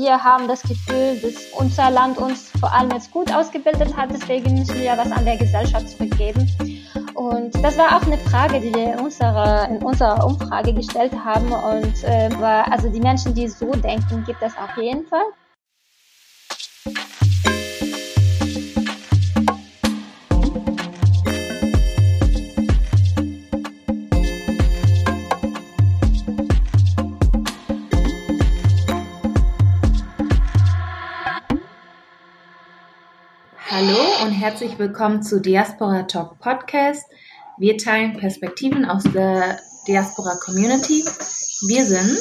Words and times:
wir 0.00 0.24
haben 0.24 0.48
das 0.48 0.62
Gefühl, 0.62 1.20
dass 1.20 1.34
unser 1.58 1.90
Land 1.90 2.16
uns 2.16 2.50
vor 2.58 2.72
allem 2.72 2.90
jetzt 2.90 3.10
gut 3.10 3.32
ausgebildet 3.32 3.94
hat, 3.96 4.10
deswegen 4.10 4.54
müssen 4.54 4.80
wir 4.80 4.96
was 4.96 5.12
an 5.12 5.26
der 5.26 5.36
Gesellschaft 5.36 5.90
zurückgeben. 5.90 6.48
Und 7.14 7.54
das 7.62 7.76
war 7.76 7.96
auch 7.96 8.02
eine 8.06 8.16
Frage, 8.16 8.60
die 8.60 8.74
wir 8.74 8.94
in 8.94 9.00
unserer, 9.00 9.68
in 9.68 9.82
unserer 9.82 10.24
Umfrage 10.24 10.72
gestellt 10.72 11.12
haben. 11.12 11.52
Und 11.52 12.02
äh, 12.04 12.30
war, 12.40 12.72
also 12.72 12.88
die 12.88 13.00
Menschen, 13.00 13.34
die 13.34 13.46
so 13.46 13.72
denken, 13.72 14.24
gibt 14.24 14.40
es 14.42 14.56
auf 14.56 14.74
jeden 14.78 15.06
Fall. 15.06 15.26
Herzlich 34.40 34.78
willkommen 34.78 35.22
zu 35.22 35.38
Diaspora 35.38 36.04
Talk 36.04 36.38
Podcast. 36.38 37.04
Wir 37.58 37.76
teilen 37.76 38.16
Perspektiven 38.16 38.86
aus 38.86 39.02
der 39.02 39.58
Diaspora 39.86 40.34
Community. 40.42 41.04
Wir 41.68 41.84
sind 41.84 42.18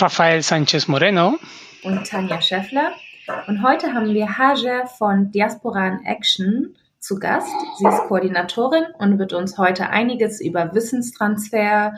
Rafael 0.00 0.40
Sanchez 0.40 0.88
Moreno 0.88 1.36
und 1.82 2.06
Tanja 2.06 2.40
Scheffler. 2.40 2.92
Und 3.46 3.62
heute 3.62 3.92
haben 3.92 4.14
wir 4.14 4.38
Haja 4.38 4.86
von 4.86 5.30
Diaspora 5.30 5.86
in 5.86 6.06
Action 6.06 6.74
zu 6.98 7.18
Gast. 7.18 7.52
Sie 7.76 7.86
ist 7.86 8.08
Koordinatorin 8.08 8.84
und 8.98 9.18
wird 9.18 9.34
uns 9.34 9.58
heute 9.58 9.90
einiges 9.90 10.40
über 10.40 10.74
Wissenstransfer, 10.74 11.92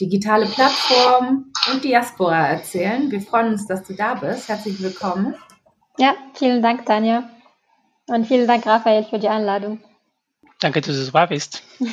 digitale 0.00 0.46
Plattformen 0.46 1.52
und 1.72 1.84
Diaspora 1.84 2.48
erzählen. 2.48 3.12
Wir 3.12 3.20
freuen 3.20 3.52
uns, 3.52 3.68
dass 3.68 3.84
du 3.84 3.94
da 3.94 4.14
bist. 4.14 4.48
Herzlich 4.48 4.82
willkommen. 4.82 5.36
Ja, 5.98 6.14
vielen 6.34 6.62
Dank, 6.62 6.84
Tanja. 6.84 7.30
Und 8.06 8.26
vielen 8.26 8.46
Dank, 8.46 8.66
Raphael, 8.66 9.04
für 9.04 9.18
die 9.18 9.28
Einladung. 9.28 9.80
Danke, 10.60 10.80
dass 10.80 11.04
du 11.04 11.10
da 11.10 11.26
bist. 11.26 11.62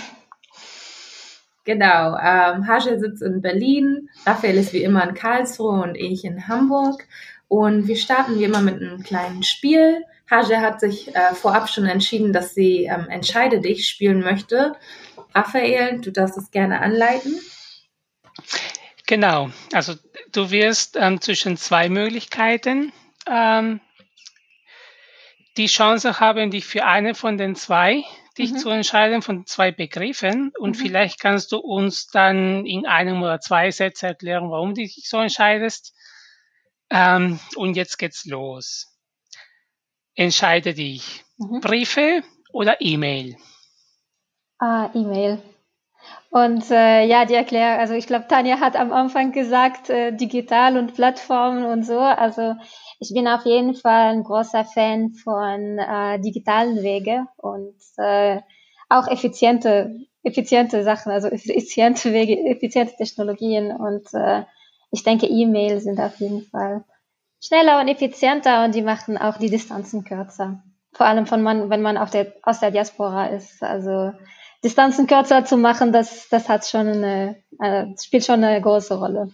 Genau, 1.64 2.18
ähm, 2.18 2.68
Hage 2.68 3.00
sitzt 3.00 3.22
in 3.22 3.42
Berlin, 3.42 4.10
Raphael 4.26 4.58
ist 4.58 4.74
wie 4.74 4.84
immer 4.84 5.08
in 5.08 5.14
Karlsruhe 5.14 5.84
und 5.84 5.96
ich 5.96 6.26
in 6.26 6.48
Hamburg. 6.48 7.08
Und 7.48 7.88
wir 7.88 7.98
starten 7.98 8.40
wie 8.40 8.46
immer 8.46 8.62
mit 8.62 8.82
einem 8.82 9.04
kleinen 9.04 9.44
Spiel. 9.44 10.04
Hage 10.30 10.60
hat 10.60 10.80
sich 10.80 11.16
äh, 11.16 11.36
vorab 11.36 11.70
schon 11.70 11.86
entschieden, 11.86 12.34
dass 12.34 12.56
sie 12.56 12.86
ähm, 12.86 13.08
Entscheide 13.10 13.62
dich 13.62 13.88
spielen 13.88 14.22
möchte. 14.22 14.74
Raphael, 15.36 16.02
du 16.02 16.12
darfst 16.12 16.38
es 16.38 16.50
gerne 16.50 16.80
anleiten. 16.82 17.40
Genau, 19.06 19.52
also 19.74 19.94
du 20.32 20.50
wirst 20.50 20.98
ähm, 21.00 21.22
zwischen 21.22 21.58
zwei 21.58 21.90
Möglichkeiten 21.90 22.92
ähm, 23.30 23.82
die 25.58 25.68
Chance 25.68 26.20
haben, 26.20 26.52
dich 26.52 26.66
für 26.66 26.86
eine 26.86 27.16
von 27.16 27.38
den 27.38 27.56
zwei 27.56 28.04
dich 28.38 28.54
mhm. 28.54 28.58
zu 28.58 28.70
entscheiden 28.70 29.22
von 29.22 29.46
zwei 29.46 29.72
Begriffen 29.72 30.52
und 30.58 30.78
mhm. 30.78 30.82
vielleicht 30.82 31.20
kannst 31.20 31.52
du 31.52 31.58
uns 31.58 32.08
dann 32.08 32.66
in 32.66 32.86
einem 32.86 33.22
oder 33.22 33.40
zwei 33.40 33.72
Sätzen 33.72 34.06
erklären, 34.06 34.50
warum 34.50 34.70
du 34.70 34.82
dich 34.82 35.08
so 35.08 35.18
entscheidest. 35.18 35.94
Ähm, 36.90 37.40
und 37.56 37.76
jetzt 37.76 37.98
geht's 37.98 38.26
los. 38.26 38.88
Entscheide 40.16 40.74
dich. 40.74 41.24
Mhm. 41.38 41.62
Briefe 41.62 42.24
oder 42.52 42.78
E-Mail? 42.80 43.38
Ah, 44.60 44.90
E-Mail. 44.94 45.42
Und 46.30 46.70
äh, 46.72 47.06
ja, 47.06 47.26
die 47.26 47.34
Erklärung, 47.34 47.80
also 47.80 47.94
ich 47.94 48.08
glaube, 48.08 48.28
Tanja 48.28 48.60
hat 48.60 48.76
am 48.76 48.92
Anfang 48.92 49.32
gesagt, 49.32 49.90
äh, 49.90 50.12
digital 50.12 50.78
und 50.78 50.94
Plattformen 50.94 51.66
und 51.66 51.84
so. 51.84 52.00
Also 52.00 52.56
ich 53.02 53.12
bin 53.16 53.28
auf 53.28 53.46
jeden 53.46 53.74
Fall 53.74 54.12
ein 54.12 54.24
großer 54.24 54.64
Fan 54.64 55.14
von 55.14 55.80
äh, 55.80 56.20
digitalen 56.20 56.84
Wege 56.84 57.26
und 57.36 57.76
äh, 57.98 58.42
auch 58.90 59.08
effiziente, 59.08 59.96
effiziente 60.22 60.84
Sachen, 60.84 61.12
also 61.12 61.28
effiziente 61.28 62.14
Wege, 62.14 62.38
effiziente 62.46 62.96
Technologien 62.96 63.72
und 63.72 64.14
äh, 64.14 64.44
ich 64.92 65.04
denke, 65.04 65.26
E-Mail 65.26 65.80
sind 65.80 66.00
auf 66.00 66.20
jeden 66.20 66.44
Fall 66.44 66.84
schneller 67.44 67.82
und 67.82 67.88
effizienter 67.88 68.66
und 68.66 68.76
die 68.76 68.84
machen 68.84 69.18
auch 69.18 69.38
die 69.38 69.50
Distanzen 69.50 70.04
kürzer. 70.04 70.62
Vor 70.94 71.08
allem 71.08 71.26
von 71.26 71.42
man, 71.42 71.72
wenn 71.72 71.82
man 71.82 71.98
auf 71.98 72.12
der, 72.12 72.36
aus 72.44 72.60
der 72.60 72.70
Diaspora 72.70 73.28
ist. 73.28 73.64
Also 73.64 74.12
Distanzen 74.64 75.08
kürzer 75.08 75.44
zu 75.44 75.58
machen, 75.58 75.92
das, 75.92 76.30
das 76.30 76.50
hat 76.50 76.68
schon 76.68 76.88
eine, 76.88 77.44
äh, 77.60 77.88
spielt 78.00 78.26
schon 78.26 78.44
eine 78.44 78.62
große 78.62 78.94
Rolle. 79.00 79.32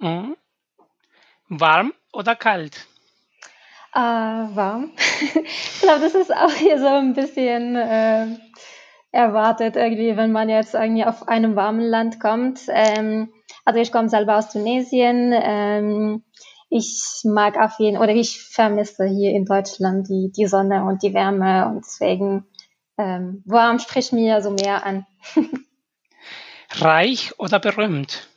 Mhm. 0.00 0.36
Warm 1.48 1.94
oder 2.14 2.36
kalt? 2.36 2.86
Äh, 3.94 3.98
warm. 3.98 4.92
ich 5.44 5.80
glaube, 5.80 6.00
das 6.00 6.14
ist 6.14 6.34
auch 6.34 6.52
hier 6.52 6.78
so 6.78 6.86
ein 6.86 7.14
bisschen 7.14 7.76
äh, 7.76 8.26
erwartet, 9.12 9.76
irgendwie, 9.76 10.16
wenn 10.16 10.32
man 10.32 10.48
jetzt 10.48 10.74
irgendwie 10.74 11.04
auf 11.04 11.28
einem 11.28 11.54
warmen 11.54 11.80
Land 11.80 12.18
kommt. 12.18 12.62
Ähm, 12.68 13.32
also 13.64 13.80
ich 13.80 13.92
komme 13.92 14.08
selber 14.08 14.36
aus 14.36 14.50
Tunesien. 14.50 15.32
Ähm, 15.32 16.24
ich 16.70 17.20
mag 17.22 17.56
auf 17.56 17.78
jeden 17.78 17.98
oder 17.98 18.12
ich 18.12 18.42
vermisse 18.42 19.06
hier 19.06 19.30
in 19.30 19.44
Deutschland 19.44 20.08
die, 20.08 20.32
die 20.36 20.46
Sonne 20.46 20.84
und 20.84 21.04
die 21.04 21.14
Wärme 21.14 21.68
und 21.68 21.84
deswegen 21.84 22.46
ähm, 22.98 23.42
warm 23.46 23.78
spricht 23.78 24.12
mir 24.12 24.42
so 24.42 24.50
mehr 24.50 24.84
an. 24.84 25.06
Reich 26.70 27.38
oder 27.38 27.60
berühmt? 27.60 28.28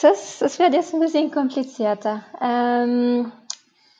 Das, 0.00 0.38
das 0.38 0.58
wird 0.58 0.74
jetzt 0.74 0.94
ein 0.94 1.00
bisschen 1.00 1.30
komplizierter. 1.30 2.24
Ähm, 2.40 3.32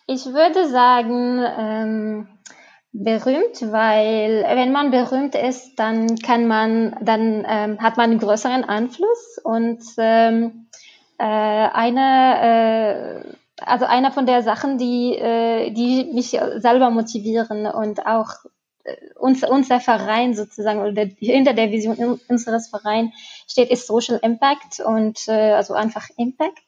ich 0.06 0.26
würde 0.26 0.68
sagen, 0.68 1.44
ähm, 1.58 2.28
berühmt, 2.92 3.60
weil 3.72 4.44
wenn 4.48 4.72
man 4.72 4.90
berühmt 4.90 5.34
ist, 5.34 5.76
dann 5.76 6.16
kann 6.18 6.46
man, 6.46 6.96
dann 7.02 7.44
ähm, 7.48 7.80
hat 7.80 7.96
man 7.96 8.10
einen 8.10 8.20
größeren 8.20 8.64
Einfluss 8.64 9.38
und 9.42 9.82
ähm, 9.98 10.68
äh, 11.18 11.24
eine, 11.24 13.24
äh, 13.26 13.34
also 13.60 13.84
einer 13.84 14.12
von 14.12 14.24
der 14.24 14.42
Sachen, 14.42 14.78
die, 14.78 15.16
äh, 15.16 15.72
die 15.72 16.12
mich 16.14 16.38
selber 16.56 16.90
motivieren 16.90 17.66
und 17.66 18.06
auch 18.06 18.30
uns, 19.18 19.44
unser 19.44 19.80
Verein 19.80 20.34
sozusagen 20.34 20.80
oder 20.80 21.06
hinter 21.18 21.52
der 21.52 21.70
Vision 21.70 22.20
unseres 22.28 22.68
Vereins 22.68 23.12
steht, 23.46 23.70
ist 23.70 23.86
Social 23.86 24.18
Impact 24.22 24.80
und 24.80 25.28
äh, 25.28 25.52
also 25.52 25.74
einfach 25.74 26.08
Impact. 26.16 26.62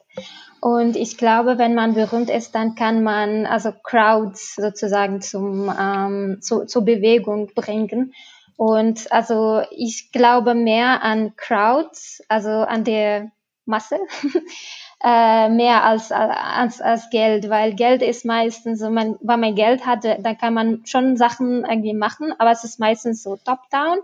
Und 0.60 0.96
ich 0.96 1.16
glaube, 1.16 1.56
wenn 1.56 1.74
man 1.74 1.94
berühmt 1.94 2.28
ist, 2.28 2.54
dann 2.54 2.74
kann 2.74 3.02
man 3.02 3.46
also 3.46 3.72
Crowds 3.72 4.56
sozusagen 4.56 5.22
zum, 5.22 5.72
ähm, 5.78 6.38
zu, 6.42 6.66
zur 6.66 6.84
Bewegung 6.84 7.50
bringen. 7.54 8.12
Und 8.56 9.10
also 9.10 9.62
ich 9.70 10.12
glaube 10.12 10.54
mehr 10.54 11.02
an 11.02 11.34
Crowds, 11.36 12.22
also 12.28 12.50
an 12.50 12.84
der 12.84 13.30
Masse, 13.64 13.98
äh, 15.02 15.48
mehr 15.48 15.84
als, 15.84 16.12
als, 16.12 16.80
als 16.80 17.08
Geld, 17.10 17.48
weil 17.48 17.74
Geld 17.74 18.02
ist 18.02 18.24
meistens 18.24 18.80
so, 18.80 18.90
man, 18.90 19.16
wenn 19.22 19.40
man 19.40 19.54
Geld 19.54 19.86
hat, 19.86 20.04
dann 20.04 20.36
kann 20.36 20.52
man 20.52 20.82
schon 20.84 21.16
Sachen 21.16 21.64
irgendwie 21.64 21.94
machen, 21.94 22.34
aber 22.38 22.50
es 22.50 22.64
ist 22.64 22.78
meistens 22.78 23.22
so 23.22 23.36
top-down. 23.36 23.98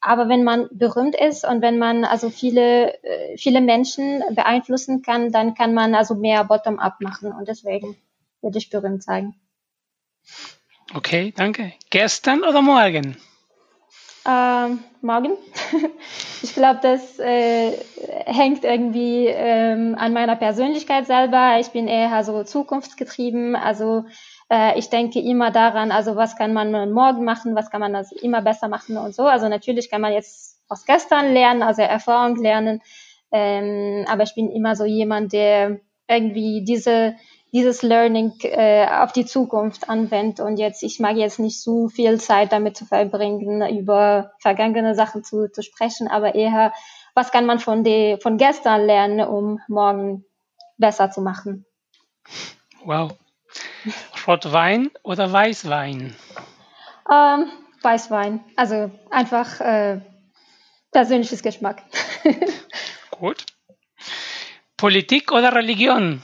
Aber 0.00 0.28
wenn 0.28 0.42
man 0.42 0.68
berühmt 0.72 1.14
ist 1.14 1.44
und 1.44 1.62
wenn 1.62 1.78
man 1.78 2.04
also 2.04 2.30
viele, 2.30 2.94
äh, 3.04 3.36
viele 3.36 3.60
Menschen 3.60 4.22
beeinflussen 4.34 5.02
kann, 5.02 5.30
dann 5.30 5.54
kann 5.54 5.72
man 5.72 5.94
also 5.94 6.14
mehr 6.16 6.44
bottom-up 6.44 7.00
machen 7.00 7.32
und 7.32 7.46
deswegen 7.46 7.96
würde 8.42 8.58
ich 8.58 8.70
berühmt 8.70 9.04
sagen. 9.04 9.36
Okay, 10.94 11.32
danke. 11.36 11.72
Gestern 11.90 12.42
oder 12.42 12.62
morgen? 12.62 13.16
Ähm, 14.28 14.84
morgen. 15.00 15.32
ich 16.42 16.54
glaube, 16.54 16.80
das 16.82 17.18
äh, 17.18 17.72
hängt 18.26 18.64
irgendwie 18.64 19.26
ähm, 19.26 19.94
an 19.98 20.12
meiner 20.12 20.36
Persönlichkeit 20.36 21.06
selber. 21.06 21.58
Ich 21.58 21.68
bin 21.68 21.88
eher 21.88 22.22
so 22.22 22.44
zukunftsgetrieben. 22.44 23.56
Also 23.56 24.04
äh, 24.50 24.78
ich 24.78 24.90
denke 24.90 25.20
immer 25.20 25.50
daran, 25.50 25.90
also 25.90 26.16
was 26.16 26.36
kann 26.36 26.52
man 26.52 26.92
morgen 26.92 27.24
machen, 27.24 27.54
was 27.54 27.70
kann 27.70 27.80
man 27.80 27.94
also 27.94 28.14
immer 28.16 28.42
besser 28.42 28.68
machen 28.68 28.98
und 28.98 29.14
so. 29.14 29.22
Also 29.22 29.48
natürlich 29.48 29.90
kann 29.90 30.02
man 30.02 30.12
jetzt 30.12 30.60
aus 30.68 30.84
gestern 30.84 31.32
lernen, 31.32 31.62
also 31.62 31.80
Erfahrung 31.82 32.36
lernen. 32.36 32.82
Ähm, 33.32 34.04
aber 34.08 34.24
ich 34.24 34.34
bin 34.34 34.50
immer 34.50 34.76
so 34.76 34.84
jemand, 34.84 35.32
der 35.32 35.80
irgendwie 36.08 36.64
diese 36.64 37.14
dieses 37.52 37.82
Learning 37.82 38.32
äh, 38.42 38.86
auf 38.86 39.12
die 39.12 39.26
Zukunft 39.26 39.88
anwendet. 39.88 40.40
Und 40.40 40.58
jetzt, 40.58 40.82
ich 40.82 41.00
mag 41.00 41.16
jetzt 41.16 41.38
nicht 41.38 41.60
so 41.60 41.88
viel 41.88 42.20
Zeit 42.20 42.52
damit 42.52 42.76
zu 42.76 42.84
verbringen, 42.84 43.62
über 43.76 44.32
vergangene 44.40 44.94
Sachen 44.94 45.24
zu, 45.24 45.50
zu 45.50 45.62
sprechen, 45.62 46.08
aber 46.08 46.34
eher, 46.34 46.72
was 47.14 47.32
kann 47.32 47.46
man 47.46 47.58
von, 47.58 47.82
de, 47.84 48.20
von 48.20 48.36
gestern 48.36 48.86
lernen, 48.86 49.26
um 49.26 49.60
morgen 49.68 50.24
besser 50.78 51.10
zu 51.10 51.20
machen. 51.20 51.66
Wow. 52.84 53.12
Rotwein 54.26 54.90
oder 55.02 55.32
Weißwein? 55.32 56.14
Ähm, 57.12 57.52
Weißwein. 57.82 58.44
Also 58.56 58.90
einfach 59.10 59.60
äh, 59.60 60.00
persönliches 60.92 61.42
Geschmack. 61.42 61.82
Gut. 63.10 63.44
Politik 64.76 65.32
oder 65.32 65.54
Religion? 65.54 66.22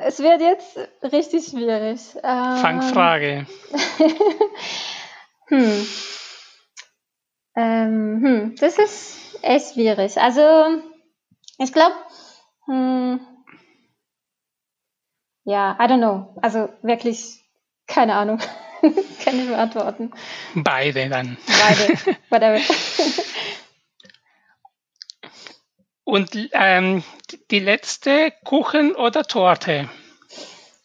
Es 0.00 0.18
wird 0.20 0.40
jetzt 0.40 0.78
richtig 1.02 1.46
schwierig. 1.46 2.00
Ähm, 2.22 2.56
Fangfrage. 2.56 3.46
hm. 5.48 5.86
Ähm, 7.56 8.20
hm. 8.22 8.56
Das 8.58 8.78
ist 8.78 9.38
echt 9.42 9.74
schwierig. 9.74 10.18
Also, 10.18 10.82
ich 11.58 11.72
glaube, 11.72 11.94
hm, 12.66 13.20
ja, 15.44 15.76
I 15.78 15.84
don't 15.84 15.98
know. 15.98 16.34
Also 16.42 16.70
wirklich 16.82 17.44
keine 17.86 18.14
Ahnung. 18.14 18.38
Kann 19.24 19.38
ich 19.38 19.48
beantworten. 19.48 20.10
Beide 20.54 21.08
dann. 21.08 21.36
Beide, 21.46 21.98
whatever. 22.30 22.58
Und 26.04 26.50
ähm, 26.52 27.02
die 27.50 27.58
letzte, 27.60 28.32
Kuchen 28.44 28.94
oder 28.94 29.24
Torte? 29.24 29.88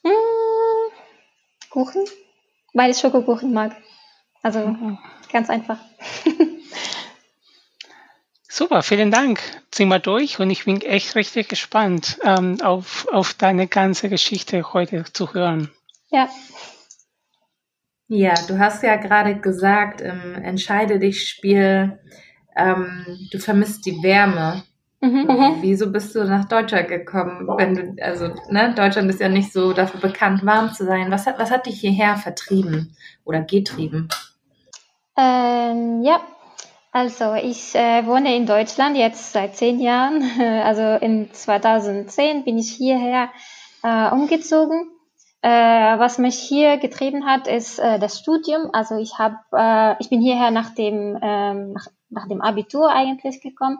Hm, 0.03 0.91
Kuchen, 1.69 2.05
weil 2.73 2.91
ich 2.91 2.97
Schokokuchen 2.97 3.53
mag. 3.53 3.75
Also 4.41 4.59
mhm. 4.59 4.97
ganz 5.31 5.49
einfach. 5.49 5.79
Super, 8.47 8.81
vielen 8.81 9.11
Dank. 9.11 9.41
Ziehen 9.71 9.89
wir 9.89 9.99
durch 9.99 10.39
und 10.39 10.49
ich 10.49 10.65
bin 10.65 10.81
echt 10.81 11.15
richtig 11.15 11.49
gespannt, 11.49 12.17
ähm, 12.23 12.61
auf, 12.61 13.07
auf 13.11 13.33
deine 13.33 13.67
ganze 13.67 14.09
Geschichte 14.09 14.73
heute 14.73 15.03
zu 15.11 15.33
hören. 15.33 15.71
Ja, 16.09 16.29
ja, 18.11 18.33
du 18.47 18.57
hast 18.57 18.81
ja 18.81 18.95
gerade 18.95 19.39
gesagt 19.39 20.01
im 20.01 20.33
Entscheide 20.33 20.97
dich 20.97 21.29
Spiel, 21.29 21.99
ähm, 22.55 23.05
du 23.31 23.37
vermisst 23.37 23.85
die 23.85 24.01
Wärme. 24.01 24.63
Mhm, 25.01 25.27
mhm, 25.27 25.57
Wieso 25.61 25.91
bist 25.91 26.13
du 26.13 26.25
nach 26.25 26.45
Deutschland 26.45 26.89
gekommen? 26.89 27.47
Wenn 27.57 27.75
du, 27.75 28.03
also, 28.03 28.33
ne, 28.49 28.73
Deutschland 28.75 29.09
ist 29.09 29.21
ja 29.21 29.29
nicht 29.29 29.53
so 29.53 29.71
dafür 29.71 30.01
bekannt, 30.01 30.45
warm 30.45 30.73
zu 30.73 30.85
sein. 30.85 31.09
Was 31.09 31.25
hat, 31.25 31.39
was 31.39 31.51
hat 31.51 31.65
dich 31.65 31.79
hierher 31.79 32.17
vertrieben 32.17 32.95
oder 33.23 33.41
getrieben? 33.41 34.09
Ähm, 35.17 36.01
ja, 36.03 36.19
also 36.91 37.33
ich 37.35 37.75
äh, 37.75 38.05
wohne 38.05 38.35
in 38.35 38.45
Deutschland 38.45 38.97
jetzt 38.97 39.31
seit 39.31 39.55
zehn 39.55 39.79
Jahren. 39.79 40.23
Also 40.63 40.81
in 41.05 41.31
2010 41.31 42.43
bin 42.43 42.57
ich 42.57 42.71
hierher 42.71 43.29
äh, 43.83 44.09
umgezogen 44.11 44.89
äh, 45.41 45.49
was 45.49 46.17
mich 46.17 46.37
hier 46.37 46.77
getrieben 46.77 47.25
hat, 47.25 47.47
ist 47.47 47.79
äh, 47.79 47.97
das 47.97 48.19
Studium. 48.19 48.69
Also 48.73 48.97
ich 48.97 49.17
habe, 49.19 49.37
äh, 49.53 49.95
ich 49.99 50.09
bin 50.09 50.19
hierher 50.21 50.51
nach 50.51 50.75
dem 50.75 51.17
ähm, 51.21 51.73
nach, 51.73 51.87
nach 52.09 52.27
dem 52.27 52.41
Abitur 52.41 52.89
eigentlich 52.91 53.41
gekommen. 53.41 53.77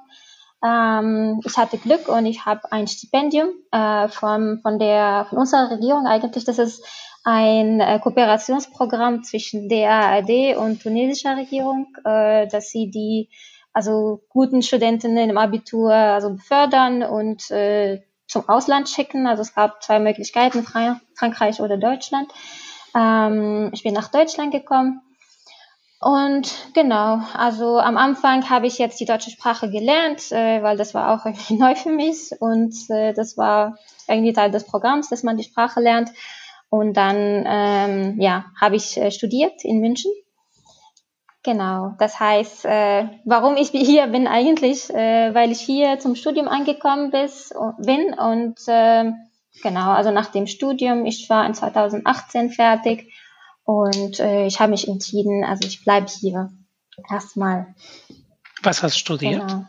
Ähm, 0.64 1.40
ich 1.46 1.58
hatte 1.58 1.78
Glück 1.78 2.08
und 2.10 2.26
ich 2.26 2.46
habe 2.46 2.72
ein 2.72 2.88
Stipendium 2.88 3.50
äh, 3.72 4.08
von 4.10 4.60
von 4.62 4.80
der 4.80 5.28
von 5.30 5.40
unserer 5.40 5.72
Regierung 5.72 6.06
eigentlich. 6.06 6.44
Das 6.46 6.60
ist 6.60 6.84
ein 7.24 7.80
äh, 7.80 8.00
Kooperationsprogramm 8.00 9.24
zwischen 9.24 9.70
der 9.70 9.92
ARD 9.92 10.58
und 10.58 10.82
tunesischer 10.82 11.38
Regierung, 11.38 11.88
äh, 12.04 12.48
dass 12.48 12.70
sie 12.70 12.90
die 12.90 13.30
also 13.74 14.22
guten 14.30 14.62
Studentinnen 14.62 15.30
im 15.30 15.38
Abitur 15.38 15.94
also 15.94 16.32
befördern 16.32 17.04
und 17.04 17.50
äh, 17.52 18.02
zum 18.28 18.48
Ausland 18.50 18.90
schicken. 18.90 19.28
Also 19.28 19.42
es 19.42 19.54
gab 19.54 19.84
zwei 19.84 20.00
Möglichkeiten, 20.00 20.64
Frankreich 20.64 21.62
oder 21.62 21.78
Deutschland. 21.78 22.32
Ähm, 22.96 23.70
ich 23.74 23.84
bin 23.84 23.94
nach 23.94 24.10
Deutschland 24.10 24.52
gekommen. 24.52 25.02
Und 26.02 26.72
genau, 26.74 27.20
also 27.34 27.78
am 27.78 27.98
Anfang 27.98 28.50
habe 28.50 28.68
ich 28.68 28.78
jetzt 28.78 29.02
die 29.02 29.06
deutsche 29.06 29.32
Sprache 29.32 29.70
gelernt, 29.70 30.32
äh, 30.32 30.64
weil 30.64 30.78
das 30.78 30.94
war 30.94 31.14
auch 31.14 31.26
irgendwie 31.26 31.56
neu 31.56 31.76
für 31.76 31.92
mich. 31.92 32.32
Und 32.40 32.74
äh, 32.90 33.14
das 33.14 33.38
war 33.38 33.78
irgendwie 34.08 34.34
Teil 34.34 34.50
des 34.52 34.66
Programms, 34.66 35.10
dass 35.10 35.24
man 35.24 35.36
die 35.38 35.44
Sprache 35.44 35.82
lernt. 35.82 36.10
Und 36.70 36.96
dann 36.96 37.44
ähm, 37.46 38.22
ja, 38.22 38.46
habe 38.60 38.78
ich 38.78 38.96
äh, 38.98 39.12
studiert 39.12 39.66
in 39.66 39.80
München. 39.80 40.12
Genau, 41.44 41.96
das 42.00 42.20
heißt, 42.20 42.66
äh, 42.66 43.08
warum 43.26 43.58
ich 43.58 43.70
hier 43.72 44.08
bin 44.08 44.28
eigentlich, 44.28 44.90
äh, 44.94 45.34
weil 45.34 45.52
ich 45.52 45.60
hier 45.60 46.00
zum 46.00 46.16
Studium 46.16 46.48
angekommen 46.48 47.12
bis, 47.12 47.54
bin. 47.78 48.14
Und 48.14 48.60
äh, 48.68 49.12
genau, 49.64 49.92
also 49.92 50.12
nach 50.12 50.28
dem 50.28 50.48
Studium, 50.48 51.06
ich 51.06 51.30
war 51.30 51.46
in 51.46 51.54
2018 51.54 52.52
fertig 52.52 53.12
und 53.70 54.20
äh, 54.20 54.48
ich 54.48 54.60
habe 54.60 54.72
mich 54.72 54.88
entschieden, 54.88 55.44
also 55.44 55.68
ich 55.68 55.84
bleibe 55.84 56.08
hier 56.08 56.50
erstmal. 57.08 57.76
Was 58.64 58.82
hast 58.82 58.96
du 58.96 59.00
studiert? 59.00 59.48
Genau. 59.48 59.64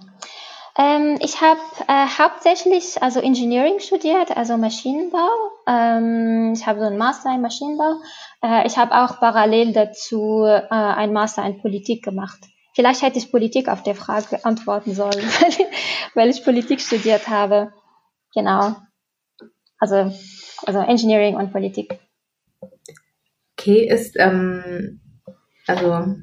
Ähm, 0.79 1.19
ich 1.20 1.43
habe 1.43 1.61
äh, 1.87 2.06
hauptsächlich 2.19 3.02
also 3.02 3.20
Engineering 3.20 3.79
studiert, 3.79 4.35
also 4.35 4.56
Maschinenbau. 4.56 5.29
Ähm, 5.67 6.55
ich 6.55 6.67
habe 6.67 6.81
so 6.81 6.87
einen 6.87 6.97
Master 6.97 7.35
in 7.35 7.43
Maschinenbau. 7.43 7.97
Äh, 8.43 8.67
ich 8.67 8.79
habe 8.79 8.94
auch 8.94 9.20
parallel 9.20 9.75
dazu 9.75 10.44
äh, 10.46 10.67
einen 10.70 11.12
Master 11.12 11.44
in 11.44 11.61
Politik 11.61 12.03
gemacht. 12.03 12.38
Vielleicht 12.75 13.03
hätte 13.03 13.19
ich 13.19 13.31
Politik 13.31 13.69
auf 13.69 13.82
der 13.82 13.96
Frage 13.96 14.43
antworten 14.46 14.94
sollen, 14.94 15.12
weil 16.14 16.31
ich 16.31 16.43
Politik 16.43 16.81
studiert 16.81 17.29
habe. 17.29 17.75
Genau. 18.35 18.76
Also, 19.79 20.11
also 20.64 20.79
Engineering 20.79 21.37
und 21.37 21.53
Politik. 21.53 22.00
Okay, 23.60 23.86
ist, 23.86 24.16
ähm, 24.18 25.00
also 25.66 26.16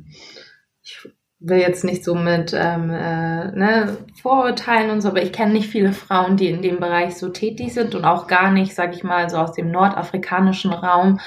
ich 0.81 1.07
will 1.39 1.59
jetzt 1.59 1.83
nicht 1.83 2.03
so 2.03 2.15
mit 2.15 2.51
ähm, 2.51 2.89
äh, 2.89 3.51
ne, 3.51 3.97
Vorurteilen 4.19 4.89
und 4.89 5.01
so, 5.01 5.09
aber 5.09 5.21
ich 5.21 5.31
kenne 5.31 5.53
nicht 5.53 5.69
viele 5.69 5.93
Frauen, 5.93 6.35
die 6.35 6.47
in 6.47 6.63
dem 6.63 6.79
Bereich 6.79 7.15
so 7.15 7.29
tätig 7.29 7.75
sind 7.75 7.93
und 7.93 8.05
auch 8.05 8.25
gar 8.25 8.49
nicht, 8.49 8.73
sage 8.73 8.95
ich 8.95 9.03
mal, 9.03 9.29
so 9.29 9.37
aus 9.37 9.53
dem 9.53 9.69
nordafrikanischen 9.69 10.73
Raum. 10.73 11.19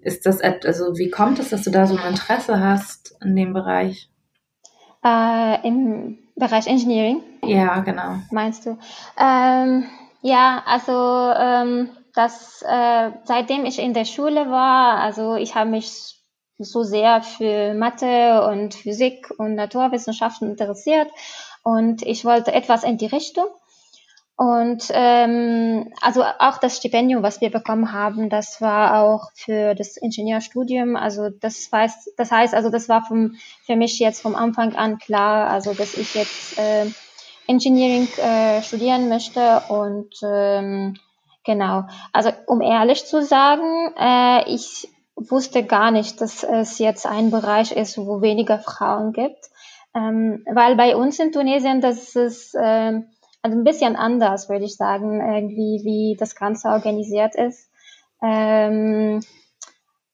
Ist 0.00 0.26
das, 0.26 0.40
also 0.40 0.98
wie 0.98 1.10
kommt 1.10 1.38
es, 1.38 1.50
dass 1.50 1.62
du 1.62 1.70
da 1.70 1.86
so 1.86 1.96
ein 1.96 2.08
Interesse 2.08 2.58
hast 2.58 3.16
in 3.22 3.36
dem 3.36 3.52
Bereich? 3.52 4.10
Äh, 5.04 5.64
Im 5.64 6.18
Bereich 6.34 6.66
Engineering? 6.66 7.22
Ja, 7.44 7.78
genau. 7.80 8.16
Meinst 8.32 8.66
du? 8.66 8.78
Ähm, 9.16 9.84
ja, 10.22 10.60
also 10.66 10.92
ähm, 11.38 11.90
das, 12.14 12.62
äh, 12.62 13.10
seitdem 13.24 13.64
ich 13.64 13.78
in 13.78 13.94
der 13.94 14.04
Schule 14.04 14.50
war, 14.50 14.98
also 14.98 15.36
ich 15.36 15.54
habe 15.54 15.70
mich 15.70 16.16
so 16.58 16.82
sehr 16.82 17.22
für 17.22 17.74
Mathe 17.74 18.46
und 18.46 18.74
Physik 18.74 19.32
und 19.38 19.54
Naturwissenschaften 19.54 20.50
interessiert 20.50 21.08
und 21.62 22.02
ich 22.02 22.24
wollte 22.24 22.52
etwas 22.52 22.84
in 22.84 22.98
die 22.98 23.06
Richtung. 23.06 23.46
Und 24.36 24.84
ähm, 24.92 25.92
also 26.00 26.24
auch 26.24 26.58
das 26.58 26.78
Stipendium, 26.78 27.22
was 27.22 27.40
wir 27.40 27.50
bekommen 27.50 27.92
haben, 27.92 28.28
das 28.28 28.60
war 28.60 29.00
auch 29.02 29.30
für 29.34 29.74
das 29.74 29.96
Ingenieurstudium. 29.96 30.96
Also 30.96 31.28
das 31.28 31.68
heißt, 31.70 32.12
das 32.16 32.30
heißt, 32.30 32.54
also 32.54 32.70
das 32.70 32.88
war 32.88 33.04
vom, 33.04 33.36
für 33.66 33.76
mich 33.76 33.98
jetzt 33.98 34.20
vom 34.20 34.34
Anfang 34.34 34.74
an 34.74 34.98
klar, 34.98 35.48
also 35.48 35.74
dass 35.74 35.94
ich 35.94 36.14
jetzt 36.14 36.58
äh, 36.58 36.86
Engineering 37.46 38.08
äh, 38.16 38.62
studieren 38.62 39.08
möchte 39.08 39.62
und 39.68 40.14
ähm, 40.24 40.98
genau. 41.44 41.84
Also 42.12 42.30
um 42.46 42.60
ehrlich 42.60 43.04
zu 43.06 43.22
sagen, 43.22 43.92
äh, 43.98 44.48
ich 44.52 44.88
wusste 45.16 45.64
gar 45.64 45.90
nicht, 45.90 46.20
dass 46.20 46.42
es 46.42 46.78
jetzt 46.78 47.06
ein 47.06 47.30
Bereich 47.30 47.72
ist, 47.72 47.98
wo 47.98 48.22
weniger 48.22 48.58
Frauen 48.58 49.12
gibt. 49.12 49.50
Ähm, 49.94 50.44
weil 50.50 50.76
bei 50.76 50.96
uns 50.96 51.18
in 51.18 51.32
Tunesien, 51.32 51.80
das 51.80 52.16
ist 52.16 52.54
äh, 52.54 53.02
also 53.42 53.58
ein 53.58 53.64
bisschen 53.64 53.96
anders, 53.96 54.48
würde 54.48 54.64
ich 54.64 54.76
sagen, 54.76 55.20
irgendwie, 55.20 55.82
wie 55.84 56.16
das 56.18 56.36
Ganze 56.36 56.68
organisiert 56.68 57.34
ist. 57.34 57.68
Ähm, 58.22 59.20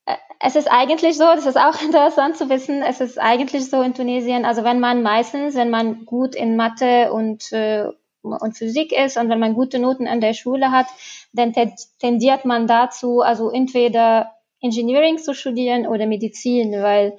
äh, 0.06 0.16
es 0.40 0.56
ist 0.56 0.68
eigentlich 0.70 1.18
so, 1.18 1.24
das 1.24 1.46
ist 1.46 1.58
auch 1.58 1.80
interessant 1.82 2.36
zu 2.36 2.48
wissen, 2.48 2.82
es 2.82 3.00
ist 3.00 3.18
eigentlich 3.18 3.68
so 3.68 3.82
in 3.82 3.94
Tunesien, 3.94 4.44
also 4.46 4.64
wenn 4.64 4.80
man 4.80 5.02
meistens, 5.02 5.54
wenn 5.54 5.70
man 5.70 6.06
gut 6.06 6.34
in 6.34 6.56
Mathe 6.56 7.12
und, 7.12 7.52
äh, 7.52 7.88
und 8.32 8.56
Physik 8.56 8.92
ist 8.92 9.16
und 9.16 9.28
wenn 9.28 9.38
man 9.38 9.54
gute 9.54 9.78
Noten 9.78 10.06
an 10.06 10.20
der 10.20 10.34
Schule 10.34 10.70
hat, 10.70 10.86
dann 11.32 11.54
tendiert 11.98 12.44
man 12.44 12.66
dazu, 12.66 13.20
also 13.20 13.50
entweder 13.50 14.32
Engineering 14.60 15.18
zu 15.18 15.34
studieren 15.34 15.86
oder 15.86 16.06
Medizin, 16.06 16.72
weil 16.82 17.16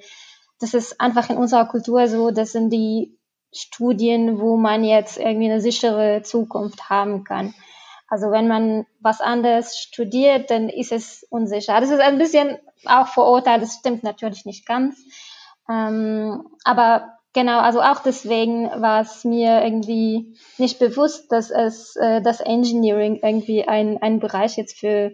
das 0.60 0.74
ist 0.74 1.00
einfach 1.00 1.30
in 1.30 1.36
unserer 1.36 1.66
Kultur 1.66 2.06
so, 2.06 2.30
das 2.30 2.52
sind 2.52 2.70
die 2.70 3.16
Studien, 3.52 4.38
wo 4.38 4.56
man 4.56 4.84
jetzt 4.84 5.18
irgendwie 5.18 5.50
eine 5.50 5.60
sichere 5.60 6.22
Zukunft 6.22 6.88
haben 6.88 7.24
kann. 7.24 7.54
Also 8.08 8.30
wenn 8.30 8.48
man 8.48 8.86
was 9.00 9.20
anderes 9.20 9.78
studiert, 9.78 10.50
dann 10.50 10.68
ist 10.68 10.92
es 10.92 11.26
unsicher. 11.30 11.80
Das 11.80 11.90
ist 11.90 12.00
ein 12.00 12.18
bisschen 12.18 12.58
auch 12.84 13.06
Vorurteil, 13.06 13.60
das 13.60 13.74
stimmt 13.74 14.02
natürlich 14.02 14.44
nicht 14.44 14.66
ganz. 14.66 15.00
Ähm, 15.68 16.48
aber 16.64 17.19
genau, 17.32 17.60
also 17.60 17.80
auch 17.80 18.00
deswegen 18.02 18.64
war 18.80 19.02
es 19.02 19.24
mir 19.24 19.62
irgendwie 19.62 20.36
nicht 20.58 20.78
bewusst, 20.78 21.30
dass 21.32 21.50
es 21.50 21.96
äh, 21.96 22.22
das 22.22 22.40
Engineering 22.40 23.20
irgendwie 23.22 23.66
ein, 23.66 23.98
ein 24.00 24.20
Bereich 24.20 24.56
jetzt 24.56 24.78
für 24.78 25.12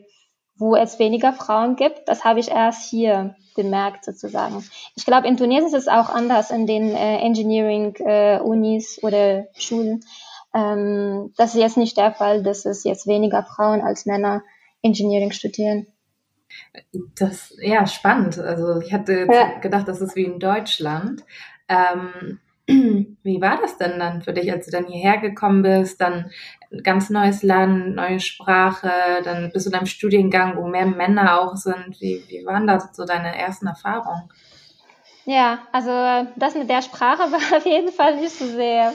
wo 0.59 0.75
es 0.75 0.99
weniger 0.99 1.33
Frauen 1.33 1.77
gibt. 1.77 2.03
Das 2.07 2.25
habe 2.25 2.41
ich 2.41 2.51
erst 2.51 2.89
hier 2.89 3.37
bemerkt 3.55 4.05
sozusagen. 4.05 4.65
Ich 4.95 5.05
glaube, 5.05 5.29
in 5.29 5.37
Tunesien 5.37 5.67
ist 5.67 5.75
es 5.75 5.89
auch 5.89 6.09
anders 6.09 6.51
in 6.51 6.67
den 6.67 6.95
äh, 6.95 7.19
Engineering-Unis 7.19 8.99
äh, 8.99 9.07
oder 9.07 9.47
Schulen. 9.55 10.01
Ähm, 10.55 11.33
das 11.37 11.55
ist 11.55 11.61
jetzt 11.61 11.77
nicht 11.77 11.97
der 11.97 12.13
Fall, 12.13 12.43
dass 12.43 12.65
es 12.65 12.85
jetzt 12.85 13.07
weniger 13.07 13.43
Frauen 13.43 13.83
als 13.83 14.07
Männer 14.07 14.43
Engineering 14.83 15.33
studieren. 15.33 15.87
Das 17.19 17.55
ja 17.59 17.87
spannend. 17.87 18.39
Also 18.39 18.81
ich 18.81 18.93
hatte 18.93 19.27
ja. 19.31 19.59
gedacht, 19.59 19.89
das 19.89 20.01
ist 20.01 20.17
wie 20.17 20.25
in 20.25 20.39
Deutschland. 20.39 21.25
Ähm, 21.69 22.41
wie 23.23 23.41
war 23.41 23.61
das 23.61 23.79
denn 23.79 23.99
dann 23.99 24.23
für 24.23 24.33
dich, 24.33 24.51
als 24.51 24.67
du 24.67 24.73
dann 24.73 24.87
hierher 24.87 25.19
gekommen 25.19 25.63
bist? 25.63 26.01
Dann 26.01 26.31
ein 26.73 26.83
ganz 26.83 27.11
neues 27.11 27.43
Land, 27.43 27.95
neue 27.95 28.21
Sprache, 28.21 28.91
dann 29.25 29.51
bist 29.53 29.67
du 29.67 29.71
in 29.71 29.77
einem 29.77 29.87
Studiengang, 29.87 30.57
wo 30.57 30.67
mehr 30.67 30.87
Männer 30.87 31.41
auch 31.41 31.57
sind. 31.57 32.01
Wie, 32.01 32.25
wie 32.29 32.45
waren 32.45 32.67
da 32.67 32.81
so 32.81 33.05
deine 33.05 33.37
ersten 33.37 33.67
Erfahrungen? 33.67 34.29
Ja, 35.27 35.59
also 35.73 35.91
das 36.37 36.55
mit 36.55 36.69
der 36.71 36.83
Sprache 36.83 37.19
war 37.33 37.59
auf 37.59 37.67
jeden 37.67 37.93
Fall 37.93 38.17
nicht 38.17 38.37
so 38.37 38.47
sehr 38.47 38.93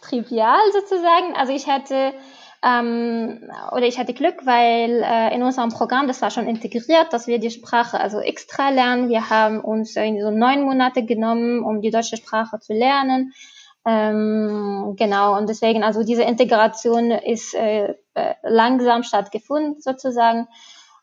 trivial 0.00 0.60
sozusagen. 0.72 1.34
Also 1.36 1.52
ich 1.52 1.66
hatte 1.66 2.14
ähm, 2.62 3.50
oder 3.72 3.86
ich 3.86 3.98
hatte 3.98 4.12
Glück, 4.12 4.44
weil 4.44 5.02
äh, 5.02 5.34
in 5.34 5.42
unserem 5.42 5.70
Programm, 5.70 6.06
das 6.06 6.20
war 6.20 6.30
schon 6.30 6.46
integriert, 6.46 7.12
dass 7.12 7.26
wir 7.26 7.38
die 7.38 7.50
Sprache 7.50 7.98
also 7.98 8.20
extra 8.20 8.68
lernen. 8.68 9.08
Wir 9.08 9.30
haben 9.30 9.60
uns 9.60 9.96
irgendwie 9.96 10.22
so 10.22 10.30
neun 10.30 10.62
Monate 10.62 11.04
genommen, 11.04 11.64
um 11.64 11.80
die 11.80 11.90
deutsche 11.90 12.18
Sprache 12.18 12.60
zu 12.60 12.74
lernen. 12.74 13.32
Ähm, 13.86 14.94
genau, 14.98 15.38
und 15.38 15.48
deswegen, 15.48 15.82
also 15.82 16.04
diese 16.04 16.22
Integration 16.22 17.10
ist 17.10 17.54
äh, 17.54 17.94
äh 18.14 18.34
langsam 18.42 19.04
stattgefunden 19.04 19.80
sozusagen. 19.80 20.46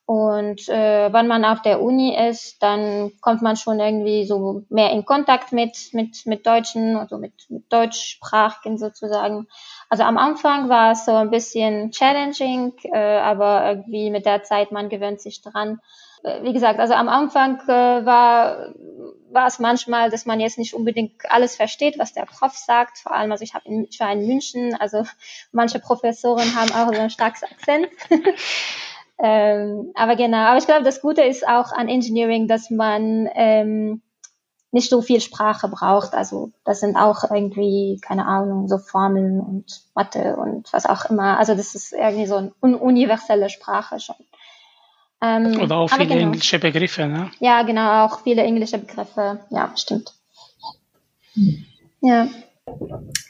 Und 0.07 0.69
äh, 0.69 1.11
wenn 1.11 1.27
man 1.27 1.43
auf 1.43 1.61
der 1.63 1.81
Uni 1.81 2.15
ist, 2.29 2.63
dann 2.63 3.11
kommt 3.19 3.41
man 3.41 3.57
schon 3.57 3.81
irgendwie 3.81 4.25
so 4.25 4.63
mehr 4.69 4.91
in 4.91 5.03
Kontakt 5.03 5.51
mit, 5.51 5.89
mit, 5.91 6.25
mit 6.25 6.47
Deutschen, 6.47 6.95
also 6.95 7.17
mit, 7.17 7.33
mit 7.49 7.65
Deutschsprachigen 7.73 8.77
sozusagen. 8.77 9.47
Also 9.89 10.03
am 10.03 10.17
Anfang 10.17 10.70
war 10.70 10.91
es 10.91 11.06
so 11.06 11.13
ein 11.13 11.29
bisschen 11.29 11.91
challenging, 11.91 12.74
äh, 12.84 12.98
aber 12.98 13.70
irgendwie 13.70 14.10
mit 14.10 14.25
der 14.25 14.44
Zeit, 14.44 14.72
man 14.72 14.89
gewöhnt 14.89 15.22
sich 15.22 15.41
dran. 15.41 15.79
Äh, 16.24 16.44
wie 16.44 16.53
gesagt, 16.53 16.79
also 16.79 16.94
am 16.94 17.08
Anfang 17.08 17.60
äh, 17.67 18.06
war, 18.06 18.74
war 19.32 19.48
es 19.48 19.60
manchmal, 19.60 20.10
dass 20.10 20.25
man 20.25 20.39
jetzt 20.39 20.58
nicht 20.58 20.74
unbedingt 20.74 21.13
alles 21.29 21.56
versteht, 21.56 21.98
was 21.98 22.13
der 22.13 22.25
Prof 22.25 22.53
sagt. 22.53 22.98
Vor 22.98 23.13
allem, 23.13 23.32
also 23.32 23.44
ich, 23.44 23.53
hab 23.53 23.65
in, 23.65 23.88
ich 23.89 24.00
war 24.00 24.12
in 24.12 24.27
München, 24.27 24.75
also 24.75 25.03
manche 25.51 25.79
Professoren 25.79 26.56
haben 26.56 26.72
auch 26.72 26.94
so 26.94 27.00
ein 27.00 27.10
starkes 27.10 27.44
Akzent. 27.44 27.88
Ähm, 29.20 29.94
aber 29.96 30.15
genau, 30.15 30.38
aber 30.38 30.60
ich 30.60 30.67
glaube, 30.67 30.84
das 30.84 31.01
Gute 31.01 31.24
ist 31.24 31.48
auch 31.48 31.72
an 31.72 31.88
Engineering, 31.88 32.48
dass 32.48 32.70
man 32.70 33.27
ähm, 33.34 34.01
nicht 34.71 34.89
so 34.89 35.01
viel 35.01 35.21
Sprache 35.21 35.67
braucht. 35.67 36.13
Also 36.13 36.51
das 36.65 36.79
sind 36.81 36.95
auch 36.95 37.24
irgendwie, 37.31 38.00
keine 38.01 38.25
Ahnung, 38.25 38.67
so 38.67 38.77
Formeln 38.77 39.39
und 39.39 39.81
Mathe 39.95 40.36
und 40.36 40.71
was 40.74 40.86
auch 40.86 41.05
immer. 41.05 41.38
Also 41.39 41.55
das 41.55 41.75
ist 41.75 41.93
irgendwie 41.93 42.25
so 42.25 42.51
eine 42.62 42.77
universelle 42.77 43.50
Sprache 43.50 44.00
schon. 44.00 44.15
Ähm, 45.21 45.59
Oder 45.62 45.77
auch 45.77 45.89
viele 45.89 46.07
genau. 46.07 46.27
englische 46.27 46.59
Begriffe, 46.59 47.07
ne? 47.07 47.31
Ja, 47.39 47.63
genau, 47.63 48.05
auch 48.05 48.21
viele 48.21 48.43
englische 48.43 48.77
Begriffe. 48.77 49.39
Ja, 49.50 49.71
stimmt. 49.75 50.13
Hm. 51.33 51.65
Ja. 52.01 52.27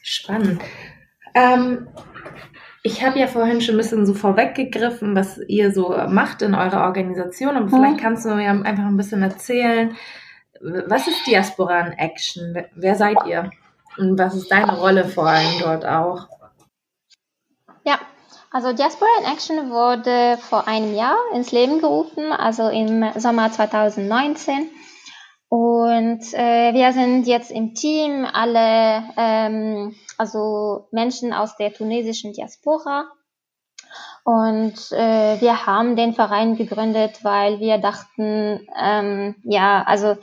Spannend. 0.02 0.62
Ähm, 1.34 1.88
ich 2.84 3.06
habe 3.06 3.20
ja 3.20 3.28
vorhin 3.28 3.62
schon 3.62 3.76
ein 3.76 3.80
bisschen 3.80 4.06
so 4.06 4.14
vorweggegriffen, 4.14 5.16
was 5.16 5.40
ihr 5.48 5.72
so 5.72 5.90
macht 6.10 6.42
in 6.42 6.56
eurer 6.56 6.86
Organisation, 6.86 7.56
aber 7.56 7.70
vielleicht 7.70 8.00
kannst 8.00 8.26
du 8.26 8.36
mir 8.36 8.50
einfach 8.50 8.86
ein 8.86 8.98
bisschen 8.98 9.22
erzählen, 9.22 9.96
was 10.62 11.08
ist 11.08 11.26
Diaspora 11.26 11.82
in 11.82 11.94
Action? 11.94 12.66
Wer 12.76 12.96
seid 12.96 13.18
ihr? 13.26 13.50
Und 13.98 14.18
was 14.18 14.36
ist 14.36 14.52
deine 14.52 14.78
Rolle 14.78 15.06
vor 15.06 15.28
allem 15.28 15.60
dort 15.60 15.86
auch? 15.86 16.28
Ja, 17.84 18.00
also 18.52 18.74
Diaspora 18.74 19.10
in 19.20 19.34
Action 19.34 19.70
wurde 19.72 20.38
vor 20.38 20.68
einem 20.68 20.96
Jahr 20.96 21.18
ins 21.34 21.52
Leben 21.52 21.80
gerufen, 21.80 22.32
also 22.32 22.70
im 22.70 23.06
Sommer 23.16 23.52
2019. 23.52 24.70
Und 25.50 26.34
äh, 26.34 26.74
wir 26.74 26.92
sind 26.92 27.26
jetzt 27.26 27.52
im 27.52 27.74
Team 27.74 28.26
alle, 28.32 29.04
ähm, 29.16 29.96
also 30.18 30.88
Menschen 30.92 31.34
aus 31.34 31.56
der 31.56 31.74
tunesischen 31.74 32.34
Diaspora. 32.34 33.06
Und 34.26 34.92
äh, 34.92 35.40
wir 35.40 35.66
haben 35.66 35.96
den 35.96 36.14
Verein 36.14 36.58
gegründet, 36.58 37.24
weil 37.24 37.62
wir 37.62 37.78
dachten, 37.78 38.68
ähm, 38.78 39.36
ja, 39.44 39.84
also 39.84 40.18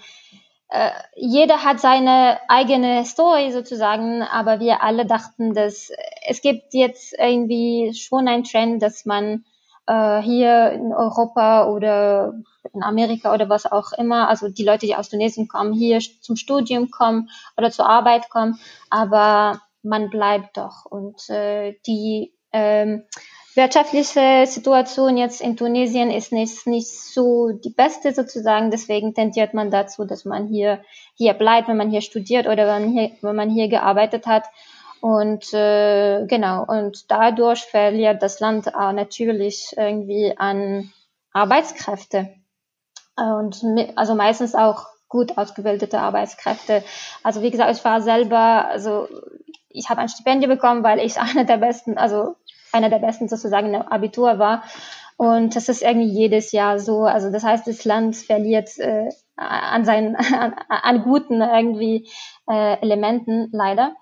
äh, 0.75 0.91
jeder 1.15 1.63
hat 1.63 1.79
seine 1.79 2.41
eigene 2.49 3.05
Story 3.05 3.53
sozusagen, 3.53 4.23
aber 4.23 4.59
wir 4.59 4.83
alle 4.83 5.07
dachten, 5.07 5.55
dass 5.55 5.93
es 6.27 6.43
gibt 6.43 6.75
jetzt 6.75 7.15
irgendwie 7.17 7.95
schon 7.95 8.27
einen 8.27 8.43
Trend, 8.43 8.83
dass 8.83 9.05
man 9.05 9.45
äh, 9.87 10.21
hier 10.21 10.73
in 10.73 10.93
Europa 10.93 11.69
oder 11.69 12.35
in 12.73 12.83
Amerika 12.83 13.33
oder 13.33 13.49
was 13.49 13.71
auch 13.71 13.93
immer, 13.93 14.29
also 14.29 14.49
die 14.49 14.65
Leute, 14.65 14.87
die 14.87 14.97
aus 14.97 15.11
Tunesien 15.11 15.47
kommen, 15.47 15.75
hier 15.75 16.01
zum 16.01 16.35
Studium 16.35 16.91
kommen 16.91 17.31
oder 17.57 17.71
zur 17.71 17.89
Arbeit 17.89 18.29
kommen, 18.29 18.59
aber 18.91 19.61
man 19.85 20.11
bleibt 20.11 20.57
doch. 20.57 20.87
Und 20.87 21.31
äh, 21.31 21.77
die 21.87 22.35
ähm, 22.53 23.05
wirtschaftliche 23.57 24.47
Situation 24.47 25.17
jetzt 25.17 25.41
in 25.41 25.57
Tunesien 25.57 26.11
ist 26.11 26.33
nicht, 26.33 26.67
nicht 26.67 26.91
so 26.91 27.51
die 27.51 27.71
beste 27.71 28.13
sozusagen, 28.13 28.71
deswegen 28.71 29.15
tendiert 29.15 29.55
man 29.55 29.71
dazu, 29.71 30.05
dass 30.05 30.25
man 30.25 30.47
hier, 30.47 30.83
hier 31.15 31.35
bleibt, 31.35 31.69
wenn 31.69 31.77
man 31.77 31.91
hier 31.91 32.01
studiert 32.01 32.47
oder 32.47 32.67
wenn, 32.67 32.91
hier, 32.91 33.13
wenn 33.23 33.37
man 33.37 33.51
hier 33.51 33.69
gearbeitet 33.69 34.27
hat. 34.27 34.45
Und 35.01 35.53
äh, 35.53 36.25
genau, 36.27 36.65
und 36.65 37.11
dadurch 37.11 37.65
verliert 37.65 38.23
das 38.23 38.41
Land 38.41 38.75
auch 38.75 38.93
natürlich 38.93 39.75
irgendwie 39.77 40.33
an 40.37 40.93
Arbeitskräfte. 41.33 42.35
Und 43.17 43.63
also 43.97 44.15
meistens 44.15 44.55
auch 44.55 44.87
gut 45.09 45.39
ausgebildete 45.39 46.01
Arbeitskräfte. 46.01 46.83
Also 47.23 47.43
wie 47.43 47.51
gesagt, 47.51 47.77
ich 47.77 47.85
war 47.85 48.01
selber, 48.01 48.67
also 48.67 49.09
ich 49.69 49.91
habe 49.91 50.01
ein 50.01 50.09
Stipendium 50.09 50.51
bekommen, 50.51 50.83
weil 50.83 50.99
ich 50.99 51.21
einer 51.21 51.45
der 51.45 51.59
besten, 51.59 51.99
also 51.99 52.37
einer 52.75 52.91
der 52.91 52.99
besten 52.99 53.29
sozusagen 53.29 53.73
im 53.73 53.83
Abitur 53.83 54.39
war. 54.39 54.63
Und 55.17 55.55
das 55.55 55.69
ist 55.69 55.83
irgendwie 55.83 56.09
jedes 56.09 56.53
Jahr 56.53 56.79
so. 56.79 57.05
Also 57.05 57.31
das 57.31 57.45
heißt, 57.45 57.67
das 57.67 57.85
Land 57.85 58.17
verliert 58.17 58.77
äh, 58.79 59.09
an 59.37 59.85
seinen 59.85 60.17
an, 60.17 60.55
an 60.69 61.03
guten 61.03 61.41
irgendwie 61.41 62.09
äh, 62.49 62.81
Elementen 62.81 63.49
leider. 63.53 63.95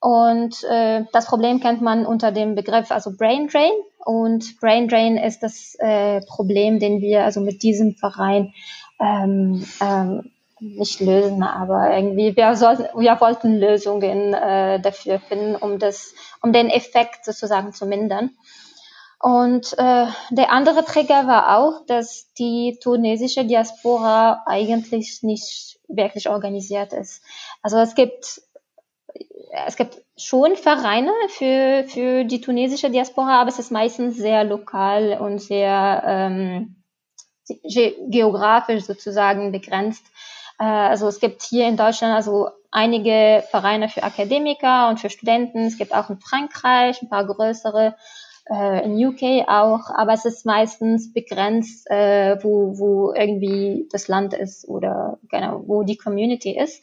Und 0.00 0.64
äh, 0.64 1.04
das 1.12 1.26
Problem 1.26 1.60
kennt 1.60 1.80
man 1.80 2.06
unter 2.06 2.32
dem 2.32 2.54
Begriff 2.54 2.90
also 2.90 3.16
Brain 3.16 3.48
Drain. 3.48 3.72
Und 4.04 4.58
Brain 4.60 4.88
Drain 4.88 5.16
ist 5.16 5.42
das 5.42 5.76
äh, 5.78 6.20
Problem, 6.26 6.80
den 6.80 7.00
wir 7.00 7.24
also 7.24 7.40
mit 7.40 7.62
diesem 7.62 7.94
Verein 7.94 8.52
ähm, 9.00 9.64
ähm, 9.80 10.30
nicht 10.62 11.00
lösen, 11.00 11.42
aber 11.42 11.94
irgendwie 11.94 12.36
wir 12.36 12.54
sollten, 12.56 12.84
wir 12.98 13.20
wollten 13.20 13.58
Lösungen 13.58 14.32
äh, 14.32 14.80
dafür 14.80 15.18
finden, 15.18 15.56
um 15.56 15.78
das, 15.78 16.14
um 16.40 16.52
den 16.52 16.70
Effekt 16.70 17.24
sozusagen 17.24 17.72
zu 17.72 17.86
mindern. 17.86 18.30
Und 19.18 19.72
äh, 19.78 20.06
der 20.30 20.50
andere 20.50 20.84
Trigger 20.84 21.26
war 21.26 21.58
auch, 21.58 21.84
dass 21.86 22.32
die 22.34 22.78
tunesische 22.82 23.44
Diaspora 23.44 24.42
eigentlich 24.46 25.22
nicht 25.22 25.78
wirklich 25.88 26.28
organisiert 26.28 26.92
ist. 26.92 27.22
Also 27.62 27.78
es 27.78 27.94
gibt 27.94 28.42
es 29.66 29.76
gibt 29.76 30.02
schon 30.16 30.56
Vereine 30.56 31.12
für, 31.28 31.84
für 31.86 32.24
die 32.24 32.40
tunesische 32.40 32.90
Diaspora, 32.90 33.40
aber 33.40 33.50
es 33.50 33.58
ist 33.58 33.70
meistens 33.70 34.16
sehr 34.16 34.44
lokal 34.44 35.18
und 35.20 35.40
sehr 35.40 36.02
ähm, 36.06 36.82
ge 37.62 37.94
geografisch 38.08 38.84
sozusagen 38.84 39.52
begrenzt. 39.52 40.04
Äh, 40.58 40.64
also 40.64 41.08
es 41.08 41.20
gibt 41.20 41.42
hier 41.42 41.68
in 41.68 41.76
Deutschland 41.76 42.14
also 42.14 42.48
einige 42.70 43.44
Vereine 43.50 43.88
für 43.88 44.02
Akademiker 44.02 44.88
und 44.88 45.00
für 45.00 45.10
Studenten. 45.10 45.66
Es 45.66 45.78
gibt 45.78 45.94
auch 45.94 46.10
in 46.10 46.18
Frankreich 46.18 47.02
ein 47.02 47.08
paar 47.08 47.26
größere, 47.26 47.94
äh, 48.50 48.84
in 48.84 49.04
UK 49.04 49.48
auch, 49.48 49.90
aber 49.94 50.12
es 50.12 50.24
ist 50.24 50.46
meistens 50.46 51.12
begrenzt, 51.12 51.88
äh, 51.90 52.42
wo, 52.42 52.78
wo 52.78 53.12
irgendwie 53.12 53.88
das 53.92 54.08
Land 54.08 54.34
ist 54.34 54.66
oder 54.68 55.18
genau, 55.28 55.62
wo 55.66 55.82
die 55.82 55.96
Community 55.96 56.56
ist. 56.58 56.82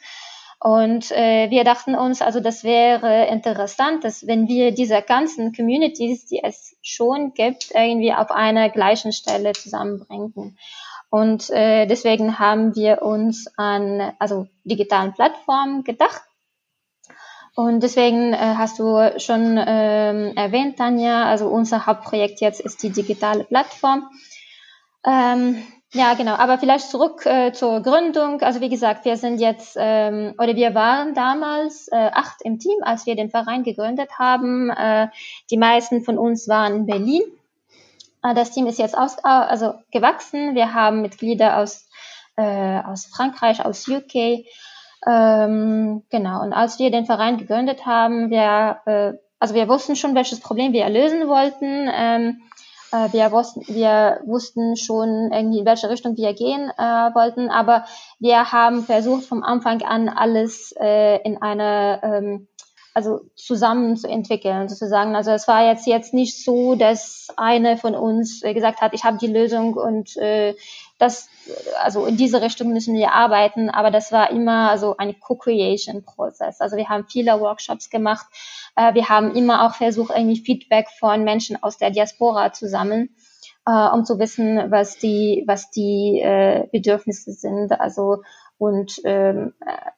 Und 0.61 1.11
äh, 1.11 1.49
wir 1.49 1.63
dachten 1.63 1.95
uns, 1.95 2.21
also 2.21 2.41
das 2.41 2.65
wäre 2.65 3.27
interessant, 3.27 4.03
dass 4.03 4.27
wenn 4.27 4.49
wir 4.49 4.71
diese 4.71 5.01
ganzen 5.01 5.53
Communities, 5.53 6.25
die 6.25 6.41
es 6.43 6.75
schon 6.81 7.33
gibt, 7.33 7.71
irgendwie 7.73 8.13
auf 8.13 8.29
einer 8.29 8.69
gleichen 8.69 9.13
Stelle 9.13 9.53
zusammenbringen. 9.53 10.57
Und 11.09 11.49
äh, 11.49 11.87
deswegen 11.87 12.37
haben 12.37 12.75
wir 12.75 13.01
uns 13.01 13.47
an 13.57 14.13
also 14.19 14.47
digitalen 14.63 15.13
Plattformen 15.13 15.83
gedacht. 15.83 16.21
Und 17.55 17.81
deswegen 17.81 18.33
äh, 18.33 18.37
hast 18.37 18.79
du 18.79 19.13
schon 19.17 19.59
ähm, 19.65 20.33
erwähnt, 20.35 20.77
Tanja, 20.77 21.25
also 21.25 21.47
unser 21.47 21.85
Hauptprojekt 21.85 22.41
jetzt 22.41 22.61
ist 22.61 22.83
die 22.83 22.91
digitale 22.91 23.43
Plattform. 23.43 24.07
Ähm, 25.05 25.63
ja, 25.91 26.13
genau. 26.13 26.35
Aber 26.35 26.59
vielleicht 26.59 26.89
zurück 26.89 27.25
äh, 27.25 27.51
zur 27.51 27.81
Gründung. 27.81 28.41
Also 28.41 28.61
wie 28.61 28.69
gesagt, 28.69 29.05
wir 29.05 29.17
sind 29.17 29.39
jetzt 29.39 29.75
ähm, 29.79 30.35
oder 30.37 30.55
wir 30.55 30.75
waren 30.75 31.15
damals 31.15 31.87
äh, 31.87 32.11
acht 32.13 32.43
im 32.43 32.59
Team, 32.59 32.77
als 32.83 33.07
wir 33.07 33.15
den 33.15 33.31
Verein 33.31 33.63
gegründet 33.63 34.19
haben. 34.19 34.69
Äh, 34.69 35.07
die 35.49 35.57
meisten 35.57 36.03
von 36.03 36.19
uns 36.19 36.47
waren 36.47 36.75
in 36.75 36.85
Berlin. 36.85 37.23
Äh, 38.23 38.33
das 38.33 38.51
Team 38.51 38.67
ist 38.67 38.79
jetzt 38.79 38.97
aus, 38.97 39.17
also 39.23 39.73
gewachsen. 39.91 40.55
Wir 40.55 40.73
haben 40.73 41.01
Mitglieder 41.01 41.57
aus, 41.57 41.87
äh, 42.37 42.79
aus 42.81 43.05
Frankreich, 43.05 43.65
aus 43.65 43.87
UK. 43.87 44.45
Ähm, 45.07 46.03
genau. 46.09 46.41
Und 46.41 46.53
als 46.53 46.79
wir 46.79 46.91
den 46.91 47.05
Verein 47.05 47.37
gegründet 47.37 47.85
haben, 47.85 48.29
wir, 48.29 48.81
äh, 48.85 49.13
also 49.39 49.55
wir 49.55 49.69
wussten 49.69 49.95
schon, 49.95 50.15
welches 50.15 50.39
Problem 50.41 50.73
wir 50.73 50.89
lösen 50.89 51.27
wollten. 51.27 51.89
Ähm, 51.93 52.41
äh, 52.91 53.11
wir, 53.13 53.31
wussten, 53.31 53.61
wir 53.67 54.21
wussten 54.25 54.75
schon 54.75 55.31
irgendwie, 55.31 55.59
in 55.59 55.65
welche 55.65 55.89
Richtung 55.89 56.17
wir 56.17 56.33
gehen 56.33 56.71
äh, 56.77 56.81
wollten, 57.13 57.49
aber 57.49 57.85
wir 58.19 58.51
haben 58.51 58.83
versucht, 58.83 59.25
vom 59.25 59.43
Anfang 59.43 59.83
an 59.83 60.09
alles 60.09 60.73
äh, 60.79 61.21
in 61.21 61.41
eine 61.41 61.99
ähm, 62.03 62.47
also 62.93 63.21
zusammen 63.35 63.97
zu 63.97 64.07
entwickeln, 64.07 64.67
sozusagen. 64.67 65.15
Also 65.15 65.31
es 65.31 65.47
war 65.47 65.65
jetzt 65.65 65.87
jetzt 65.87 66.13
nicht 66.13 66.43
so, 66.43 66.75
dass 66.75 67.27
eine 67.37 67.77
von 67.77 67.95
uns 67.95 68.43
äh, 68.43 68.53
gesagt 68.53 68.81
hat, 68.81 68.93
ich 68.93 69.03
habe 69.03 69.17
die 69.17 69.27
Lösung 69.27 69.75
und 69.75 70.17
äh, 70.17 70.55
das, 70.97 71.29
also 71.81 72.05
in 72.05 72.17
diese 72.17 72.41
Richtung 72.41 72.73
müssen 72.73 72.95
wir 72.95 73.13
arbeiten, 73.13 73.69
aber 73.69 73.91
das 73.91 74.11
war 74.11 74.31
immer 74.31 74.69
also 74.69 74.97
ein 74.97 75.19
Co-Creation-Prozess. 75.19 76.59
Also 76.59 76.77
wir 76.77 76.89
haben 76.89 77.05
viele 77.07 77.39
Workshops 77.39 77.89
gemacht, 77.89 78.25
äh, 78.75 78.93
wir 78.93 79.07
haben 79.07 79.35
immer 79.35 79.65
auch 79.65 79.75
versucht, 79.75 80.11
irgendwie 80.15 80.41
Feedback 80.41 80.87
von 80.99 81.23
Menschen 81.23 81.61
aus 81.61 81.77
der 81.77 81.91
Diaspora 81.91 82.51
zu 82.51 82.67
sammeln, 82.67 83.09
äh, 83.65 83.87
um 83.89 84.03
zu 84.03 84.19
wissen, 84.19 84.71
was 84.71 84.97
die, 84.97 85.43
was 85.47 85.69
die 85.69 86.19
äh, 86.21 86.67
Bedürfnisse 86.71 87.31
sind, 87.31 87.79
also 87.79 88.23
und 88.57 88.99
ähm, 89.05 89.53
äh, 89.65 89.89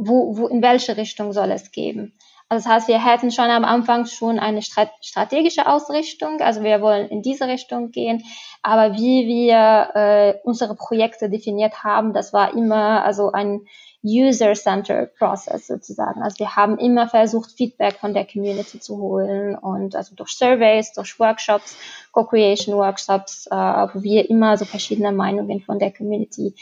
wo, 0.00 0.36
wo, 0.36 0.46
in 0.48 0.62
welche 0.62 0.96
Richtung 0.96 1.32
soll 1.32 1.50
es 1.50 1.70
gehen. 1.70 2.14
Also 2.50 2.64
das 2.64 2.74
heißt, 2.74 2.88
wir 2.88 3.04
hätten 3.04 3.30
schon 3.30 3.50
am 3.50 3.64
Anfang 3.64 4.06
schon 4.06 4.38
eine 4.38 4.62
strategische 4.62 5.66
Ausrichtung, 5.66 6.40
also 6.40 6.62
wir 6.62 6.80
wollen 6.80 7.08
in 7.08 7.20
diese 7.20 7.46
Richtung 7.46 7.90
gehen, 7.90 8.24
aber 8.62 8.94
wie 8.94 9.26
wir 9.26 9.90
äh, 9.94 10.34
unsere 10.44 10.74
Projekte 10.74 11.28
definiert 11.28 11.84
haben, 11.84 12.14
das 12.14 12.32
war 12.32 12.54
immer 12.54 13.04
also 13.04 13.32
ein 13.32 13.66
User-Centered 14.02 15.14
Process 15.16 15.66
sozusagen. 15.66 16.22
Also 16.22 16.38
wir 16.38 16.56
haben 16.56 16.78
immer 16.78 17.08
versucht, 17.08 17.50
Feedback 17.50 17.94
von 17.94 18.14
der 18.14 18.26
Community 18.26 18.80
zu 18.80 18.96
holen 18.96 19.54
und 19.54 19.94
also 19.94 20.14
durch 20.14 20.30
Surveys, 20.30 20.92
durch 20.92 21.18
Workshops, 21.18 21.76
Co-Creation 22.12 22.76
Workshops, 22.76 23.46
äh, 23.50 23.54
wo 23.54 24.02
wir 24.02 24.30
immer 24.30 24.56
so 24.56 24.64
verschiedene 24.64 25.12
Meinungen 25.12 25.60
von 25.60 25.78
der 25.78 25.92
Community 25.92 26.54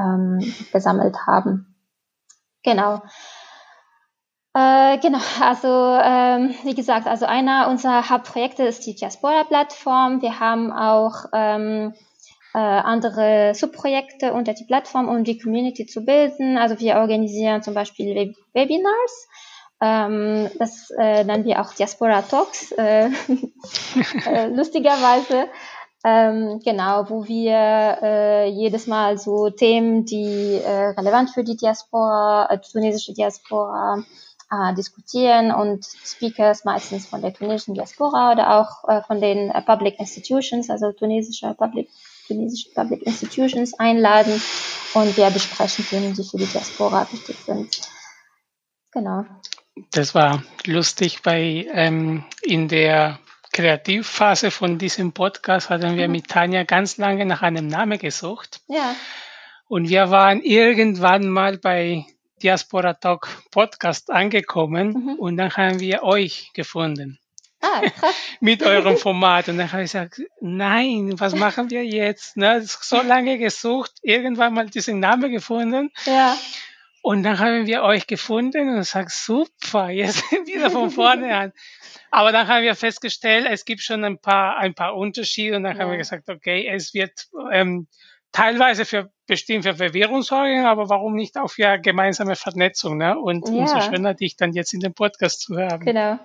ähm, 0.00 0.40
gesammelt 0.72 1.16
haben. 1.26 1.77
Genau. 2.68 3.02
Äh, 4.54 4.98
genau, 4.98 5.20
also 5.40 5.68
ähm, 5.68 6.54
wie 6.64 6.74
gesagt, 6.74 7.06
also 7.06 7.26
einer 7.26 7.68
unserer 7.68 8.08
Hauptprojekte 8.08 8.64
ist 8.64 8.86
die 8.86 8.94
Diaspora-Plattform. 8.94 10.20
Wir 10.20 10.40
haben 10.40 10.72
auch 10.72 11.26
ähm, 11.32 11.94
äh, 12.54 12.58
andere 12.58 13.54
Subprojekte 13.54 14.32
unter 14.32 14.54
die 14.54 14.64
Plattform, 14.64 15.08
um 15.08 15.22
die 15.22 15.38
Community 15.38 15.86
zu 15.86 16.04
bilden. 16.04 16.58
Also 16.58 16.80
wir 16.80 16.96
organisieren 16.96 17.62
zum 17.62 17.74
Beispiel 17.74 18.14
Web 18.14 18.34
Webinars. 18.52 19.28
Ähm, 19.80 20.50
das 20.58 20.90
äh, 20.98 21.22
nennen 21.24 21.44
wir 21.44 21.60
auch 21.60 21.72
Diaspora 21.72 22.22
Talks, 22.22 22.72
äh, 22.72 23.06
äh, 24.26 24.48
lustigerweise. 24.48 25.48
Ähm, 26.04 26.60
genau, 26.64 27.10
wo 27.10 27.26
wir 27.26 27.98
äh, 28.02 28.48
jedes 28.48 28.86
Mal 28.86 29.18
so 29.18 29.50
Themen, 29.50 30.04
die 30.04 30.60
äh, 30.64 30.90
relevant 30.90 31.30
für 31.30 31.42
die 31.42 31.56
Diaspora, 31.56 32.48
äh, 32.50 32.58
tunesische 32.60 33.12
Diaspora 33.14 34.04
äh, 34.50 34.74
diskutieren 34.74 35.50
und 35.50 35.84
Speakers 35.84 36.64
meistens 36.64 37.06
von 37.06 37.20
der 37.20 37.34
tunesischen 37.34 37.74
Diaspora 37.74 38.32
oder 38.32 38.60
auch 38.60 38.88
äh, 38.88 39.02
von 39.02 39.20
den 39.20 39.50
äh, 39.50 39.60
Public 39.62 39.98
Institutions, 39.98 40.70
also 40.70 40.92
tunesische 40.92 41.52
Public, 41.54 41.88
tunesische 42.28 42.70
Public 42.74 43.02
Institutions 43.02 43.74
einladen 43.74 44.40
und 44.94 45.16
wir 45.16 45.30
besprechen 45.30 45.84
Themen, 45.84 46.14
die 46.14 46.22
für 46.22 46.38
die 46.38 46.46
Diaspora 46.46 47.08
wichtig 47.10 47.36
sind. 47.44 47.80
Genau. 48.92 49.24
Das 49.92 50.14
war 50.14 50.42
lustig, 50.64 51.20
weil 51.24 51.66
ähm, 51.72 52.24
in 52.42 52.68
der 52.68 53.18
Kreativphase 53.58 54.52
von 54.52 54.78
diesem 54.78 55.10
Podcast 55.10 55.68
hatten 55.68 55.96
wir 55.96 56.06
mhm. 56.06 56.12
mit 56.12 56.28
Tanja 56.28 56.62
ganz 56.62 56.96
lange 56.96 57.26
nach 57.26 57.42
einem 57.42 57.66
Namen 57.66 57.98
gesucht. 57.98 58.60
Ja. 58.68 58.94
Und 59.66 59.88
wir 59.88 60.12
waren 60.12 60.42
irgendwann 60.42 61.28
mal 61.28 61.58
bei 61.58 62.06
Diaspora 62.40 62.94
Talk 62.94 63.28
Podcast 63.50 64.12
angekommen 64.12 64.90
mhm. 64.90 65.14
und 65.14 65.36
dann 65.38 65.50
haben 65.56 65.80
wir 65.80 66.04
euch 66.04 66.52
gefunden. 66.54 67.18
Ah, 67.60 67.80
krass. 67.80 68.14
mit 68.40 68.62
eurem 68.62 68.96
Format. 68.96 69.48
Und 69.48 69.58
dann 69.58 69.72
habe 69.72 69.82
ich 69.82 69.90
gesagt, 69.90 70.22
nein, 70.40 71.18
was 71.18 71.34
machen 71.34 71.68
wir 71.68 71.84
jetzt? 71.84 72.36
Ne? 72.36 72.62
So 72.62 73.02
lange 73.02 73.38
gesucht, 73.38 73.90
irgendwann 74.02 74.54
mal 74.54 74.70
diesen 74.70 75.00
Namen 75.00 75.32
gefunden. 75.32 75.90
Ja. 76.06 76.36
Und 77.08 77.22
dann 77.22 77.38
haben 77.38 77.66
wir 77.66 77.84
euch 77.84 78.06
gefunden 78.06 78.68
und 78.68 78.82
sagt, 78.82 79.12
super, 79.12 79.88
jetzt 79.88 80.30
wieder 80.30 80.70
von 80.70 80.90
vorne 80.90 81.34
an. 81.38 81.52
Aber 82.10 82.32
dann 82.32 82.46
haben 82.48 82.62
wir 82.64 82.74
festgestellt, 82.74 83.46
es 83.48 83.64
gibt 83.64 83.80
schon 83.80 84.04
ein 84.04 84.18
paar, 84.18 84.58
ein 84.58 84.74
paar 84.74 84.94
Unterschiede 84.94 85.56
und 85.56 85.62
dann 85.62 85.78
ja. 85.78 85.82
haben 85.82 85.90
wir 85.90 85.96
gesagt, 85.96 86.28
okay, 86.28 86.68
es 86.70 86.92
wird 86.92 87.28
ähm, 87.50 87.86
teilweise 88.30 88.84
für 88.84 89.10
bestimmt 89.26 89.64
für 89.64 89.74
Verwirrung 89.74 90.20
sorgen, 90.20 90.66
aber 90.66 90.90
warum 90.90 91.14
nicht 91.14 91.38
auch 91.38 91.48
für 91.48 91.78
gemeinsame 91.78 92.36
Vernetzung, 92.36 92.98
ne? 92.98 93.18
Und 93.18 93.48
ja. 93.48 93.54
umso 93.54 93.80
schöner, 93.80 94.12
dich 94.12 94.36
dann 94.36 94.52
jetzt 94.52 94.74
in 94.74 94.80
dem 94.80 94.92
Podcast 94.92 95.40
zu 95.40 95.56
haben. 95.56 95.86
Genau. 95.86 96.18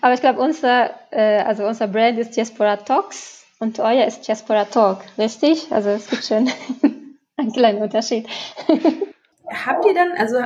Aber 0.00 0.14
ich 0.14 0.20
glaube, 0.20 0.40
unser, 0.40 0.90
äh, 1.12 1.42
also 1.42 1.64
unser 1.64 1.86
Brand 1.86 2.18
ist 2.18 2.34
Diaspora 2.36 2.78
Talks 2.78 3.46
und 3.60 3.78
euer 3.78 4.06
ist 4.08 4.26
Diaspora 4.26 4.64
Talk, 4.64 5.04
richtig? 5.18 5.70
Also 5.70 5.90
es 5.90 6.10
gibt 6.10 6.24
schon 6.24 6.50
einen 7.36 7.52
kleinen 7.52 7.80
Unterschied. 7.80 8.26
habt 9.50 9.84
ihr 9.84 9.94
dann, 9.94 10.12
also 10.16 10.36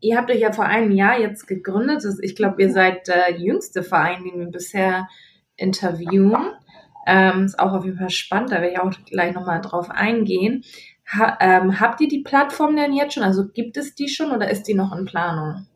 ihr 0.00 0.16
habt 0.16 0.30
euch 0.30 0.40
ja 0.40 0.52
vor 0.52 0.64
einem 0.64 0.92
Jahr 0.92 1.18
jetzt 1.18 1.46
gegründet. 1.46 2.04
Ich 2.22 2.36
glaube, 2.36 2.62
ihr 2.62 2.72
seid 2.72 3.08
der 3.08 3.38
jüngste 3.38 3.82
Verein, 3.82 4.24
den 4.24 4.38
wir 4.38 4.46
bisher 4.46 5.08
interviewen. 5.56 6.52
Ähm, 7.06 7.44
ist 7.46 7.58
auch 7.58 7.72
auf 7.72 7.84
jeden 7.84 7.98
Fall 7.98 8.10
spannend, 8.10 8.52
da 8.52 8.56
werde 8.56 8.72
ich 8.72 8.78
auch 8.78 8.90
gleich 9.06 9.34
nochmal 9.34 9.60
drauf 9.60 9.90
eingehen. 9.90 10.64
Ha, 11.12 11.38
ähm, 11.40 11.80
habt 11.80 12.00
ihr 12.00 12.08
die 12.08 12.22
Plattform 12.22 12.76
denn 12.76 12.92
jetzt 12.92 13.14
schon? 13.14 13.22
Also 13.22 13.48
gibt 13.48 13.76
es 13.76 13.94
die 13.94 14.08
schon 14.08 14.30
oder 14.30 14.50
ist 14.50 14.64
die 14.64 14.74
noch 14.74 14.96
in 14.96 15.06
Planung? 15.06 15.66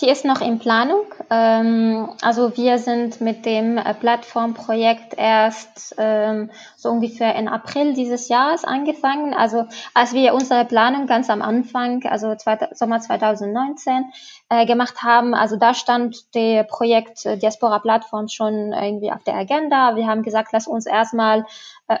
Die 0.00 0.08
ist 0.08 0.24
noch 0.24 0.40
in 0.40 0.58
Planung. 0.58 1.06
Ähm, 1.28 2.10
also 2.22 2.56
wir 2.56 2.78
sind 2.78 3.20
mit 3.20 3.44
dem 3.46 3.78
äh, 3.78 3.94
Plattformprojekt 3.94 5.14
erst 5.16 5.96
ähm, 5.98 6.50
so 6.76 6.90
ungefähr 6.90 7.34
in 7.34 7.48
April 7.48 7.94
dieses 7.94 8.28
Jahres 8.28 8.64
angefangen. 8.64 9.34
Also 9.34 9.66
als 9.94 10.12
wir 10.12 10.34
unsere 10.34 10.64
Planung 10.64 11.06
ganz 11.06 11.30
am 11.30 11.42
Anfang, 11.42 12.04
also 12.04 12.34
Sommer 12.72 13.00
2019, 13.00 14.04
äh, 14.50 14.66
gemacht 14.66 15.02
haben, 15.02 15.34
also 15.34 15.56
da 15.56 15.74
stand 15.74 16.34
der 16.34 16.62
Projekt 16.62 17.26
äh, 17.26 17.36
Diaspora 17.36 17.80
Plattform 17.80 18.28
schon 18.28 18.72
irgendwie 18.72 19.10
auf 19.10 19.24
der 19.24 19.34
Agenda. 19.34 19.96
Wir 19.96 20.06
haben 20.06 20.22
gesagt, 20.22 20.50
lass 20.52 20.68
uns 20.68 20.86
erstmal 20.86 21.44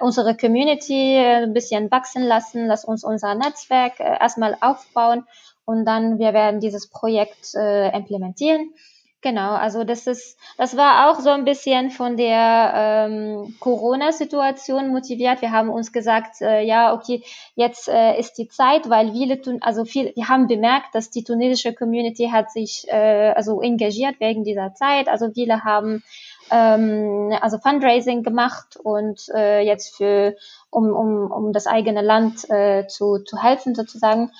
unsere 0.00 0.36
Community 0.36 1.16
ein 1.16 1.54
bisschen 1.54 1.90
wachsen 1.90 2.22
lassen, 2.22 2.66
lass 2.66 2.84
uns 2.84 3.04
unser 3.04 3.34
Netzwerk 3.34 3.98
erstmal 3.98 4.54
aufbauen 4.60 5.24
und 5.68 5.84
dann 5.84 6.18
wir 6.18 6.32
werden 6.32 6.60
dieses 6.60 6.88
Projekt 6.88 7.54
äh, 7.54 7.94
implementieren. 7.94 8.72
Genau, 9.20 9.50
also 9.50 9.84
das 9.84 10.06
ist, 10.06 10.38
das 10.56 10.76
war 10.76 11.10
auch 11.10 11.20
so 11.20 11.28
ein 11.30 11.44
bisschen 11.44 11.90
von 11.90 12.16
der 12.16 12.72
ähm, 12.74 13.54
Corona-Situation 13.58 14.90
motiviert. 14.90 15.42
Wir 15.42 15.50
haben 15.50 15.68
uns 15.68 15.92
gesagt, 15.92 16.40
äh, 16.40 16.62
ja, 16.62 16.94
okay, 16.94 17.22
jetzt 17.54 17.88
äh, 17.88 18.18
ist 18.18 18.38
die 18.38 18.48
Zeit, 18.48 18.88
weil 18.88 19.12
viele, 19.12 19.42
tun, 19.42 19.58
also 19.60 19.84
viel, 19.84 20.12
wir 20.14 20.28
haben 20.28 20.46
bemerkt, 20.46 20.94
dass 20.94 21.10
die 21.10 21.24
tunesische 21.24 21.74
Community 21.74 22.30
hat 22.32 22.50
sich 22.50 22.86
äh, 22.88 23.32
also 23.34 23.60
engagiert 23.60 24.20
wegen 24.20 24.44
dieser 24.44 24.72
Zeit. 24.74 25.08
Also 25.08 25.32
viele 25.34 25.64
haben 25.64 26.02
ähm, 26.50 27.36
also 27.42 27.58
Fundraising 27.58 28.22
gemacht 28.22 28.78
und 28.82 29.28
äh, 29.34 29.60
jetzt 29.60 29.96
für 29.96 30.36
um 30.70 30.92
um 30.92 31.30
um 31.30 31.52
das 31.52 31.66
eigene 31.66 32.02
Land 32.02 32.48
äh, 32.50 32.86
zu 32.86 33.18
zu 33.18 33.36
helfen 33.42 33.74
sozusagen 33.74 34.30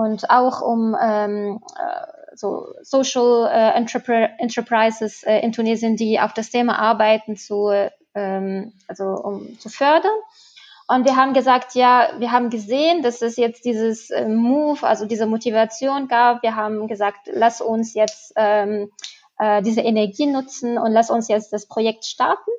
und 0.00 0.30
auch 0.30 0.62
um 0.62 0.96
ähm, 1.00 1.60
äh, 1.76 2.36
so 2.36 2.68
Social 2.82 3.50
äh, 3.52 3.76
Enterprises 3.76 5.22
äh, 5.24 5.40
in 5.40 5.52
Tunesien, 5.52 5.96
die 5.96 6.18
auf 6.20 6.32
das 6.32 6.50
Thema 6.50 6.78
arbeiten, 6.78 7.36
zu, 7.36 7.70
ähm, 8.14 8.72
also 8.88 9.04
um 9.04 9.58
zu 9.58 9.68
fördern. 9.68 10.16
Und 10.88 11.04
wir 11.04 11.16
haben 11.16 11.34
gesagt, 11.34 11.74
ja, 11.74 12.08
wir 12.18 12.32
haben 12.32 12.48
gesehen, 12.48 13.02
dass 13.02 13.20
es 13.20 13.36
jetzt 13.36 13.66
dieses 13.66 14.10
äh, 14.10 14.26
Move, 14.26 14.86
also 14.86 15.04
diese 15.04 15.26
Motivation 15.26 16.08
gab. 16.08 16.42
Wir 16.42 16.56
haben 16.56 16.88
gesagt, 16.88 17.28
lass 17.32 17.60
uns 17.60 17.92
jetzt 17.92 18.32
ähm, 18.36 18.90
äh, 19.38 19.62
diese 19.62 19.82
Energie 19.82 20.26
nutzen 20.26 20.78
und 20.78 20.92
lass 20.92 21.10
uns 21.10 21.28
jetzt 21.28 21.52
das 21.52 21.66
Projekt 21.66 22.06
starten. 22.06 22.50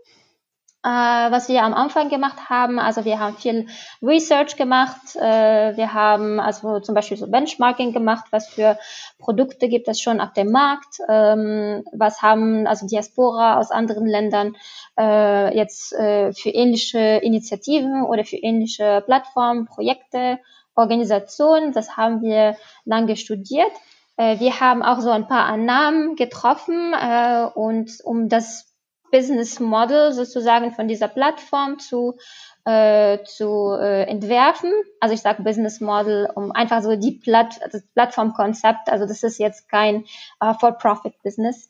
Äh, 0.84 0.90
was 0.90 1.48
wir 1.48 1.64
am 1.64 1.74
Anfang 1.74 2.10
gemacht 2.10 2.50
haben. 2.50 2.80
Also 2.80 3.06
wir 3.06 3.20
haben 3.20 3.36
viel 3.38 3.68
Research 4.02 4.56
gemacht. 4.56 5.16
Äh, 5.16 5.78
wir 5.78 5.94
haben 5.94 6.40
also 6.40 6.80
zum 6.80 6.96
Beispiel 6.96 7.18
so 7.18 7.30
Benchmarking 7.30 7.94
gemacht, 7.94 8.26
was 8.32 8.50
für 8.50 8.78
Produkte 9.20 9.70
gibt 9.70 9.88
es 9.88 10.02
schon 10.02 10.20
auf 10.20 10.34
dem 10.34 10.52
Markt, 10.52 10.98
ähm, 11.08 11.84
was 11.94 12.22
haben 12.22 12.66
also 12.66 12.88
Diaspora 12.88 13.60
aus 13.60 13.70
anderen 13.70 14.08
Ländern 14.08 14.56
äh, 15.00 15.56
jetzt 15.56 15.94
äh, 15.94 16.34
für 16.34 16.50
ähnliche 16.50 17.00
Initiativen 17.00 18.04
oder 18.04 18.26
für 18.26 18.38
ähnliche 18.38 19.04
Plattformen, 19.06 19.66
Projekte, 19.66 20.40
Organisationen. 20.76 21.74
Das 21.74 21.96
haben 21.96 22.22
wir 22.22 22.56
lange 22.86 23.18
studiert. 23.18 23.72
Äh, 24.18 24.40
wir 24.40 24.60
haben 24.60 24.82
auch 24.82 25.00
so 25.00 25.12
ein 25.12 25.28
paar 25.28 25.46
Annahmen 25.46 26.16
getroffen 26.16 26.94
äh, 26.94 27.46
und 27.54 27.92
um 28.04 28.30
das 28.30 28.71
Business 29.12 29.60
Model 29.60 30.14
sozusagen 30.14 30.72
von 30.72 30.88
dieser 30.88 31.08
Plattform 31.08 31.80
zu, 31.80 32.18
äh, 32.66 33.20
zu 33.26 33.78
äh, 33.80 34.04
entwerfen. 34.04 34.72
Also 35.00 35.14
ich 35.14 35.22
sage 35.22 35.44
Business 35.44 35.82
Model, 35.82 36.30
um 36.34 36.52
einfach 36.52 36.82
so 36.82 36.96
die 36.96 37.12
Platt, 37.12 37.60
das 37.72 37.84
Plattformkonzept, 37.94 38.90
also 38.90 39.06
das 39.06 39.24
ist 39.24 39.38
jetzt 39.38 39.70
kein 39.70 40.06
äh, 40.40 40.54
For-Profit-Business. 40.60 41.70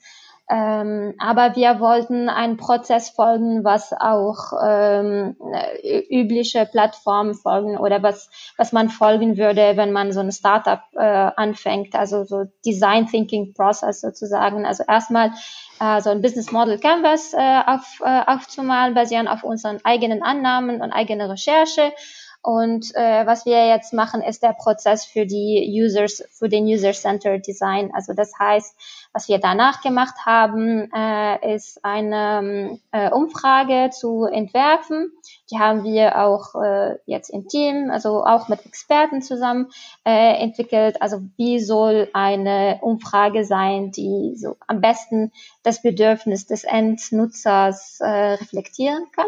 Ähm, 0.52 1.14
aber 1.18 1.56
wir 1.56 1.80
wollten 1.80 2.28
einen 2.28 2.58
Prozess 2.58 3.10
folgen, 3.10 3.64
was 3.64 3.94
auch 3.94 4.52
ähm, 4.62 5.38
übliche 6.10 6.66
Plattformen 6.66 7.36
folgen 7.36 7.78
oder 7.78 8.04
was, 8.04 8.30
was 8.58 8.74
man 8.74 8.90
folgen 8.90 9.38
würde, 9.38 9.78
wenn 9.78 9.94
man 9.94 10.12
so 10.12 10.20
ein 10.20 10.32
Startup 10.34 10.82
äh, 10.94 11.00
anfängt, 11.00 11.96
also 11.96 12.26
so 12.26 12.44
Design 12.66 13.08
Thinking 13.08 13.54
Process 13.54 14.02
sozusagen. 14.02 14.66
Also 14.66 14.84
erstmal 14.86 15.32
äh, 15.80 16.02
so 16.02 16.10
ein 16.10 16.22
Business 16.22 16.52
Model 16.52 16.78
Canvas 16.80 17.34
äh, 17.34 17.62
auf, 17.66 18.02
äh, 18.04 18.22
aufzumalen, 18.28 18.94
basierend 18.94 19.30
auf 19.30 19.46
unseren 19.46 19.80
eigenen 19.86 20.22
Annahmen 20.22 20.82
und 20.82 20.92
eigene 20.92 21.30
Recherche 21.30 21.94
und 22.44 22.96
äh, 22.96 23.26
was 23.28 23.46
wir 23.46 23.68
jetzt 23.68 23.94
machen, 23.94 24.22
ist 24.22 24.42
der 24.42 24.54
Prozess 24.54 25.06
für 25.06 25.28
die 25.28 25.80
Users, 25.80 26.24
für 26.32 26.50
den 26.50 26.66
User-Centered 26.66 27.46
Design. 27.46 27.92
Also 27.94 28.14
das 28.14 28.32
heißt, 28.40 28.76
was 29.14 29.28
wir 29.28 29.38
danach 29.38 29.82
gemacht 29.82 30.16
haben, 30.26 30.90
äh, 30.92 31.56
ist 31.56 31.86
eine 31.86 32.80
äh, 32.92 33.12
Umfrage 33.12 33.92
zu 33.92 34.26
entwerfen. 34.26 35.12
Die 35.52 35.60
haben 35.60 35.84
wir 35.84 36.18
auch 36.18 36.56
äh, 36.56 36.96
jetzt 37.06 37.30
im 37.30 37.48
Team, 37.48 37.92
also 37.92 38.26
auch 38.26 38.48
mit 38.48 38.66
Experten 38.66 39.22
zusammen 39.22 39.70
äh, 40.04 40.42
entwickelt. 40.42 41.00
Also 41.00 41.22
wie 41.38 41.60
soll 41.60 42.10
eine 42.14 42.80
Umfrage 42.82 43.46
sein, 43.46 43.92
die 43.92 44.34
so 44.36 44.56
am 44.66 44.82
besten 44.82 45.32
das 45.62 45.84
Bedürfnis 45.84 46.48
des 46.48 46.64
Endnutzers 46.64 48.00
äh, 48.00 48.34
reflektieren 48.34 49.06
kann. 49.16 49.28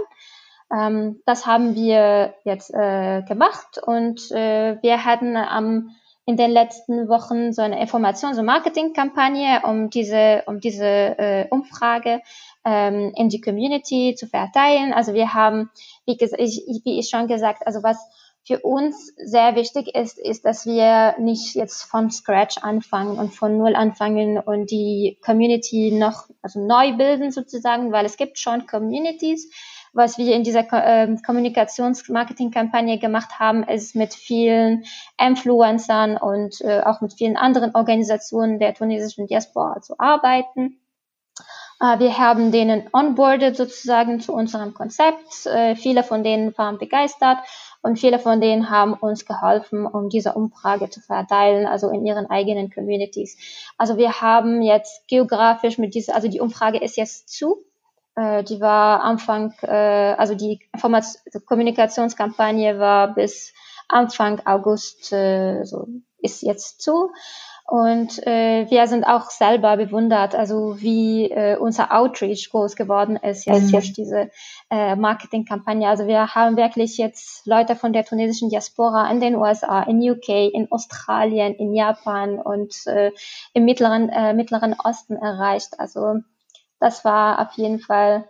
Ähm, 0.73 1.21
das 1.25 1.45
haben 1.45 1.75
wir 1.75 2.33
jetzt 2.43 2.73
äh, 2.73 3.21
gemacht 3.23 3.79
und 3.85 4.31
äh, 4.31 4.77
wir 4.81 5.05
hatten 5.05 5.37
am 5.37 5.95
in 6.25 6.37
den 6.37 6.51
letzten 6.51 7.09
Wochen 7.09 7.51
so 7.51 7.61
eine 7.61 7.83
Informations- 7.83 8.39
und 8.39 8.45
Marketingkampagne, 8.45 9.61
um 9.65 9.89
diese, 9.89 10.43
um 10.45 10.61
diese 10.61 10.85
äh, 10.85 11.47
Umfrage 11.49 12.21
ähm, 12.63 13.11
in 13.15 13.27
die 13.27 13.41
Community 13.41 14.15
zu 14.17 14.27
verteilen. 14.27 14.93
Also 14.93 15.13
wir 15.13 15.33
haben, 15.33 15.69
wie, 16.05 16.17
ich, 16.37 16.63
wie 16.85 16.99
ich 16.99 17.09
schon 17.09 17.27
gesagt, 17.27 17.67
also 17.67 17.83
was 17.83 17.97
für 18.45 18.59
uns 18.59 19.13
sehr 19.17 19.55
wichtig 19.55 19.95
ist, 19.95 20.17
ist, 20.17 20.45
dass 20.45 20.65
wir 20.65 21.15
nicht 21.17 21.55
jetzt 21.55 21.83
von 21.83 22.11
Scratch 22.11 22.57
anfangen 22.57 23.17
und 23.17 23.33
von 23.33 23.57
Null 23.57 23.75
anfangen 23.75 24.37
und 24.37 24.69
die 24.69 25.17
Community 25.25 25.91
noch 25.91 26.25
also 26.41 26.65
neu 26.65 26.93
bilden 26.93 27.31
sozusagen, 27.31 27.91
weil 27.91 28.05
es 28.05 28.17
gibt 28.17 28.37
schon 28.37 28.67
Communities, 28.67 29.49
was 29.93 30.17
wir 30.17 30.35
in 30.35 30.43
dieser 30.43 30.65
äh, 30.71 31.15
Kommunikationsmarketing-Kampagne 31.25 32.97
gemacht 32.97 33.39
haben, 33.39 33.63
ist 33.63 33.95
mit 33.95 34.13
vielen 34.13 34.83
Influencern 35.19 36.17
und 36.17 36.61
äh, 36.61 36.81
auch 36.81 37.01
mit 37.01 37.13
vielen 37.13 37.37
anderen 37.37 37.75
Organisationen 37.75 38.59
der 38.59 38.73
tunesischen 38.73 39.27
Diaspora 39.27 39.81
zu 39.81 39.99
arbeiten. 39.99 40.79
Äh, 41.79 41.99
wir 41.99 42.17
haben 42.17 42.51
denen 42.51 42.89
onboarded 42.91 43.55
sozusagen 43.55 44.19
zu 44.19 44.33
unserem 44.33 44.73
Konzept. 44.73 45.45
Äh, 45.45 45.75
viele 45.75 46.03
von 46.03 46.23
denen 46.23 46.57
waren 46.57 46.77
begeistert 46.79 47.37
und 47.81 47.99
viele 47.99 48.17
von 48.17 48.39
denen 48.41 48.69
haben 48.69 48.93
uns 48.93 49.25
geholfen, 49.25 49.85
um 49.85 50.09
diese 50.09 50.33
Umfrage 50.33 50.89
zu 50.89 51.01
verteilen, 51.01 51.67
also 51.67 51.89
in 51.89 52.05
ihren 52.05 52.29
eigenen 52.29 52.71
Communities. 52.71 53.37
Also 53.77 53.97
wir 53.97 54.21
haben 54.21 54.61
jetzt 54.61 55.07
geografisch 55.07 55.77
mit 55.77 55.93
dieser, 55.93 56.15
also 56.15 56.29
die 56.29 56.39
Umfrage 56.39 56.79
ist 56.79 56.97
jetzt 56.97 57.29
zu. 57.29 57.63
Äh, 58.15 58.43
die 58.43 58.61
war 58.61 59.01
Anfang, 59.01 59.53
äh, 59.61 60.13
also 60.17 60.35
die 60.35 60.59
Informations 60.73 61.23
Kommunikationskampagne 61.45 62.79
war 62.79 63.13
bis 63.13 63.53
Anfang 63.87 64.41
August, 64.45 65.11
äh, 65.11 65.63
so 65.63 65.87
ist 66.19 66.41
jetzt 66.41 66.81
zu. 66.81 67.11
Und 67.65 68.25
äh, 68.27 68.69
wir 68.69 68.87
sind 68.87 69.05
auch 69.05 69.29
selber 69.29 69.77
bewundert, 69.77 70.35
also 70.35 70.81
wie 70.81 71.31
äh, 71.31 71.55
unser 71.57 71.93
Outreach 71.93 72.49
groß 72.51 72.75
geworden 72.75 73.15
ist 73.15 73.45
jetzt 73.45 73.67
mhm. 73.67 73.71
durch 73.71 73.93
diese 73.93 74.29
äh, 74.69 74.97
Marketingkampagne. 74.97 75.87
Also 75.87 76.05
wir 76.05 76.35
haben 76.35 76.57
wirklich 76.57 76.97
jetzt 76.97 77.47
Leute 77.47 77.77
von 77.77 77.93
der 77.93 78.03
tunesischen 78.03 78.49
Diaspora 78.49 79.09
in 79.09 79.21
den 79.21 79.35
USA, 79.35 79.81
in 79.83 80.01
UK, 80.01 80.53
in 80.53 80.69
Australien, 80.71 81.55
in 81.55 81.73
Japan 81.73 82.37
und 82.37 82.75
äh, 82.85 83.11
im 83.53 83.63
mittleren 83.63 84.09
äh, 84.09 84.33
mittleren 84.33 84.75
Osten 84.77 85.15
erreicht. 85.15 85.79
Also 85.79 86.19
das 86.83 87.05
war 87.05 87.39
auf 87.39 87.53
jeden 87.57 87.79
Fall 87.79 88.27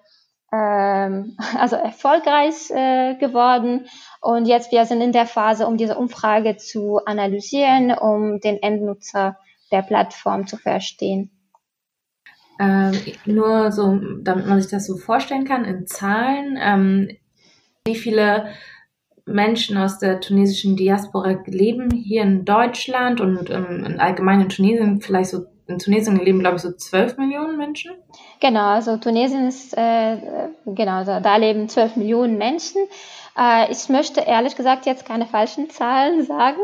ähm, 0.54 1.36
also 1.58 1.76
erfolgreich 1.76 2.70
äh, 2.70 3.16
geworden. 3.16 3.88
Und 4.22 4.46
jetzt 4.46 4.72
wir 4.72 4.86
sind 4.86 5.02
in 5.02 5.12
der 5.12 5.26
Phase, 5.26 5.68
um 5.68 5.78
diese 5.78 5.98
Umfrage 5.98 6.58
zu 6.58 7.00
analysieren, 7.06 7.92
um 7.92 8.40
den 8.40 8.62
Endnutzer 8.62 9.38
der 9.72 9.82
Plattform 9.82 10.46
zu 10.46 10.58
verstehen. 10.58 11.32
Ähm, 12.60 12.94
nur 13.26 13.72
so, 13.72 14.00
damit 14.22 14.46
man 14.46 14.62
sich 14.62 14.70
das 14.70 14.86
so 14.86 14.96
vorstellen 14.96 15.46
kann, 15.46 15.66
in 15.66 15.88
Zahlen, 15.88 16.58
ähm, 16.62 17.10
wie 17.86 17.96
viele 17.96 18.50
Menschen 19.26 19.78
aus 19.78 19.98
der 19.98 20.22
tunesischen 20.22 20.76
Diaspora 20.76 21.42
leben 21.46 21.90
hier 21.90 22.22
in 22.22 22.46
Deutschland 22.46 23.22
und 23.22 23.50
ähm, 23.50 23.84
in 23.86 24.00
allgemein 24.00 24.42
in 24.42 24.50
Tunesien 24.50 25.02
vielleicht 25.02 25.32
so 25.32 25.46
in 25.68 25.80
Tunesien 25.80 26.18
leben, 26.18 26.40
glaube 26.40 26.58
ich, 26.58 26.62
so 26.62 26.72
12 26.72 27.18
Millionen 27.18 27.58
Menschen. 27.58 27.92
Genau, 28.40 28.68
also 28.68 28.98
Tunesien 28.98 29.48
ist, 29.48 29.76
äh, 29.78 30.18
genau, 30.66 30.98
also 30.98 31.20
da 31.20 31.38
leben 31.38 31.70
12 31.70 31.96
Millionen 31.96 32.38
Menschen. 32.38 32.82
Äh, 33.38 33.72
ich 33.72 33.90
möchte 33.90 34.22
ehrlich 34.22 34.56
gesagt 34.56 34.86
jetzt 34.86 35.06
keine 35.06 35.26
falschen 35.26 35.70
Zahlen 35.70 36.24
sagen. 36.26 36.60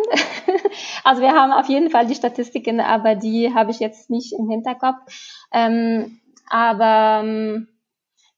also 1.03 1.21
wir 1.21 1.31
haben 1.31 1.51
auf 1.51 1.69
jeden 1.69 1.89
Fall 1.89 2.07
die 2.07 2.15
Statistiken, 2.15 2.79
aber 2.79 3.15
die 3.15 3.53
habe 3.53 3.71
ich 3.71 3.79
jetzt 3.79 4.09
nicht 4.09 4.33
im 4.33 4.49
Hinterkopf. 4.49 4.97
Ähm, 5.51 6.19
aber 6.49 7.21
ähm, 7.23 7.67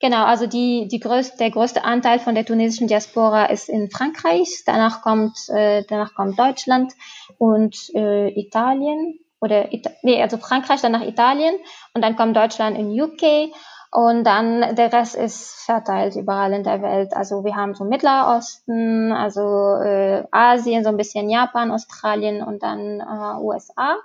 Genau, 0.01 0.25
also 0.25 0.47
die, 0.47 0.87
die 0.87 0.99
größte, 0.99 1.37
der 1.37 1.51
größte 1.51 1.83
Anteil 1.83 2.17
von 2.17 2.33
der 2.33 2.43
tunesischen 2.43 2.87
Diaspora 2.87 3.45
ist 3.45 3.69
in 3.69 3.91
Frankreich, 3.91 4.63
danach 4.65 5.03
kommt, 5.03 5.37
äh, 5.49 5.83
danach 5.87 6.15
kommt 6.15 6.39
Deutschland 6.39 6.91
und 7.37 7.77
äh, 7.93 8.29
Italien 8.29 9.19
oder 9.41 9.73
Ita 9.73 9.91
nee, 10.03 10.21
also 10.21 10.37
Frankreich, 10.37 10.81
dann 10.81 10.93
nach 10.93 11.01
Italien 11.01 11.55
und 11.93 12.03
dann 12.03 12.15
kommt 12.15 12.37
Deutschland 12.37 12.77
in 12.77 12.89
UK 12.89 13.51
und 13.91 14.23
dann 14.23 14.75
der 14.75 14.93
Rest 14.93 15.15
ist 15.15 15.65
verteilt 15.65 16.15
überall 16.15 16.53
in 16.53 16.63
der 16.63 16.81
Welt. 16.81 17.13
Also 17.13 17.43
wir 17.43 17.55
haben 17.55 17.73
so 17.75 17.83
Mittlerer 17.83 18.37
Osten, 18.37 19.11
also 19.11 19.75
äh, 19.83 20.23
Asien, 20.31 20.83
so 20.83 20.89
ein 20.89 20.97
bisschen 20.97 21.29
Japan, 21.29 21.71
Australien 21.71 22.41
und 22.41 22.63
dann 22.63 23.01
äh, 23.01 23.41
USA. 23.41 23.97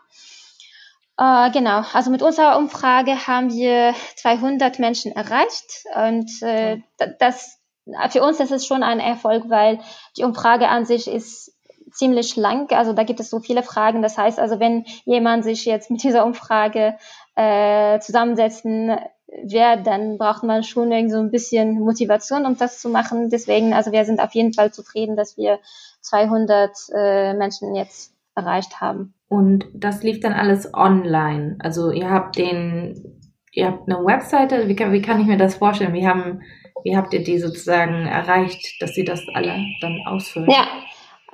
Äh, 1.18 1.50
genau, 1.52 1.82
also 1.92 2.10
mit 2.10 2.22
unserer 2.22 2.58
Umfrage 2.58 3.26
haben 3.28 3.52
wir 3.52 3.94
200 4.16 4.80
Menschen 4.80 5.12
erreicht 5.12 5.84
und 5.94 6.42
äh, 6.42 6.80
das 7.20 7.60
für 8.10 8.22
uns 8.22 8.40
ist 8.40 8.50
es 8.50 8.66
schon 8.66 8.82
ein 8.82 8.98
Erfolg, 8.98 9.44
weil 9.48 9.78
die 10.16 10.24
Umfrage 10.24 10.68
an 10.68 10.84
sich 10.84 11.06
ist 11.06 11.55
ziemlich 11.96 12.36
lang. 12.36 12.70
Also 12.72 12.92
da 12.92 13.02
gibt 13.02 13.20
es 13.20 13.30
so 13.30 13.40
viele 13.40 13.62
Fragen. 13.62 14.02
Das 14.02 14.18
heißt 14.18 14.38
also, 14.38 14.60
wenn 14.60 14.84
jemand 15.04 15.44
sich 15.44 15.64
jetzt 15.64 15.90
mit 15.90 16.02
dieser 16.02 16.24
Umfrage 16.24 16.96
äh, 17.34 17.98
zusammensetzen 18.00 18.96
wird, 19.28 19.86
dann 19.86 20.18
braucht 20.18 20.44
man 20.44 20.62
schon 20.62 20.92
irgendwie 20.92 21.12
so 21.12 21.18
ein 21.18 21.30
bisschen 21.30 21.80
Motivation, 21.80 22.46
um 22.46 22.56
das 22.56 22.80
zu 22.80 22.88
machen. 22.88 23.30
Deswegen, 23.30 23.74
also 23.74 23.92
wir 23.92 24.04
sind 24.04 24.20
auf 24.20 24.34
jeden 24.34 24.52
Fall 24.52 24.72
zufrieden, 24.72 25.16
dass 25.16 25.36
wir 25.36 25.58
200 26.00 26.70
äh, 26.94 27.34
Menschen 27.34 27.74
jetzt 27.74 28.14
erreicht 28.34 28.80
haben. 28.80 29.14
Und 29.28 29.66
das 29.74 30.02
lief 30.02 30.20
dann 30.20 30.32
alles 30.32 30.72
online. 30.72 31.56
Also 31.58 31.90
ihr 31.90 32.10
habt 32.10 32.38
den, 32.38 33.20
ihr 33.52 33.66
habt 33.66 33.88
eine 33.88 34.04
Webseite. 34.04 34.68
Wie 34.68 34.76
kann, 34.76 34.92
wie 34.92 35.02
kann 35.02 35.20
ich 35.20 35.26
mir 35.26 35.38
das 35.38 35.56
vorstellen? 35.56 35.94
Wie 35.94 36.06
haben, 36.06 36.42
wie 36.84 36.96
habt 36.96 37.12
ihr 37.12 37.24
die 37.24 37.38
sozusagen 37.38 38.06
erreicht, 38.06 38.80
dass 38.80 38.94
sie 38.94 39.04
das 39.04 39.22
alle 39.34 39.56
dann 39.80 39.98
ausfüllen? 40.06 40.48
Ja, 40.48 40.66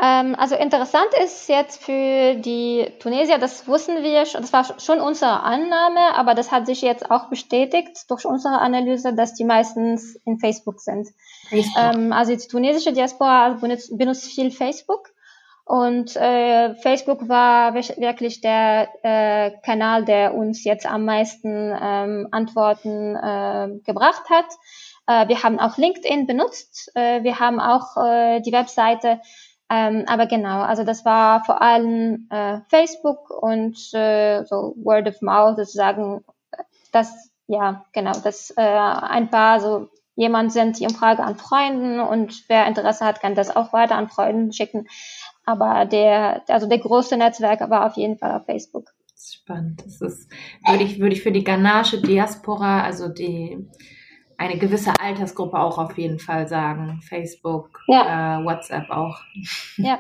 also 0.05 0.57
interessant 0.57 1.15
ist 1.23 1.49
jetzt 1.49 1.81
für 1.83 2.35
die 2.35 2.89
Tunesier, 2.99 3.39
das 3.39 3.69
wussten 3.69 4.03
wir 4.03 4.27
schon, 4.27 4.41
das 4.41 4.53
war 4.53 4.81
schon 4.81 5.01
unsere 5.01 5.43
Annahme, 5.45 6.15
aber 6.17 6.35
das 6.35 6.51
hat 6.51 6.67
sich 6.67 6.83
jetzt 6.83 7.09
auch 7.09 7.29
bestätigt 7.29 8.11
durch 8.11 8.25
unsere 8.25 8.59
Analyse, 8.59 9.15
dass 9.15 9.35
die 9.35 9.45
meistens 9.45 10.17
in 10.25 10.41
Facebook 10.41 10.81
sind. 10.81 11.09
Facebook. 11.49 11.81
Ähm, 11.81 12.13
also 12.13 12.35
die 12.35 12.49
tunesische 12.49 12.93
Diaspora 12.93 13.51
benutzt, 13.61 13.97
benutzt 13.97 14.27
viel 14.27 14.51
Facebook. 14.51 15.11
Und 15.65 16.17
äh, 16.17 16.75
Facebook 16.75 17.29
war 17.29 17.75
wirklich 17.75 18.41
der 18.41 18.89
äh, 19.05 19.53
Kanal, 19.65 20.05
der 20.05 20.35
uns 20.35 20.65
jetzt 20.65 20.87
am 20.87 21.05
meisten 21.05 21.73
ähm, 21.81 22.29
Antworten 22.33 23.15
äh, 23.15 23.79
gebracht 23.85 24.29
hat. 24.29 24.47
Äh, 25.07 25.29
wir 25.29 25.43
haben 25.43 25.61
auch 25.61 25.79
LinkedIn 25.79 26.27
benutzt. 26.27 26.91
Äh, 26.95 27.23
wir 27.23 27.39
haben 27.39 27.61
auch 27.61 27.97
äh, 27.97 28.41
die 28.41 28.53
Webseite 28.53 29.21
ähm, 29.73 30.05
aber 30.07 30.27
genau, 30.27 30.61
also 30.61 30.85
das 30.85 31.07
war 31.07 31.45
vor 31.45 31.63
allem 31.63 32.27
äh, 32.29 32.59
Facebook 32.69 33.31
und 33.31 33.79
äh, 33.95 34.45
so 34.45 34.75
Word 34.77 35.09
of 35.09 35.23
Mouth 35.23 35.57
sozusagen, 35.57 36.23
dass 36.93 37.31
ja 37.47 37.87
genau, 37.95 38.13
dass 38.13 38.51
äh, 38.51 38.61
ein 38.61 39.31
paar 39.31 39.61
so 39.61 39.89
jemand 40.15 40.53
sendet 40.53 40.79
die 40.79 40.85
Umfrage 40.85 41.23
an 41.23 41.37
Freunden 41.37 42.01
und 42.01 42.45
wer 42.49 42.67
Interesse 42.67 43.07
hat, 43.07 43.23
kann 43.23 43.35
das 43.35 43.55
auch 43.55 43.73
weiter 43.73 43.97
an 43.97 44.11
Freunden 44.11 44.53
schicken. 44.53 44.89
Aber 45.47 45.87
der, 45.87 46.43
also 46.49 46.69
der 46.69 46.79
große 46.79 47.17
Netzwerk 47.17 47.69
war 47.71 47.87
auf 47.87 47.97
jeden 47.97 48.19
Fall 48.19 48.33
auf 48.33 48.45
Facebook. 48.45 48.91
Spannend. 49.19 49.83
Das 49.87 50.03
ist, 50.03 50.31
würde 50.69 50.85
ich, 50.85 51.01
würde 51.01 51.15
ich 51.15 51.23
für 51.23 51.33
die 51.33 51.45
Ghanaische 51.45 52.03
Diaspora, 52.03 52.83
also 52.83 53.09
die 53.09 53.71
eine 54.39 54.59
gewisse 54.59 54.93
Altersgruppe 55.01 55.59
auch 55.59 55.79
auf 55.79 55.97
jeden 55.97 56.19
Fall 56.19 56.49
sagen. 56.49 57.01
Facebook, 57.09 57.81
ja. 57.87 58.41
äh, 58.41 58.45
WhatsApp 58.45 58.91
auch. 58.91 59.21
Ja. 59.77 59.99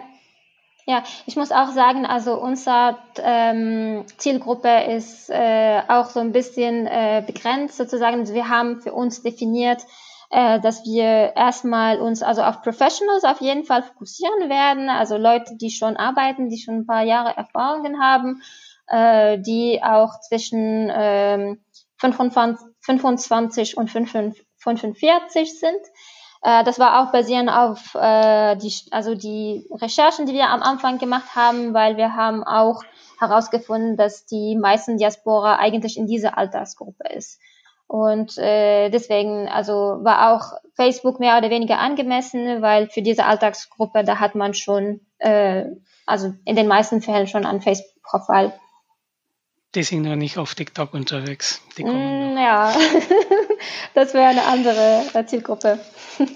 Ja, 0.84 1.04
ich 1.26 1.36
muss 1.36 1.52
auch 1.52 1.68
sagen, 1.68 2.06
also 2.06 2.34
unsere 2.40 2.98
ähm, 3.22 4.04
Zielgruppe 4.16 4.82
ist 4.96 5.30
äh, 5.30 5.80
auch 5.86 6.06
so 6.06 6.18
ein 6.18 6.32
bisschen 6.32 6.88
äh, 6.88 7.22
begrenzt 7.24 7.76
sozusagen. 7.76 8.18
Also 8.18 8.34
wir 8.34 8.48
haben 8.48 8.80
für 8.80 8.92
uns 8.92 9.22
definiert, 9.22 9.82
äh, 10.30 10.58
dass 10.60 10.84
wir 10.84 11.36
erstmal 11.36 12.00
uns 12.00 12.22
also 12.22 12.42
auf 12.42 12.62
Professionals 12.62 13.22
auf 13.22 13.40
jeden 13.40 13.64
Fall 13.64 13.84
fokussieren 13.84 14.48
werden, 14.48 14.88
also 14.88 15.16
Leute, 15.18 15.56
die 15.56 15.70
schon 15.70 15.96
arbeiten, 15.96 16.48
die 16.48 16.58
schon 16.58 16.78
ein 16.78 16.86
paar 16.86 17.04
Jahre 17.04 17.36
Erfahrungen 17.36 18.00
haben, 18.02 18.42
äh, 18.88 19.38
die 19.38 19.80
auch 19.84 20.18
zwischen 20.20 20.90
ähm, 20.92 21.60
25, 21.98 22.66
25 22.82 23.76
und 23.76 23.88
45 23.88 25.58
sind. 25.58 25.80
Äh, 26.42 26.64
das 26.64 26.78
war 26.78 27.02
auch 27.02 27.12
basierend 27.12 27.50
auf 27.50 27.94
äh, 27.94 28.56
die, 28.56 28.72
also 28.90 29.14
die 29.14 29.66
Recherchen, 29.70 30.26
die 30.26 30.34
wir 30.34 30.48
am 30.48 30.62
Anfang 30.62 30.98
gemacht 30.98 31.34
haben, 31.34 31.74
weil 31.74 31.96
wir 31.96 32.14
haben 32.14 32.44
auch 32.44 32.82
herausgefunden, 33.18 33.96
dass 33.96 34.26
die 34.26 34.56
meisten 34.56 34.98
Diaspora 34.98 35.56
eigentlich 35.56 35.96
in 35.96 36.06
dieser 36.06 36.36
Altersgruppe 36.36 37.08
ist. 37.14 37.40
Und 37.86 38.38
äh, 38.38 38.88
deswegen, 38.88 39.48
also 39.48 39.98
war 40.02 40.32
auch 40.32 40.58
Facebook 40.74 41.20
mehr 41.20 41.36
oder 41.36 41.50
weniger 41.50 41.78
angemessen, 41.78 42.62
weil 42.62 42.88
für 42.88 43.02
diese 43.02 43.26
Alltagsgruppe, 43.26 44.02
da 44.02 44.18
hat 44.18 44.34
man 44.34 44.54
schon, 44.54 45.00
äh, 45.18 45.66
also 46.06 46.32
in 46.46 46.56
den 46.56 46.68
meisten 46.68 47.02
Fällen 47.02 47.26
schon 47.26 47.44
ein 47.44 47.60
Facebook-Profil 47.60 48.52
die 49.74 49.82
sind 49.82 50.02
noch 50.02 50.16
nicht 50.16 50.38
auf 50.38 50.54
TikTok 50.54 50.94
unterwegs. 50.94 51.62
Die 51.76 51.82
kommen 51.82 52.34
mm, 52.34 52.38
ja, 52.38 52.74
das 53.94 54.14
wäre 54.14 54.26
eine 54.26 54.44
andere 54.44 55.26
Zielgruppe. 55.26 55.78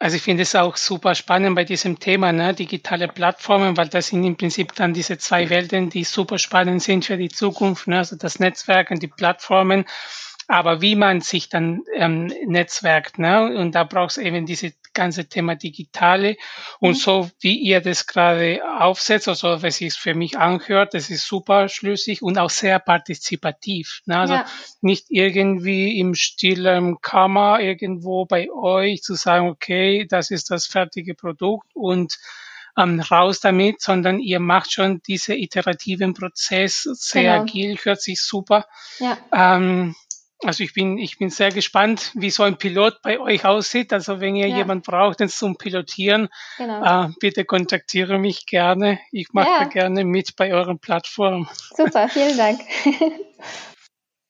Also 0.00 0.14
ich 0.14 0.22
finde 0.22 0.44
es 0.44 0.54
auch 0.54 0.76
super 0.76 1.16
spannend 1.16 1.56
bei 1.56 1.64
diesem 1.64 1.98
Thema, 1.98 2.30
ne, 2.30 2.54
digitale 2.54 3.08
Plattformen, 3.08 3.76
weil 3.76 3.88
das 3.88 4.06
sind 4.06 4.22
im 4.22 4.36
Prinzip 4.36 4.72
dann 4.76 4.94
diese 4.94 5.18
zwei 5.18 5.50
Welten, 5.50 5.90
die 5.90 6.04
super 6.04 6.38
spannend 6.38 6.84
sind 6.84 7.04
für 7.04 7.16
die 7.16 7.30
Zukunft, 7.30 7.88
ne, 7.88 7.98
also 7.98 8.14
das 8.14 8.38
Netzwerk 8.38 8.92
und 8.92 9.02
die 9.02 9.08
Plattformen 9.08 9.86
aber 10.48 10.80
wie 10.80 10.96
man 10.96 11.20
sich 11.20 11.50
dann 11.50 11.84
ähm, 11.94 12.32
netzwerkt, 12.46 13.18
ne? 13.18 13.54
Und 13.54 13.74
da 13.74 13.84
braucht 13.84 14.12
es 14.12 14.16
eben 14.16 14.46
diese 14.46 14.72
ganze 14.98 15.28
Thema 15.28 15.54
Digitale. 15.54 16.36
Und 16.80 16.90
mhm. 16.90 16.94
so 16.94 17.30
wie 17.40 17.56
ihr 17.56 17.80
das 17.80 18.06
gerade 18.06 18.60
aufsetzt, 18.78 19.28
also 19.28 19.62
was 19.62 19.80
es 19.80 19.96
für 19.96 20.14
mich 20.14 20.38
anhört, 20.38 20.94
das 20.94 21.08
ist 21.10 21.26
super 21.26 21.68
schlüssig 21.68 22.22
und 22.22 22.38
auch 22.38 22.50
sehr 22.50 22.78
partizipativ. 22.78 24.02
Ne? 24.06 24.18
Also 24.18 24.34
ja. 24.34 24.46
nicht 24.80 25.06
irgendwie 25.08 25.98
im 25.98 26.14
stillen 26.14 27.00
Kammer 27.00 27.60
irgendwo 27.60 28.26
bei 28.26 28.50
euch 28.50 29.02
zu 29.02 29.14
sagen, 29.14 29.48
okay, 29.48 30.06
das 30.08 30.30
ist 30.30 30.50
das 30.50 30.66
fertige 30.66 31.14
Produkt 31.14 31.68
und 31.74 32.18
ähm, 32.76 33.00
raus 33.00 33.40
damit, 33.40 33.80
sondern 33.80 34.20
ihr 34.20 34.40
macht 34.40 34.72
schon 34.72 35.02
diese 35.02 35.34
iterativen 35.34 36.14
Prozess 36.14 36.82
sehr 36.82 37.22
genau. 37.22 37.42
agil, 37.42 37.78
hört 37.82 38.00
sich 38.00 38.22
super. 38.22 38.66
Ja. 39.00 39.18
Ähm, 39.32 39.94
also 40.44 40.62
ich 40.62 40.72
bin, 40.72 40.98
ich 40.98 41.18
bin 41.18 41.30
sehr 41.30 41.50
gespannt, 41.50 42.12
wie 42.14 42.30
so 42.30 42.44
ein 42.44 42.58
Pilot 42.58 43.02
bei 43.02 43.18
euch 43.18 43.44
aussieht. 43.44 43.92
Also 43.92 44.20
wenn 44.20 44.36
ihr 44.36 44.48
ja. 44.48 44.58
jemand 44.58 44.84
braucht, 44.86 45.20
den 45.20 45.28
zum 45.28 45.56
Pilotieren, 45.56 46.28
genau. 46.56 47.06
äh, 47.06 47.08
bitte 47.18 47.44
kontaktiere 47.44 48.18
mich 48.18 48.46
gerne. 48.46 49.00
Ich 49.10 49.32
mache 49.32 49.48
ja. 49.48 49.58
da 49.60 49.64
gerne 49.64 50.04
mit 50.04 50.36
bei 50.36 50.52
euren 50.52 50.78
Plattformen. 50.78 51.48
Super, 51.76 52.08
vielen 52.12 52.36
Dank. 52.36 52.60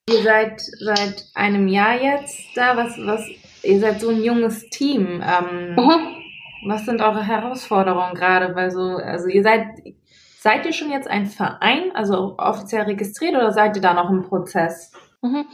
ihr 0.09 0.23
seid 0.23 0.61
seit 0.79 1.25
einem 1.35 1.67
Jahr 1.67 2.01
jetzt 2.01 2.39
da. 2.55 2.75
Was, 2.75 2.97
was, 2.97 3.27
ihr 3.61 3.79
seid 3.79 4.01
so 4.01 4.09
ein 4.09 4.23
junges 4.23 4.67
Team. 4.69 5.23
Ähm, 5.23 5.75
mhm. 5.75 6.15
Was 6.65 6.85
sind 6.85 7.01
eure 7.01 7.25
Herausforderungen 7.25 8.15
gerade? 8.15 8.55
Weil 8.55 8.71
so, 8.71 8.97
also 8.97 9.27
ihr 9.27 9.43
seid, 9.43 9.67
seid 10.39 10.65
ihr 10.65 10.73
schon 10.73 10.91
jetzt 10.91 11.07
ein 11.07 11.27
Verein, 11.27 11.91
also 11.93 12.35
offiziell 12.37 12.81
registriert 12.83 13.35
oder 13.35 13.51
seid 13.51 13.75
ihr 13.75 13.81
da 13.81 13.93
noch 13.93 14.09
im 14.09 14.23
Prozess? 14.23 14.91
Mhm. 15.21 15.45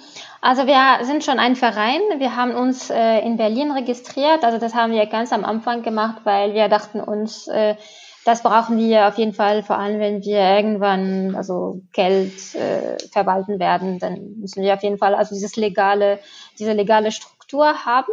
Also 0.41 0.67
wir 0.67 1.03
sind 1.05 1.23
schon 1.23 1.39
ein 1.39 1.55
Verein. 1.55 2.01
Wir 2.17 2.35
haben 2.35 2.53
uns 2.53 2.91
äh, 2.91 3.19
in 3.21 3.37
Berlin 3.37 3.71
registriert. 3.71 4.43
Also 4.43 4.59
das 4.59 4.75
haben 4.75 4.91
wir 4.91 5.05
ganz 5.07 5.33
am 5.33 5.43
Anfang 5.43 5.81
gemacht, 5.81 6.21
weil 6.23 6.53
wir 6.53 6.69
dachten 6.69 6.99
uns, 6.99 7.47
äh, 7.47 7.75
das 8.25 8.43
brauchen 8.43 8.77
wir 8.77 9.07
auf 9.07 9.17
jeden 9.17 9.33
Fall, 9.33 9.63
vor 9.63 9.77
allem 9.77 9.99
wenn 9.99 10.23
wir 10.23 10.39
irgendwann 10.39 11.35
also 11.35 11.81
Geld 11.93 12.55
äh, 12.55 12.97
verwalten 13.11 13.59
werden, 13.59 13.99
dann 13.99 14.39
müssen 14.39 14.63
wir 14.63 14.73
auf 14.73 14.83
jeden 14.83 14.97
Fall 14.97 15.13
also 15.13 15.33
dieses 15.35 15.55
legale, 15.55 16.19
diese 16.59 16.73
legale 16.73 17.11
Struktur 17.11 17.85
haben. 17.85 18.11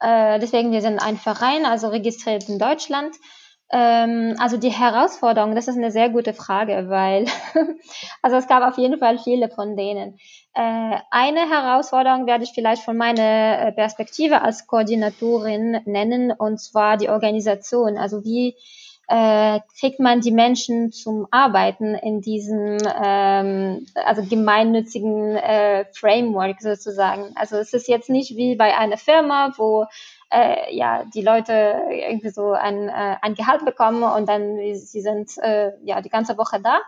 Äh, 0.00 0.40
deswegen 0.40 0.72
wir 0.72 0.80
sind 0.80 0.98
ein 0.98 1.16
Verein, 1.16 1.64
also 1.64 1.88
registriert 1.88 2.48
in 2.48 2.58
Deutschland. 2.58 3.14
Ähm, 3.72 4.36
also 4.38 4.58
die 4.58 4.70
Herausforderung, 4.70 5.54
das 5.54 5.66
ist 5.66 5.78
eine 5.78 5.90
sehr 5.90 6.10
gute 6.10 6.34
Frage, 6.34 6.84
weil 6.88 7.24
also 8.22 8.36
es 8.36 8.46
gab 8.46 8.62
auf 8.62 8.76
jeden 8.76 8.98
Fall 8.98 9.18
viele 9.18 9.48
von 9.48 9.76
denen. 9.76 10.18
Äh, 10.54 10.98
eine 11.10 11.48
Herausforderung 11.48 12.26
werde 12.26 12.44
ich 12.44 12.52
vielleicht 12.52 12.82
von 12.82 12.98
meiner 12.98 13.68
äh, 13.68 13.72
Perspektive 13.72 14.42
als 14.42 14.66
Koordinatorin 14.66 15.80
nennen, 15.86 16.32
und 16.32 16.60
zwar 16.60 16.98
die 16.98 17.08
Organisation. 17.08 17.96
Also 17.96 18.24
wie 18.24 18.56
äh, 19.08 19.60
kriegt 19.78 20.00
man 20.00 20.20
die 20.20 20.32
Menschen 20.32 20.92
zum 20.92 21.26
Arbeiten 21.30 21.94
in 21.94 22.20
diesem 22.20 22.78
ähm, 23.02 23.86
also 23.94 24.22
gemeinnützigen 24.22 25.36
äh, 25.36 25.86
Framework 25.92 26.60
sozusagen. 26.60 27.32
Also 27.34 27.56
es 27.56 27.72
ist 27.72 27.88
jetzt 27.88 28.10
nicht 28.10 28.36
wie 28.36 28.54
bei 28.54 28.76
einer 28.76 28.96
Firma, 28.96 29.52
wo 29.56 29.86
äh, 30.32 30.74
ja 30.74 31.04
die 31.04 31.22
Leute 31.22 31.82
irgendwie 31.90 32.30
so 32.30 32.52
ein, 32.52 32.88
äh, 32.88 33.16
ein 33.20 33.34
Gehalt 33.34 33.64
bekommen 33.64 34.02
und 34.02 34.28
dann 34.28 34.56
sie 34.74 35.00
sind 35.00 35.36
äh, 35.38 35.72
ja 35.84 36.00
die 36.00 36.10
ganze 36.10 36.38
Woche 36.38 36.60
da. 36.60 36.80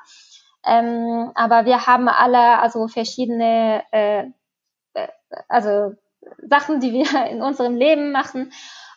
Ähm, 0.66 1.30
aber 1.34 1.66
wir 1.66 1.86
haben 1.86 2.08
alle 2.08 2.58
also 2.58 2.88
verschiedene 2.88 3.82
äh, 3.92 4.24
äh 4.94 5.08
also 5.48 5.94
Sachen, 6.48 6.80
die 6.80 6.92
wir 6.92 7.26
in 7.30 7.42
unserem 7.42 7.76
Leben 7.76 8.12
machen 8.12 8.50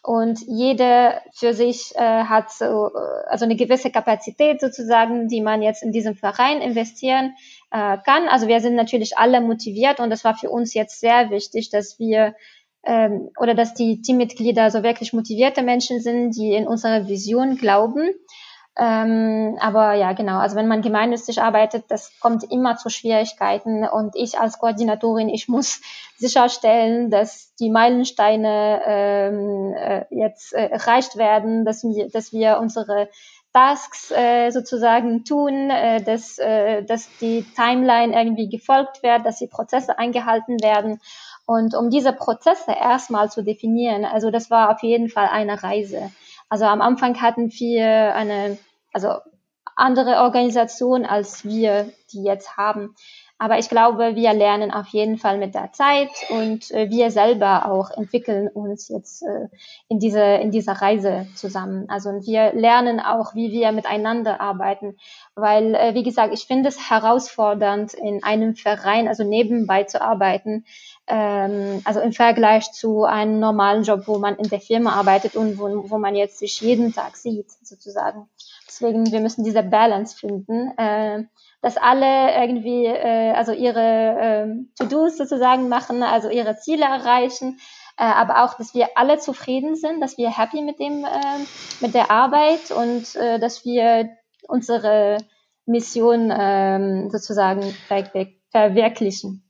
und 0.07 0.39
jede 0.47 1.19
für 1.33 1.53
sich 1.53 1.93
äh, 1.95 1.99
hat 1.99 2.49
so, 2.49 2.91
äh, 2.95 3.27
also 3.27 3.43
eine 3.43 3.57
gewisse 3.57 3.91
Kapazität 3.91 4.62
sozusagen, 4.62 5.27
die 5.27 5.41
man 5.41 5.62
jetzt 5.62 5.83
in 5.83 5.91
diesem 5.91 6.15
Verein 6.15 6.62
investieren 6.62 7.36
äh, 7.71 7.97
kann. 8.05 8.29
Also 8.29 8.47
wir 8.47 8.62
sind 8.62 8.75
natürlich 8.75 9.17
alle 9.17 9.41
motiviert 9.41 9.99
und 9.99 10.10
das 10.10 10.23
war 10.23 10.38
für 10.38 10.49
uns 10.49 10.73
jetzt 10.73 11.01
sehr 11.01 11.29
wichtig, 11.29 11.71
dass 11.71 11.99
wir 11.99 12.36
ähm, 12.84 13.30
oder 13.40 13.54
dass 13.54 13.74
die 13.74 14.02
Teammitglieder 14.02 14.72
so 14.72 14.84
wirklich 14.84 15.13
motivierte 15.13 15.62
Menschen 15.62 16.02
sind, 16.02 16.32
die 16.32 16.54
in 16.54 16.68
unsere 16.68 17.08
Vision 17.08 17.58
glauben. 17.58 18.10
Ähm, 18.80 19.58
aber 19.60 19.94
ja, 19.94 20.13
genau, 20.13 20.38
also 20.38 20.56
wenn 20.56 20.68
man 20.68 20.84
gemeinnützig 20.84 21.42
arbeitet, 21.42 21.86
das 21.88 22.12
kommt 22.20 22.44
immer 22.52 22.78
zu 22.78 22.90
Schwierigkeiten 22.90 23.84
und 23.88 24.16
ich 24.16 24.40
als 24.40 24.60
Koordinatorin, 24.60 25.30
ich 25.30 25.48
muss 25.48 25.82
sicherstellen, 26.18 27.10
dass 27.10 27.56
die 27.56 27.72
Meilensteine 27.72 28.82
ähm, 28.86 29.74
äh, 29.74 30.06
jetzt 30.12 30.54
äh, 30.54 30.68
erreicht 30.68 31.18
werden, 31.18 31.66
dass 31.66 31.84
wir, 31.84 32.10
dass 32.10 32.32
wir 32.34 32.60
unsere 32.60 33.10
Tasks 33.58 34.12
äh, 34.12 34.52
sozusagen 34.52 35.26
tun, 35.26 35.72
äh, 35.72 36.00
dass, 36.04 36.38
äh, 36.38 36.84
dass 36.84 37.10
die 37.20 37.44
Timeline 37.56 38.16
irgendwie 38.16 38.50
gefolgt 38.50 39.02
wird, 39.02 39.26
dass 39.26 39.40
die 39.40 39.48
Prozesse 39.48 39.98
eingehalten 39.98 40.62
werden. 40.62 41.02
Und 41.47 41.75
um 41.75 41.89
diese 41.89 42.12
Prozesse 42.12 42.73
erstmal 42.73 43.31
zu 43.31 43.41
definieren, 43.41 44.03
also 44.03 44.31
das 44.31 44.51
war 44.51 44.69
auf 44.69 44.83
jeden 44.83 45.07
Fall 45.07 45.29
eine 45.31 45.63
Reise. 45.63 46.12
Also 46.49 46.65
am 46.65 46.81
Anfang 46.81 47.21
hatten 47.21 47.49
wir 47.51 48.13
eine, 48.13 48.57
also 48.91 49.15
andere 49.77 50.17
Organisation 50.23 51.05
als 51.05 51.45
wir 51.45 51.89
die 52.12 52.23
jetzt 52.23 52.57
haben. 52.57 52.95
Aber 53.39 53.60
ich 53.60 53.69
glaube, 53.69 54.15
wir 54.15 54.33
lernen 54.33 54.71
auf 54.71 54.88
jeden 54.88 55.17
Fall 55.17 55.38
mit 55.38 55.53
der 55.53 55.71
Zeit 55.71 56.10
und 56.29 56.71
äh, 56.71 56.89
wir 56.89 57.12
selber 57.12 57.71
auch 57.71 57.91
entwickeln 57.91 58.47
uns 58.47 58.89
jetzt 58.89 59.21
äh, 59.21 59.47
in, 59.89 59.99
diese, 59.99 60.21
in 60.21 60.49
dieser 60.49 60.73
Reise 60.73 61.27
zusammen. 61.36 61.88
Also 61.88 62.10
wir 62.25 62.53
lernen 62.53 62.99
auch, 62.99 63.36
wie 63.36 63.51
wir 63.51 63.71
miteinander 63.73 64.41
arbeiten, 64.41 64.97
weil, 65.36 65.75
äh, 65.75 65.93
wie 65.93 66.01
gesagt, 66.01 66.33
ich 66.33 66.47
finde 66.47 66.69
es 66.69 66.89
herausfordernd, 66.89 67.93
in 67.93 68.23
einem 68.23 68.55
Verein, 68.55 69.07
also 69.07 69.23
nebenbei 69.23 69.83
zu 69.83 70.01
arbeiten, 70.01 70.65
ähm, 71.08 71.82
also 71.86 72.00
im 72.00 72.13
Vergleich 72.13 72.72
zu 72.72 73.04
einem 73.04 73.39
normalen 73.39 73.84
Job, 73.84 74.04
wo 74.08 74.20
man 74.20 74.36
in 74.36 74.50
der 74.50 74.60
Firma 74.60 74.91
arbeitet 74.93 75.36
und 75.36 75.58
wo, 75.60 75.89
wo 75.89 75.98
man 75.98 76.15
jetzt 76.15 76.39
sich 76.39 76.62
jeden 76.62 76.93
Tag 76.93 77.17
sieht, 77.17 77.52
sozusagen. 77.63 78.30
Deswegen, 78.67 79.12
wir 79.12 79.22
müssen 79.22 79.43
diese 79.43 79.63
Balance 79.63 80.17
finden. 80.17 80.78
Äh, 80.78 81.24
dass 81.62 81.78
alle 81.78 82.36
irgendwie 82.39 82.86
äh, 82.86 83.32
also 83.32 83.52
ihre 83.52 83.80
äh, 83.80 84.48
To-Dos 84.78 85.17
sozusagen 85.17 85.70
machen, 85.70 86.04
also 86.04 86.30
ihre 86.30 86.58
Ziele 86.58 86.86
erreichen, 86.86 87.60
äh, 87.98 88.04
aber 88.04 88.43
auch, 88.43 88.54
dass 88.56 88.74
wir 88.74 88.89
alle 88.96 89.17
zufrieden 89.17 89.76
sind, 89.76 90.00
dass 90.02 90.17
wir 90.17 90.30
happy 90.30 90.62
mit 90.62 90.80
dem 90.80 91.04
äh, 91.04 91.39
mit 91.80 91.93
der 91.96 92.12
Arbeit 92.12 92.72
und 92.72 93.15
äh, 93.15 93.39
dass 93.39 93.65
wir 93.65 94.10
unsere 94.48 95.17
Mission 95.65 96.30
äh, 96.32 97.10
sozusagen 97.10 97.63
verwirklichen. 98.52 99.46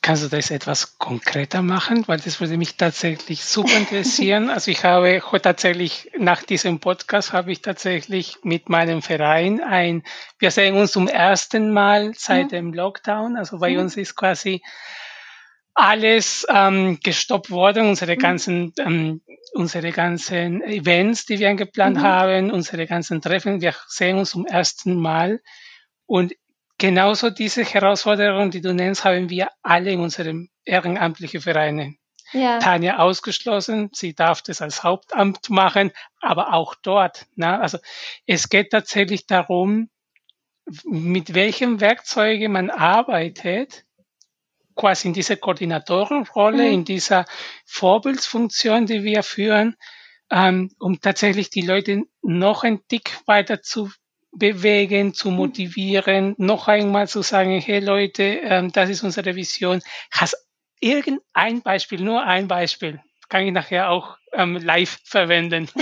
Kannst 0.00 0.22
du 0.22 0.28
das 0.28 0.52
etwas 0.52 0.96
konkreter 0.98 1.60
machen? 1.60 2.06
Weil 2.06 2.20
das 2.20 2.40
würde 2.40 2.56
mich 2.56 2.76
tatsächlich 2.76 3.44
super 3.44 3.76
interessieren. 3.76 4.48
also 4.48 4.70
ich 4.70 4.84
habe 4.84 5.20
tatsächlich 5.42 6.08
nach 6.16 6.44
diesem 6.44 6.78
Podcast 6.78 7.32
habe 7.32 7.50
ich 7.50 7.62
tatsächlich 7.62 8.38
mit 8.44 8.68
meinem 8.68 9.02
Verein 9.02 9.60
ein, 9.60 10.04
wir 10.38 10.52
sehen 10.52 10.76
uns 10.76 10.92
zum 10.92 11.08
ersten 11.08 11.72
Mal 11.72 12.12
seit 12.14 12.46
mhm. 12.46 12.48
dem 12.50 12.74
Lockdown. 12.74 13.36
Also 13.36 13.58
bei 13.58 13.72
mhm. 13.72 13.80
uns 13.80 13.96
ist 13.96 14.14
quasi 14.14 14.62
alles 15.74 16.46
ähm, 16.48 17.00
gestoppt 17.02 17.50
worden, 17.50 17.88
unsere 17.88 18.14
mhm. 18.14 18.18
ganzen, 18.20 18.72
ähm, 18.78 19.20
unsere 19.52 19.90
ganzen 19.90 20.62
Events, 20.62 21.26
die 21.26 21.40
wir 21.40 21.54
geplant 21.54 21.96
mhm. 21.96 22.02
haben, 22.02 22.50
unsere 22.52 22.86
ganzen 22.86 23.20
Treffen. 23.20 23.60
Wir 23.60 23.74
sehen 23.88 24.18
uns 24.18 24.30
zum 24.30 24.46
ersten 24.46 24.94
Mal. 24.94 25.40
Und 26.06 26.34
Genauso 26.82 27.30
diese 27.30 27.62
Herausforderungen, 27.62 28.50
die 28.50 28.60
du 28.60 28.74
nennst, 28.74 29.04
haben 29.04 29.30
wir 29.30 29.50
alle 29.62 29.92
in 29.92 30.00
unserem 30.00 30.48
ehrenamtlichen 30.64 31.40
Vereinen. 31.40 31.96
Ja. 32.32 32.58
Tanja 32.58 32.98
ausgeschlossen, 32.98 33.90
sie 33.92 34.16
darf 34.16 34.42
das 34.42 34.60
als 34.60 34.82
Hauptamt 34.82 35.48
machen, 35.48 35.92
aber 36.20 36.54
auch 36.54 36.74
dort. 36.74 37.26
Na, 37.36 37.60
also 37.60 37.78
es 38.26 38.48
geht 38.48 38.70
tatsächlich 38.70 39.28
darum, 39.28 39.90
mit 40.82 41.34
welchen 41.34 41.80
Werkzeugen 41.80 42.50
man 42.50 42.68
arbeitet, 42.68 43.84
quasi 44.74 45.06
in 45.06 45.14
dieser 45.14 45.36
Koordinatorenrolle, 45.36 46.66
mhm. 46.66 46.72
in 46.72 46.84
dieser 46.84 47.26
Vorbildsfunktion, 47.64 48.86
die 48.86 49.04
wir 49.04 49.22
führen, 49.22 49.76
ähm, 50.32 50.74
um 50.80 51.00
tatsächlich 51.00 51.48
die 51.48 51.62
Leute 51.62 52.02
noch 52.22 52.64
ein 52.64 52.80
Tick 52.88 53.20
weiter 53.26 53.62
zu 53.62 53.88
bewegen, 54.32 55.14
zu 55.14 55.30
mhm. 55.30 55.36
motivieren, 55.36 56.34
noch 56.38 56.68
einmal 56.68 57.08
zu 57.08 57.22
sagen, 57.22 57.60
hey 57.60 57.80
Leute, 57.80 58.22
ähm, 58.22 58.72
das 58.72 58.90
ist 58.90 59.02
unsere 59.02 59.36
Vision. 59.36 59.80
Hast 60.10 60.36
irgendein 60.80 61.62
Beispiel, 61.62 62.00
nur 62.00 62.22
ein 62.24 62.48
Beispiel, 62.48 63.00
kann 63.28 63.46
ich 63.46 63.52
nachher 63.52 63.90
auch 63.90 64.16
ähm, 64.32 64.56
live 64.56 64.98
verwenden. 65.04 65.68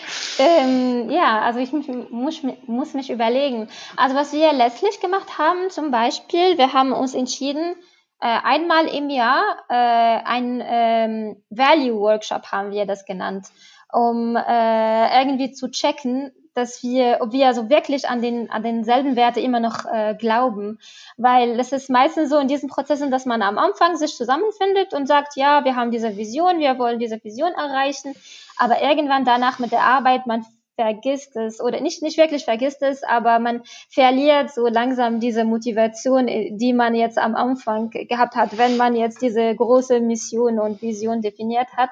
ähm, 0.38 1.10
ja, 1.10 1.40
also 1.40 1.60
ich 1.60 1.72
muss, 1.72 1.86
muss, 2.10 2.42
muss 2.66 2.94
mich 2.94 3.10
überlegen. 3.10 3.68
Also 3.96 4.16
was 4.16 4.32
wir 4.32 4.52
letztlich 4.52 5.00
gemacht 5.00 5.38
haben, 5.38 5.70
zum 5.70 5.90
Beispiel, 5.90 6.58
wir 6.58 6.72
haben 6.72 6.92
uns 6.92 7.14
entschieden, 7.14 7.76
äh, 8.20 8.26
einmal 8.42 8.86
im 8.86 9.08
Jahr 9.08 9.42
äh, 9.68 9.74
ein 9.74 10.62
ähm, 10.64 11.42
Value 11.48 11.98
Workshop 12.00 12.52
haben 12.52 12.70
wir 12.70 12.84
das 12.84 13.06
genannt, 13.06 13.46
um 13.92 14.36
äh, 14.36 15.20
irgendwie 15.20 15.52
zu 15.52 15.70
checken, 15.70 16.30
dass 16.54 16.82
wir, 16.82 17.18
ob 17.20 17.32
wir 17.32 17.46
also 17.46 17.70
wirklich 17.70 18.08
an 18.08 18.20
den 18.20 18.50
an 18.50 18.62
denselben 18.62 19.16
Werte 19.16 19.40
immer 19.40 19.60
noch 19.60 19.84
äh, 19.84 20.14
glauben, 20.18 20.78
weil 21.16 21.58
es 21.58 21.72
ist 21.72 21.90
meistens 21.90 22.30
so 22.30 22.38
in 22.38 22.48
diesen 22.48 22.68
Prozessen, 22.68 23.10
dass 23.10 23.26
man 23.26 23.42
am 23.42 23.58
Anfang 23.58 23.96
sich 23.96 24.14
zusammenfindet 24.14 24.92
und 24.92 25.06
sagt, 25.06 25.36
ja, 25.36 25.64
wir 25.64 25.76
haben 25.76 25.90
diese 25.90 26.16
Vision, 26.16 26.58
wir 26.58 26.78
wollen 26.78 26.98
diese 26.98 27.22
Vision 27.22 27.52
erreichen, 27.52 28.14
aber 28.56 28.82
irgendwann 28.82 29.24
danach 29.24 29.58
mit 29.58 29.72
der 29.72 29.82
Arbeit 29.82 30.26
man 30.26 30.44
vergisst 30.80 31.36
es 31.36 31.60
oder 31.60 31.80
nicht 31.80 32.02
nicht 32.02 32.16
wirklich 32.16 32.44
vergisst 32.44 32.82
es, 32.82 33.02
aber 33.02 33.38
man 33.38 33.62
verliert 33.90 34.50
so 34.50 34.66
langsam 34.66 35.20
diese 35.20 35.44
Motivation, 35.44 36.26
äh, 36.26 36.52
die 36.52 36.72
man 36.72 36.94
jetzt 36.94 37.18
am 37.18 37.34
Anfang 37.34 37.90
gehabt 37.90 38.34
hat, 38.34 38.56
wenn 38.56 38.78
man 38.78 38.96
jetzt 38.96 39.20
diese 39.20 39.54
große 39.54 40.00
Mission 40.00 40.58
und 40.58 40.80
Vision 40.80 41.20
definiert 41.20 41.68
hat. 41.76 41.90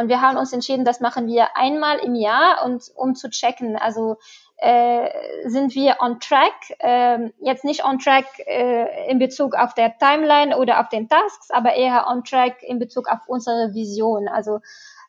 Und 0.00 0.08
wir 0.08 0.22
haben 0.22 0.38
uns 0.38 0.52
entschieden, 0.54 0.86
das 0.86 1.00
machen 1.00 1.26
wir 1.26 1.58
einmal 1.58 1.98
im 1.98 2.14
Jahr 2.14 2.64
und 2.64 2.90
um 2.94 3.14
zu 3.14 3.28
checken, 3.28 3.76
also 3.76 4.16
äh, 4.56 5.08
sind 5.44 5.74
wir 5.74 5.96
on 6.00 6.20
track, 6.20 6.54
äh, 6.78 7.30
jetzt 7.40 7.64
nicht 7.66 7.84
on 7.84 7.98
track 7.98 8.24
äh, 8.46 9.10
in 9.10 9.18
Bezug 9.18 9.54
auf 9.54 9.74
der 9.74 9.98
Timeline 9.98 10.56
oder 10.56 10.80
auf 10.80 10.88
den 10.88 11.06
Tasks, 11.06 11.50
aber 11.50 11.74
eher 11.74 12.06
on 12.08 12.24
track 12.24 12.62
in 12.62 12.78
Bezug 12.78 13.08
auf 13.08 13.20
unsere 13.26 13.74
Vision. 13.74 14.26
Also 14.26 14.60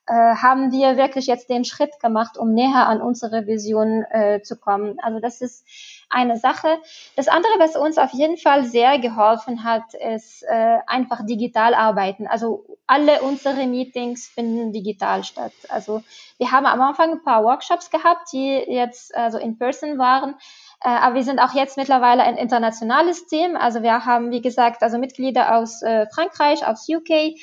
äh, 0.08 0.14
haben 0.14 0.74
wir 0.74 0.98
wirklich 0.98 1.28
jetzt 1.28 1.50
den 1.50 1.64
Schritt 1.64 2.00
gemacht, 2.02 2.38
um 2.38 2.54
näher 2.54 2.88
an 2.88 3.02
unsere 3.02 3.48
Vision 3.48 4.04
äh, 4.10 4.42
zu 4.42 4.58
kommen. 4.58 4.98
Also 5.02 5.22
das 5.22 5.40
ist 5.40 5.66
eine 6.12 6.38
Sache. 6.38 6.78
Das 7.16 7.28
andere, 7.28 7.54
was 7.58 7.76
uns 7.76 7.98
auf 7.98 8.12
jeden 8.12 8.38
Fall 8.38 8.66
sehr 8.66 9.00
geholfen 9.00 9.64
hat, 9.64 9.94
ist 9.94 10.44
äh, 10.44 10.78
einfach 10.86 11.26
digital 11.26 11.74
arbeiten. 11.74 12.28
Also 12.28 12.66
alle 12.86 13.22
unsere 13.22 13.66
Meetings 13.68 14.28
finden 14.28 14.74
digital 14.74 15.24
statt. 15.24 15.54
Also 15.70 16.04
wir 16.38 16.52
haben 16.52 16.66
am 16.66 16.82
Anfang 16.82 17.12
ein 17.12 17.24
paar 17.24 17.44
Workshops 17.44 17.90
gehabt, 17.90 18.34
die 18.34 18.50
jetzt 18.68 19.16
also 19.16 19.38
in 19.38 19.58
Person 19.58 19.98
waren. 19.98 20.36
Äh, 20.84 20.90
aber 20.90 21.16
wir 21.16 21.24
sind 21.24 21.40
auch 21.40 21.54
jetzt 21.54 21.78
mittlerweile 21.78 22.24
ein 22.24 22.38
internationales 22.38 23.28
Team. 23.28 23.56
Also 23.56 23.82
wir 23.82 24.06
haben, 24.06 24.32
wie 24.32 24.42
gesagt, 24.42 24.84
also 24.84 24.98
Mitglieder 24.98 25.56
aus 25.56 25.82
äh, 25.82 26.08
Frankreich, 26.14 26.68
aus 26.68 26.88
UK 26.90 27.36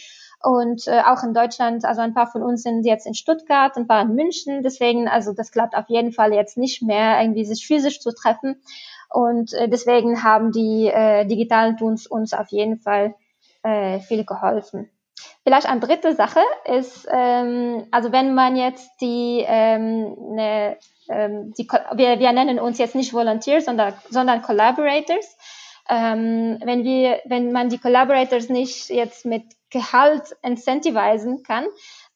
und 0.43 0.87
äh, 0.87 1.01
auch 1.01 1.23
in 1.25 1.35
Deutschland, 1.35 1.85
also 1.85 2.01
ein 2.01 2.15
paar 2.15 2.31
von 2.31 2.43
uns 2.43 2.63
sind 2.63 2.85
jetzt 2.85 3.07
in 3.07 3.15
Stuttgart, 3.15 3.77
ein 3.77 3.89
paar 3.89 4.03
in 4.03 4.15
München. 4.15 4.63
Deswegen, 4.63 5.09
also 5.09 5.33
das 5.33 5.51
klappt 5.51 5.75
auf 5.75 5.89
jeden 5.89 6.13
Fall 6.13 6.33
jetzt 6.33 6.57
nicht 6.57 6.83
mehr, 6.83 7.21
irgendwie 7.21 7.45
sich 7.45 7.67
physisch 7.67 8.01
zu 8.01 8.13
treffen. 8.13 8.63
Und 9.11 9.53
äh, 9.55 9.69
deswegen 9.69 10.23
haben 10.23 10.53
die 10.53 10.87
äh, 10.87 11.25
digitalen 11.27 11.77
Tools 11.77 12.07
uns 12.07 12.35
auf 12.35 12.49
jeden 12.49 12.79
Fall 12.79 13.15
äh, 13.63 13.99
viel 14.01 14.25
geholfen. 14.25 14.89
Vielleicht 15.43 15.67
eine 15.67 15.81
dritte 15.81 16.15
Sache 16.15 16.41
ist, 16.67 17.09
ähm, 17.11 17.87
also 17.91 18.13
wenn 18.13 18.35
man 18.35 18.55
jetzt 18.55 18.91
die, 19.01 19.45
ähm, 19.47 20.35
ne, 20.35 20.77
ähm, 21.09 21.53
die 21.57 21.67
wir, 21.67 22.19
wir 22.21 22.33
nennen 22.33 22.61
uns 22.61 22.79
jetzt 22.79 22.95
nicht 22.95 23.13
Volunteers, 23.13 23.65
sondern, 23.65 23.95
sondern 24.11 24.43
Collaborators. 24.43 25.37
Ähm, 25.89 26.59
wenn 26.65 26.85
wir, 26.85 27.21
wenn 27.25 27.53
man 27.53 27.69
die 27.69 27.79
Collaborators 27.79 28.49
nicht 28.49 28.91
jetzt 28.91 29.25
mit 29.25 29.45
Gehalt 29.71 30.37
incentivisen 30.43 31.43
kann, 31.43 31.67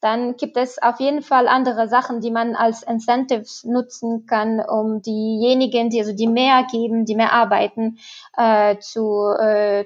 dann 0.01 0.35
gibt 0.35 0.57
es 0.57 0.81
auf 0.81 0.99
jeden 0.99 1.21
Fall 1.21 1.47
andere 1.47 1.87
Sachen, 1.87 2.19
die 2.19 2.31
man 2.31 2.55
als 2.55 2.83
Incentives 2.83 3.63
nutzen 3.63 4.25
kann, 4.25 4.59
um 4.59 5.01
diejenigen, 5.01 5.89
die 5.89 5.99
also 5.99 6.13
die 6.13 6.27
mehr 6.27 6.65
geben, 6.69 7.05
die 7.05 7.15
mehr 7.15 7.31
arbeiten, 7.31 7.99
äh, 8.35 8.77
zu 8.79 9.33
äh, 9.39 9.85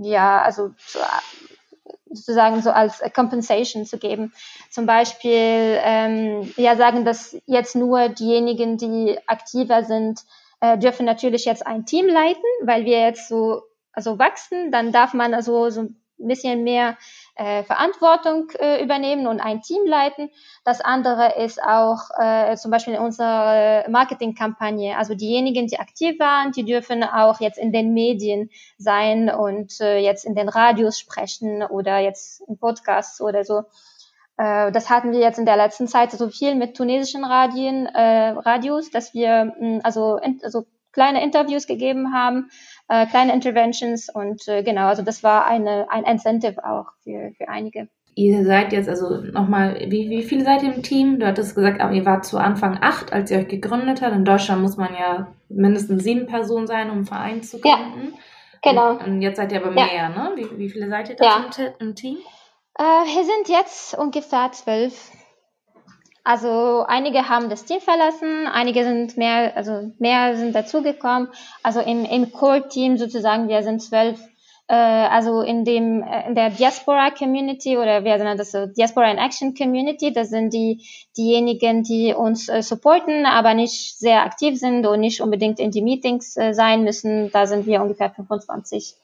ja 0.00 0.42
also 0.42 0.70
zu, 0.78 0.98
sozusagen 2.10 2.60
so 2.62 2.70
als 2.70 3.02
Compensation 3.14 3.84
zu 3.84 3.98
geben. 3.98 4.32
Zum 4.70 4.86
Beispiel 4.86 5.78
ähm, 5.82 6.52
ja 6.56 6.76
sagen, 6.76 7.04
dass 7.04 7.36
jetzt 7.46 7.76
nur 7.76 8.08
diejenigen, 8.08 8.78
die 8.78 9.18
aktiver 9.26 9.84
sind, 9.84 10.20
äh, 10.74 10.78
dürfen 10.78 11.06
natürlich 11.06 11.44
jetzt 11.44 11.66
ein 11.66 11.86
Team 11.86 12.06
leiten, 12.06 12.42
weil 12.62 12.84
wir 12.84 13.00
jetzt 13.00 13.28
so 13.28 13.62
also 13.92 14.18
wachsen, 14.18 14.70
dann 14.70 14.92
darf 14.92 15.14
man 15.14 15.32
also 15.32 15.70
so 15.70 15.80
ein 15.80 15.96
bisschen 16.18 16.64
mehr 16.64 16.96
äh, 17.34 17.62
Verantwortung 17.62 18.50
äh, 18.58 18.82
übernehmen 18.82 19.26
und 19.26 19.40
ein 19.40 19.62
Team 19.62 19.86
leiten. 19.86 20.30
Das 20.64 20.80
andere 20.80 21.36
ist 21.42 21.62
auch 21.62 22.10
äh, 22.18 22.56
zum 22.56 22.70
Beispiel 22.70 22.94
in 22.94 23.00
unserer 23.00 23.88
Marketingkampagne. 23.88 24.96
Also 24.96 25.14
diejenigen, 25.14 25.66
die 25.66 25.78
aktiv 25.78 26.18
waren, 26.18 26.52
die 26.52 26.64
dürfen 26.64 27.04
auch 27.04 27.40
jetzt 27.40 27.58
in 27.58 27.72
den 27.72 27.92
Medien 27.92 28.50
sein 28.78 29.30
und 29.30 29.80
äh, 29.80 29.98
jetzt 29.98 30.24
in 30.24 30.34
den 30.34 30.48
Radios 30.48 30.98
sprechen 30.98 31.62
oder 31.62 31.98
jetzt 31.98 32.42
in 32.48 32.58
Podcasts 32.58 33.20
oder 33.20 33.44
so. 33.44 33.64
Äh, 34.38 34.72
das 34.72 34.90
hatten 34.90 35.12
wir 35.12 35.20
jetzt 35.20 35.38
in 35.38 35.46
der 35.46 35.56
letzten 35.56 35.88
Zeit 35.88 36.10
so 36.12 36.28
viel 36.28 36.54
mit 36.54 36.76
tunesischen 36.76 37.24
Radien, 37.24 37.86
äh, 37.86 38.30
Radios, 38.30 38.90
dass 38.90 39.14
wir 39.14 39.54
mh, 39.58 39.80
also, 39.82 40.18
also 40.42 40.66
kleine 40.92 41.22
Interviews 41.22 41.66
gegeben 41.66 42.14
haben, 42.14 42.50
äh, 42.88 43.06
kleine 43.06 43.34
Interventions 43.34 44.08
und 44.08 44.48
äh, 44.48 44.62
genau, 44.62 44.86
also 44.86 45.02
das 45.02 45.22
war 45.22 45.46
eine, 45.46 45.86
ein 45.90 46.04
Incentive 46.04 46.64
auch 46.64 46.86
für, 47.02 47.32
für 47.36 47.48
einige. 47.48 47.88
ihr 48.14 48.44
seid 48.44 48.72
jetzt, 48.72 48.88
also 48.88 49.20
nochmal, 49.20 49.76
wie, 49.88 50.08
wie 50.08 50.22
viele 50.22 50.42
seid 50.42 50.62
ihr 50.62 50.74
im 50.74 50.82
Team? 50.82 51.20
Du 51.20 51.26
hattest 51.26 51.54
gesagt, 51.54 51.80
ihr 51.92 52.06
wart 52.06 52.24
zu 52.24 52.38
Anfang 52.38 52.78
acht, 52.80 53.12
als 53.12 53.30
ihr 53.30 53.38
euch 53.38 53.48
gegründet 53.48 54.00
habt. 54.00 54.14
In 54.14 54.24
Deutschland 54.24 54.62
muss 54.62 54.78
man 54.78 54.94
ja 54.94 55.28
mindestens 55.50 56.02
sieben 56.02 56.26
Personen 56.26 56.66
sein, 56.66 56.88
um 56.88 56.96
einen 56.96 57.06
Verein 57.06 57.42
zu 57.42 57.60
gründen. 57.60 58.14
Ja, 58.64 58.70
genau. 58.70 58.90
Und, 58.92 59.04
und 59.06 59.22
jetzt 59.22 59.36
seid 59.36 59.52
ihr 59.52 59.62
aber 59.62 59.70
mehr, 59.70 59.94
ja. 59.94 60.08
ne? 60.08 60.32
Wie, 60.34 60.58
wie 60.58 60.70
viele 60.70 60.88
seid 60.88 61.10
ihr 61.10 61.16
da 61.16 61.24
ja. 61.24 61.44
im, 61.58 61.88
im, 61.88 61.94
Team? 61.94 62.16
Äh, 62.78 62.82
wir 62.82 63.24
sind 63.24 63.48
jetzt 63.48 63.96
ungefähr 63.96 64.52
zwölf. 64.52 65.10
Also 66.24 66.84
einige 66.86 67.28
haben 67.28 67.48
das 67.48 67.64
Team 67.64 67.80
verlassen, 67.80 68.48
einige 68.48 68.82
sind 68.82 69.16
mehr, 69.16 69.56
also 69.56 69.92
mehr 69.98 70.36
sind 70.36 70.54
dazugekommen. 70.54 71.28
Also 71.62 71.80
im, 71.80 72.04
im 72.04 72.32
Core-Team 72.32 72.98
sozusagen, 72.98 73.48
wir 73.48 73.62
sind 73.62 73.80
zwölf 73.80 74.18
äh, 74.68 74.74
also 74.74 75.42
in 75.42 75.64
dem 75.64 76.02
äh, 76.02 76.26
in 76.28 76.34
der 76.34 76.50
Diaspora 76.50 77.10
Community 77.12 77.76
oder 77.76 78.04
wir 78.04 78.18
nennen 78.18 78.36
das 78.36 78.50
so 78.50 78.66
Diaspora 78.66 79.10
in 79.10 79.18
Action 79.18 79.54
Community, 79.54 80.12
das 80.12 80.30
sind 80.30 80.52
die 80.52 80.84
diejenigen, 81.16 81.84
die 81.84 82.12
uns 82.12 82.48
äh, 82.48 82.62
supporten, 82.62 83.26
aber 83.26 83.54
nicht 83.54 83.98
sehr 83.98 84.24
aktiv 84.24 84.58
sind 84.58 84.84
und 84.86 85.00
nicht 85.00 85.20
unbedingt 85.20 85.60
in 85.60 85.70
die 85.70 85.82
Meetings 85.82 86.36
äh, 86.36 86.52
sein 86.52 86.82
müssen. 86.82 87.30
Da 87.30 87.46
sind 87.46 87.66
wir 87.66 87.80
ungefähr 87.80 88.10
25. 88.10 88.96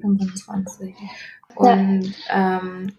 25. 0.00 0.94
Und 1.54 2.14
ja. 2.28 2.60
ähm, 2.60 2.92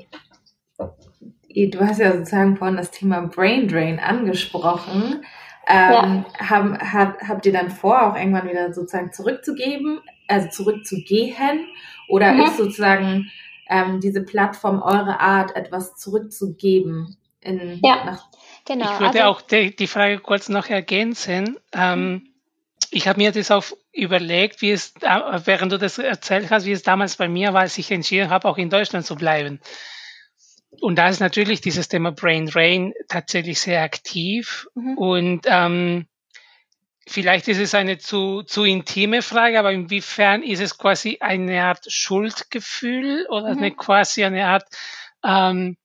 du 1.69 1.79
hast 1.79 1.99
ja 1.99 2.13
sozusagen 2.13 2.57
vorhin 2.57 2.77
das 2.77 2.91
Thema 2.91 3.21
Brain 3.21 3.67
Drain 3.67 3.99
angesprochen. 3.99 5.23
Ähm, 5.67 6.25
ja. 6.39 6.49
haben, 6.49 6.77
hab, 6.79 7.21
habt 7.21 7.45
ihr 7.45 7.53
dann 7.53 7.69
vor, 7.69 8.11
auch 8.11 8.15
irgendwann 8.15 8.49
wieder 8.49 8.73
sozusagen 8.73 9.13
zurückzugeben, 9.13 9.99
also 10.27 10.49
zurückzugehen? 10.49 11.67
Oder 12.09 12.33
mhm. 12.33 12.41
ist 12.41 12.57
sozusagen 12.57 13.31
ähm, 13.69 13.99
diese 13.99 14.23
Plattform 14.23 14.81
eure 14.81 15.19
Art, 15.19 15.55
etwas 15.55 15.95
zurückzugeben? 15.95 17.15
In, 17.41 17.79
ja, 17.83 18.03
nach 18.05 18.27
genau. 18.65 18.93
Ich 18.93 18.99
würde 18.99 19.23
also, 19.23 19.31
auch 19.31 19.41
die, 19.41 19.75
die, 19.75 19.87
Frage 19.87 20.19
kurz 20.19 20.49
noch 20.49 20.67
ergänzen. 20.67 21.57
Ähm, 21.73 22.30
ich 22.91 23.07
habe 23.07 23.19
mir 23.19 23.31
das 23.31 23.51
auch 23.51 23.65
überlegt, 23.93 24.61
wie 24.61 24.71
es, 24.71 24.93
während 25.01 25.71
du 25.71 25.77
das 25.77 25.97
erzählt 25.97 26.51
hast, 26.51 26.65
wie 26.65 26.73
es 26.73 26.83
damals 26.83 27.15
bei 27.15 27.29
mir 27.29 27.53
war, 27.53 27.61
als 27.61 27.77
ich 27.77 27.89
entschieden 27.89 28.29
habe, 28.29 28.47
auch 28.47 28.57
in 28.57 28.69
Deutschland 28.69 29.05
zu 29.05 29.15
bleiben. 29.15 29.61
Und 30.81 30.97
da 30.97 31.07
ist 31.07 31.19
natürlich 31.19 31.61
dieses 31.61 31.87
Thema 31.87 32.11
Brain 32.11 32.47
Drain 32.47 32.93
tatsächlich 33.07 33.59
sehr 33.59 33.81
aktiv. 33.81 34.67
Mhm. 34.75 34.97
Und 34.97 35.41
ähm, 35.45 36.07
vielleicht 37.07 37.47
ist 37.47 37.59
es 37.59 37.73
eine 37.73 37.97
zu, 37.97 38.43
zu 38.43 38.63
intime 38.65 39.21
Frage, 39.21 39.57
aber 39.59 39.71
inwiefern 39.71 40.43
ist 40.43 40.61
es 40.61 40.77
quasi 40.77 41.17
eine 41.21 41.63
Art 41.63 41.85
Schuldgefühl 41.89 43.25
oder 43.29 43.53
mhm. 43.53 43.57
eine 43.57 43.71
quasi 43.71 44.23
eine 44.23 44.45
Art, 44.47 44.65
ähm, 45.23 45.77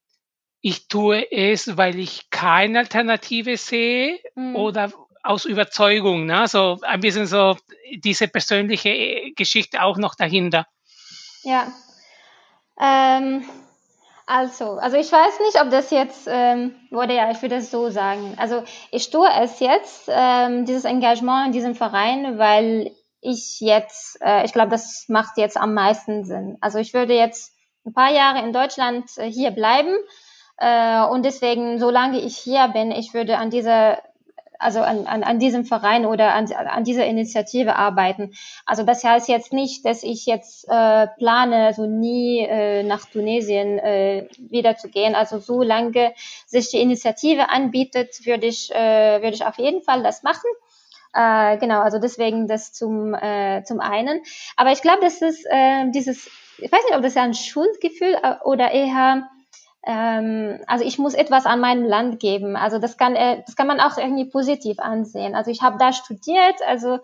ich 0.60 0.88
tue 0.88 1.30
es, 1.30 1.76
weil 1.76 1.98
ich 1.98 2.30
keine 2.30 2.80
Alternative 2.80 3.56
sehe 3.56 4.18
mhm. 4.34 4.56
oder 4.56 4.92
aus 5.26 5.44
Überzeugung. 5.44 6.26
Ne? 6.26 6.46
So 6.48 6.78
ein 6.82 7.00
bisschen 7.00 7.26
so 7.26 7.56
diese 7.94 8.28
persönliche 8.28 9.32
Geschichte 9.36 9.82
auch 9.82 9.96
noch 9.96 10.14
dahinter. 10.14 10.66
Ja. 11.42 11.72
Ähm 12.80 13.44
also, 14.28 14.72
also 14.72 14.96
ich 14.96 15.10
weiß 15.10 15.38
nicht, 15.40 15.62
ob 15.62 15.70
das 15.70 15.92
jetzt, 15.92 16.26
ähm, 16.28 16.74
oder 16.90 17.14
ja, 17.14 17.30
ich 17.30 17.40
würde 17.42 17.56
es 17.56 17.70
so 17.70 17.90
sagen. 17.90 18.34
Also 18.38 18.64
ich 18.90 19.10
tue 19.10 19.28
es 19.40 19.60
jetzt, 19.60 20.08
ähm, 20.08 20.64
dieses 20.64 20.84
Engagement 20.84 21.46
in 21.46 21.52
diesem 21.52 21.76
Verein, 21.76 22.36
weil 22.36 22.90
ich 23.20 23.60
jetzt, 23.60 24.18
äh, 24.20 24.44
ich 24.44 24.52
glaube, 24.52 24.70
das 24.70 25.04
macht 25.08 25.38
jetzt 25.38 25.56
am 25.56 25.74
meisten 25.74 26.24
Sinn. 26.24 26.58
Also 26.60 26.78
ich 26.78 26.92
würde 26.92 27.14
jetzt 27.14 27.54
ein 27.84 27.94
paar 27.94 28.10
Jahre 28.10 28.44
in 28.44 28.52
Deutschland 28.52 29.08
äh, 29.16 29.30
hier 29.30 29.52
bleiben 29.52 29.94
äh, 30.58 31.02
und 31.04 31.24
deswegen, 31.24 31.78
solange 31.78 32.20
ich 32.20 32.36
hier 32.36 32.66
bin, 32.68 32.90
ich 32.90 33.14
würde 33.14 33.38
an 33.38 33.50
dieser 33.50 34.02
also 34.58 34.80
an, 34.80 35.06
an, 35.06 35.22
an 35.22 35.38
diesem 35.38 35.64
Verein 35.64 36.06
oder 36.06 36.34
an, 36.34 36.50
an 36.52 36.84
dieser 36.84 37.06
Initiative 37.06 37.76
arbeiten. 37.76 38.32
Also 38.64 38.82
das 38.82 39.04
heißt 39.04 39.28
jetzt 39.28 39.52
nicht, 39.52 39.84
dass 39.84 40.02
ich 40.02 40.26
jetzt 40.26 40.66
äh, 40.68 41.06
plane, 41.18 41.72
so 41.74 41.86
nie 41.86 42.40
äh, 42.40 42.82
nach 42.82 43.04
Tunesien 43.06 43.78
äh, 43.78 44.28
wieder 44.38 44.76
zu 44.76 44.88
gehen. 44.88 45.14
Also 45.14 45.38
solange 45.38 46.12
sich 46.46 46.70
die 46.70 46.80
Initiative 46.80 47.48
anbietet, 47.48 48.26
würde 48.26 48.46
ich, 48.46 48.74
äh, 48.74 49.22
würde 49.22 49.34
ich 49.34 49.44
auf 49.44 49.58
jeden 49.58 49.82
Fall 49.82 50.02
das 50.02 50.22
machen. 50.22 50.50
Äh, 51.14 51.56
genau, 51.58 51.80
also 51.80 51.98
deswegen 51.98 52.46
das 52.46 52.72
zum, 52.72 53.14
äh, 53.14 53.62
zum 53.64 53.80
einen. 53.80 54.20
Aber 54.56 54.72
ich 54.72 54.82
glaube, 54.82 55.00
das 55.00 55.22
ist 55.22 55.46
äh, 55.48 55.90
dieses, 55.90 56.28
ich 56.58 56.70
weiß 56.70 56.84
nicht, 56.84 56.96
ob 56.96 57.02
das 57.02 57.14
ja 57.14 57.22
ein 57.22 57.34
Schuldgefühl 57.34 58.18
äh, 58.22 58.34
oder 58.44 58.70
eher 58.70 59.28
ähm, 59.86 60.60
also 60.66 60.84
ich 60.84 60.98
muss 60.98 61.14
etwas 61.14 61.46
an 61.46 61.60
meinem 61.60 61.84
Land 61.84 62.18
geben. 62.20 62.56
Also 62.56 62.78
das 62.78 62.96
kann, 62.96 63.14
äh, 63.14 63.42
das 63.46 63.54
kann 63.54 63.68
man 63.68 63.80
auch 63.80 63.96
irgendwie 63.96 64.24
positiv 64.24 64.80
ansehen. 64.80 65.34
Also 65.34 65.50
ich 65.50 65.62
habe 65.62 65.78
da 65.78 65.92
studiert, 65.92 66.60
also 66.66 66.98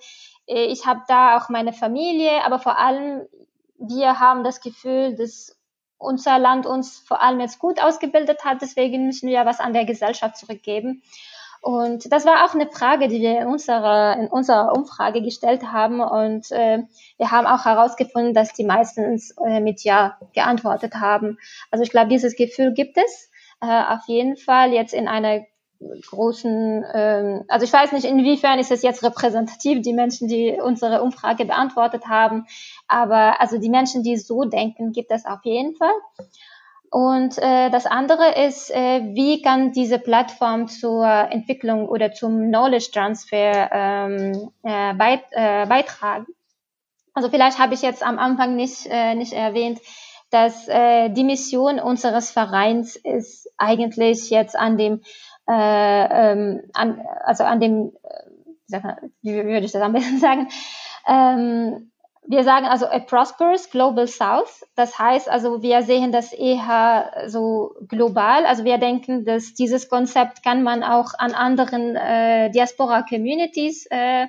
äh, 0.47 0.67
ich 0.67 0.85
habe 0.85 1.03
da 1.07 1.39
auch 1.39 1.49
meine 1.49 1.73
Familie, 1.73 2.45
aber 2.45 2.59
vor 2.59 2.79
allem 2.79 3.23
wir 3.79 4.21
haben 4.21 4.45
das 4.45 4.61
Gefühl, 4.61 5.17
dass 5.17 5.59
unser 5.99 6.39
Land 6.39 6.67
uns 6.67 6.99
vor 6.99 7.23
allem 7.23 7.41
jetzt 7.41 7.59
gut 7.59 7.81
ausgebildet 7.81 8.45
hat. 8.45 8.63
Deswegen 8.63 9.07
müssen 9.07 9.29
wir 9.29 9.47
was 9.47 9.61
an 9.61 9.73
der 9.73 9.85
Gesellschaft 9.85 10.37
zurückgeben. 10.37 11.03
Und 11.63 12.11
das 12.13 12.27
war 12.27 12.45
auch 12.45 12.55
eine 12.55 12.69
Frage, 12.69 13.07
die 13.07 13.21
wir 13.21 13.41
in 13.41 13.47
unserer, 13.47 14.17
in 14.19 14.27
unserer 14.27 14.75
Umfrage 14.75 15.23
gestellt 15.23 15.63
haben. 15.71 16.01
Und 16.01 16.51
äh, 16.51 16.83
wir 17.19 17.31
haben 17.31 17.47
auch 17.47 17.65
herausgefunden, 17.65 18.35
dass 18.35 18.53
die 18.53 18.65
meistens 18.65 19.33
äh, 19.47 19.61
mit 19.61 19.85
Ja 19.85 20.19
geantwortet 20.35 20.97
haben. 20.97 21.39
Also 21.71 21.85
ich 21.85 21.91
glaube, 21.91 22.09
dieses 22.09 22.35
Gefühl 22.35 22.75
gibt 22.75 22.99
es 22.99 23.31
äh, 23.61 23.67
auf 23.67 24.01
jeden 24.09 24.37
Fall 24.37 24.73
jetzt 24.73 24.93
in 24.93 25.07
einer 25.07 25.43
großen, 26.09 26.85
ähm, 26.95 27.45
also 27.47 27.65
ich 27.65 27.73
weiß 27.73 27.93
nicht, 27.93 28.07
inwiefern 28.07 28.59
ist 28.59 28.73
es 28.73 28.83
jetzt 28.83 29.05
repräsentativ, 29.05 29.83
die 29.83 29.93
Menschen, 29.93 30.27
die 30.27 30.59
unsere 30.61 31.03
Umfrage 31.03 31.45
beantwortet 31.45 32.07
haben, 32.09 32.47
aber 32.89 33.41
also 33.41 33.59
die 33.59 33.71
Menschen, 33.71 34.03
die 34.03 34.17
so 34.17 34.45
denken, 34.45 34.93
gibt 34.93 35.11
es 35.11 35.27
auf 35.27 35.45
jeden 35.45 35.75
Fall. 35.77 35.95
Und 36.93 37.39
äh, 37.39 37.71
das 37.71 37.87
andere 37.87 38.45
ist, 38.45 38.71
äh, 38.71 39.01
wie 39.15 39.41
kann 39.41 39.73
diese 39.73 39.99
Plattform 39.99 40.69
zur 40.69 41.07
Entwicklung 41.07 41.89
oder 41.89 42.13
zum 42.13 42.49
Knowledge 42.49 42.91
Transfer 42.93 43.71
ähm, 43.73 44.51
äh, 44.63 44.93
beit, 44.93 45.23
äh, 45.31 45.65
beitragen. 45.65 46.27
Also 47.15 47.31
vielleicht 47.31 47.59
habe 47.59 47.73
ich 47.73 47.81
jetzt 47.81 48.03
am 48.03 48.19
Anfang 48.19 48.57
nicht, 48.57 48.87
äh, 48.91 49.15
nicht 49.15 49.33
erwähnt, 49.33 49.81
dass 50.29 50.69
äh, 50.69 51.09
die 51.09 51.25
Mission 51.25 51.81
unseres 51.81 52.31
Vereins 52.31 52.95
ist 52.97 53.49
eigentlich 53.57 54.29
jetzt 54.29 54.55
an 54.55 54.77
dem, 54.77 55.01
äh, 55.49 56.33
ähm, 56.33 56.61
an, 56.75 57.01
also 57.25 57.45
an 57.45 57.59
dem, 57.59 57.93
äh, 58.69 58.83
wie 59.23 59.33
würde 59.33 59.65
ich 59.65 59.73
das 59.73 59.81
am 59.81 59.95
besten 59.95 60.19
sagen, 60.19 60.49
ähm, 61.09 61.92
wir 62.25 62.45
sagen 62.45 62.67
also 62.67 62.87
a 62.87 63.01
prosperous 63.01 63.71
global 63.71 64.07
south. 64.07 64.65
Das 64.77 64.99
heißt 64.99 65.29
also, 65.29 65.63
wir 65.63 65.83
sehen 65.83 66.13
das 66.13 66.33
eher 66.33 67.25
so 67.27 67.75
global. 67.89 68.47
Also 68.47 68.65
wir 68.65 68.79
denken, 68.79 69.25
dass 69.25 69.55
dieses 69.55 69.89
Konzept 69.89 70.43
kann 70.45 70.63
man 70.63 70.85
auch 70.85 71.15
an 71.19 71.35
anderen 71.35 71.97
äh, 71.97 72.51
Diaspora 72.51 73.03
Communities 73.03 73.87
äh, 73.91 74.29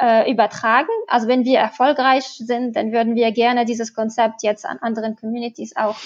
äh, 0.00 0.30
übertragen. 0.30 0.88
Also 1.08 1.28
wenn 1.28 1.44
wir 1.44 1.58
erfolgreich 1.58 2.24
sind, 2.24 2.74
dann 2.74 2.92
würden 2.92 3.14
wir 3.14 3.32
gerne 3.32 3.64
dieses 3.66 3.94
Konzept 3.94 4.42
jetzt 4.42 4.64
an 4.64 4.78
anderen 4.80 5.16
Communities 5.16 5.76
auch 5.76 5.96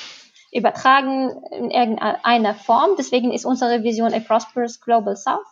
übertragen 0.52 1.30
in 1.52 1.70
irgendeiner 1.70 2.54
Form. 2.54 2.90
Deswegen 2.98 3.32
ist 3.32 3.44
unsere 3.44 3.84
Vision 3.84 4.12
a 4.12 4.18
prosperous 4.18 4.80
global 4.80 5.16
south. 5.16 5.46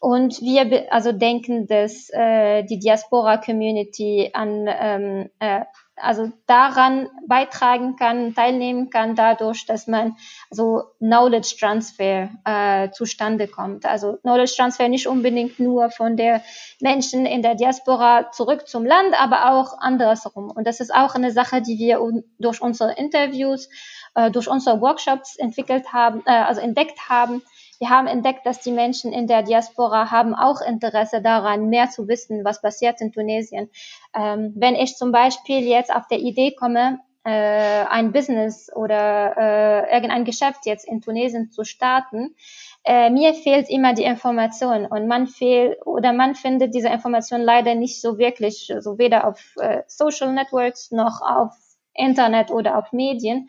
Und 0.00 0.40
wir 0.40 0.92
also 0.92 1.12
denken, 1.12 1.66
dass 1.66 2.10
äh, 2.10 2.64
die 2.64 2.78
Diaspora-Community 2.78 4.30
an 4.34 4.66
ähm, 4.68 5.30
äh, 5.38 5.64
also 5.96 6.30
daran 6.46 7.08
beitragen 7.26 7.96
kann, 7.96 8.34
teilnehmen 8.34 8.90
kann, 8.90 9.14
dadurch, 9.14 9.64
dass 9.66 9.86
man 9.86 10.16
so 10.50 10.84
Knowledge 10.98 11.56
Transfer 11.58 12.28
äh, 12.44 12.90
zustande 12.90 13.48
kommt. 13.48 13.86
Also 13.86 14.18
Knowledge 14.18 14.54
Transfer 14.56 14.88
nicht 14.88 15.06
unbedingt 15.06 15.58
nur 15.58 15.90
von 15.90 16.16
der 16.16 16.42
Menschen 16.80 17.24
in 17.24 17.42
der 17.42 17.54
Diaspora 17.54 18.30
zurück 18.30 18.68
zum 18.68 18.84
Land, 18.84 19.18
aber 19.18 19.52
auch 19.52 19.78
andersrum. 19.78 20.50
Und 20.50 20.66
das 20.66 20.80
ist 20.80 20.94
auch 20.94 21.14
eine 21.14 21.32
Sache, 21.32 21.62
die 21.62 21.78
wir 21.78 22.00
durch 22.38 22.60
unsere 22.60 22.92
Interviews, 22.92 23.70
äh, 24.14 24.30
durch 24.30 24.48
unsere 24.48 24.80
Workshops 24.82 25.36
entwickelt 25.36 25.92
haben, 25.94 26.22
äh, 26.26 26.30
also 26.30 26.60
entdeckt 26.60 27.08
haben, 27.08 27.42
wir 27.78 27.90
haben 27.90 28.06
entdeckt, 28.06 28.46
dass 28.46 28.60
die 28.60 28.72
Menschen 28.72 29.12
in 29.12 29.26
der 29.26 29.42
Diaspora 29.42 30.10
haben 30.10 30.34
auch 30.34 30.60
Interesse 30.60 31.22
daran, 31.22 31.68
mehr 31.68 31.90
zu 31.90 32.08
wissen, 32.08 32.44
was 32.44 32.62
passiert 32.62 33.00
in 33.00 33.12
Tunesien. 33.12 33.70
Ähm, 34.14 34.52
wenn 34.56 34.74
ich 34.74 34.96
zum 34.96 35.12
Beispiel 35.12 35.60
jetzt 35.60 35.94
auf 35.94 36.06
der 36.08 36.18
Idee 36.18 36.52
komme, 36.52 37.00
äh, 37.24 37.84
ein 37.90 38.12
Business 38.12 38.70
oder 38.74 39.36
äh, 39.36 39.92
irgendein 39.92 40.24
Geschäft 40.24 40.64
jetzt 40.64 40.86
in 40.86 41.00
Tunesien 41.02 41.50
zu 41.50 41.64
starten, 41.64 42.36
äh, 42.84 43.10
mir 43.10 43.34
fehlt 43.34 43.68
immer 43.68 43.94
die 43.94 44.04
Information 44.04 44.86
und 44.86 45.08
man 45.08 45.26
fehlt 45.26 45.84
oder 45.84 46.12
man 46.12 46.36
findet 46.36 46.72
diese 46.72 46.88
Information 46.88 47.40
leider 47.40 47.74
nicht 47.74 48.00
so 48.00 48.16
wirklich, 48.16 48.72
so 48.78 48.96
weder 48.98 49.26
auf 49.26 49.56
äh, 49.56 49.82
Social 49.88 50.32
Networks 50.32 50.92
noch 50.92 51.20
auf 51.20 51.52
Internet 51.94 52.52
oder 52.52 52.78
auf 52.78 52.92
Medien. 52.92 53.48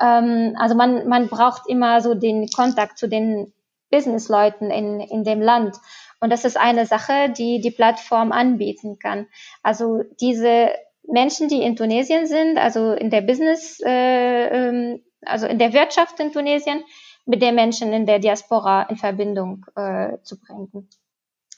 Ähm, 0.00 0.56
also 0.58 0.74
man, 0.74 1.08
man 1.08 1.28
braucht 1.28 1.68
immer 1.68 2.00
so 2.00 2.14
den 2.14 2.48
Kontakt 2.48 2.98
zu 2.98 3.08
den 3.08 3.52
Businessleuten 3.90 4.70
in, 4.70 5.00
in 5.00 5.24
dem 5.24 5.40
Land. 5.40 5.76
Und 6.20 6.30
das 6.30 6.44
ist 6.44 6.56
eine 6.56 6.86
Sache, 6.86 7.30
die 7.36 7.60
die 7.60 7.70
Plattform 7.70 8.32
anbieten 8.32 8.98
kann. 8.98 9.26
Also 9.62 10.02
diese 10.20 10.70
Menschen, 11.06 11.48
die 11.48 11.62
in 11.62 11.76
Tunesien 11.76 12.26
sind, 12.26 12.58
also 12.58 12.92
in 12.92 13.10
der 13.10 13.20
Business, 13.20 13.80
äh, 13.84 14.46
ähm, 14.46 15.02
also 15.24 15.46
in 15.46 15.58
der 15.58 15.72
Wirtschaft 15.72 16.18
in 16.20 16.32
Tunesien, 16.32 16.82
mit 17.26 17.42
den 17.42 17.54
Menschen 17.54 17.92
in 17.92 18.06
der 18.06 18.18
Diaspora 18.18 18.82
in 18.84 18.96
Verbindung 18.96 19.64
äh, 19.76 20.18
zu 20.22 20.38
bringen. 20.40 20.88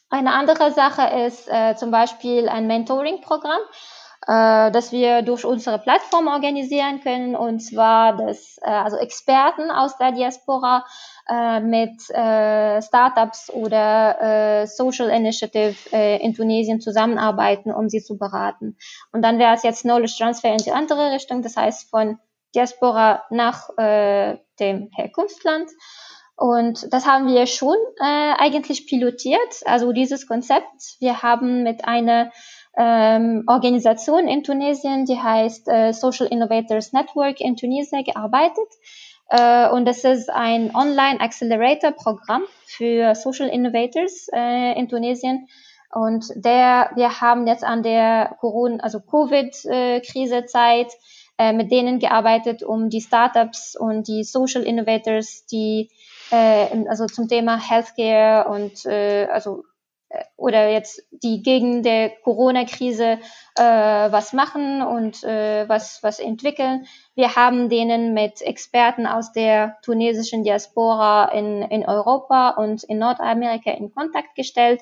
Eine 0.09 0.35
andere 0.35 0.71
Sache 0.73 1.27
ist 1.27 1.49
äh, 1.49 1.75
zum 1.75 1.91
Beispiel 1.91 2.49
ein 2.49 2.69
Mentoring-Programm, 2.69 3.61
äh, 4.27 4.71
das 4.71 4.93
wir 4.93 5.23
durch 5.23 5.45
unsere 5.45 5.79
Plattform 5.79 6.27
organisieren 6.27 7.01
können, 7.01 7.37
und 7.37 7.61
zwar 7.61 8.17
dass 8.17 8.59
äh, 8.63 8.71
also 8.71 8.97
Experten 8.97 9.71
aus 9.71 9.97
der 9.99 10.13
Diaspora 10.13 10.85
äh, 11.29 11.61
mit 11.61 12.11
äh, 12.11 12.83
Startups 12.83 13.51
oder 13.51 14.63
äh, 14.63 14.67
Social 14.67 15.11
Initiative 15.11 15.77
äh, 15.93 16.19
in 16.25 16.35
Tunesien 16.35 16.81
zusammenarbeiten, 16.81 17.73
um 17.73 17.89
sie 17.89 18.03
zu 18.03 18.19
beraten. 18.19 18.77
Und 19.13 19.23
dann 19.23 19.39
wäre 19.39 19.55
es 19.55 19.63
jetzt 19.63 19.83
Knowledge 19.83 20.17
Transfer 20.19 20.51
in 20.51 20.59
die 20.59 20.73
andere 20.73 21.13
Richtung, 21.13 21.43
das 21.43 21.57
heißt 21.57 21.91
von 21.91 22.19
Diaspora 22.55 23.25
nach 23.31 23.69
äh, 23.79 24.39
dem 24.59 24.91
Herkunftsland. 24.95 25.71
Und 26.37 26.93
das 26.93 27.07
haben 27.07 27.29
wir 27.29 27.47
schon 27.47 27.77
äh, 27.99 28.33
eigentlich 28.39 28.87
pilotiert, 28.87 29.41
also 29.65 29.93
dieses 29.93 30.27
Konzept. 30.27 30.97
Wir 30.99 31.23
haben 31.23 31.63
mit 31.63 31.87
einer 31.87 32.31
ähm, 32.77 33.45
Organisation 33.47 34.29
in 34.29 34.43
Tunesien, 34.43 35.07
die 35.07 35.19
heißt 35.19 35.69
äh, 35.69 35.93
Social 35.93 36.27
Innovators 36.27 36.93
Network 36.93 37.41
in 37.41 37.57
Tunesien 37.57 38.05
gearbeitet. 38.05 38.69
Äh, 39.29 39.69
und 39.71 39.87
das 39.87 40.05
ist 40.05 40.31
ein 40.31 40.75
Online-Accelerator-Programm 40.75 42.43
für 42.67 43.15
Social 43.15 43.49
Innovators 43.49 44.29
äh, 44.33 44.79
in 44.79 44.89
Tunesien. 44.89 45.49
Und 45.93 46.27
der, 46.35 46.91
wir 46.95 47.21
haben 47.21 47.47
jetzt 47.47 47.65
an 47.65 47.83
der 47.83 48.37
Corona, 48.41 48.83
also 48.83 49.01
Covid-Krise-Zeit 49.01 50.93
äh, 51.39 51.53
mit 51.53 51.71
denen 51.71 51.99
gearbeitet, 51.99 52.63
um 52.63 52.91
die 52.91 53.01
Startups 53.01 53.77
und 53.77 54.09
die 54.09 54.25
Social 54.25 54.63
Innovators, 54.63 55.47
die 55.47 55.91
äh, 56.31 56.87
also 56.89 57.07
zum 57.07 57.29
Thema 57.29 57.59
Healthcare 57.59 58.49
und 58.49 58.85
äh, 58.87 59.27
also 59.31 59.61
äh, 59.61 59.76
oder 60.37 60.71
jetzt 60.71 61.03
die 61.11 61.43
gegen 61.43 61.83
der 61.83 62.11
Corona-Krise 62.11 63.19
äh, 63.57 63.63
was 63.63 64.33
machen 64.33 64.83
und 64.83 65.25
äh, 65.25 65.69
was, 65.69 66.03
was 66.03 66.21
entwickeln. 66.21 66.87
Wir 67.15 67.35
haben 67.35 67.69
denen 67.69 68.15
mit 68.15 68.43
Experten 68.43 69.07
aus 69.07 69.33
der 69.33 69.79
tunesischen 69.83 70.45
Diaspora 70.45 71.31
in, 71.33 71.63
in 71.63 71.85
Europa 71.87 72.51
und 72.51 72.85
in 72.85 72.99
Nordamerika 72.99 73.73
in 73.73 73.93
Kontakt 73.93 74.35
gestellt. 74.35 74.81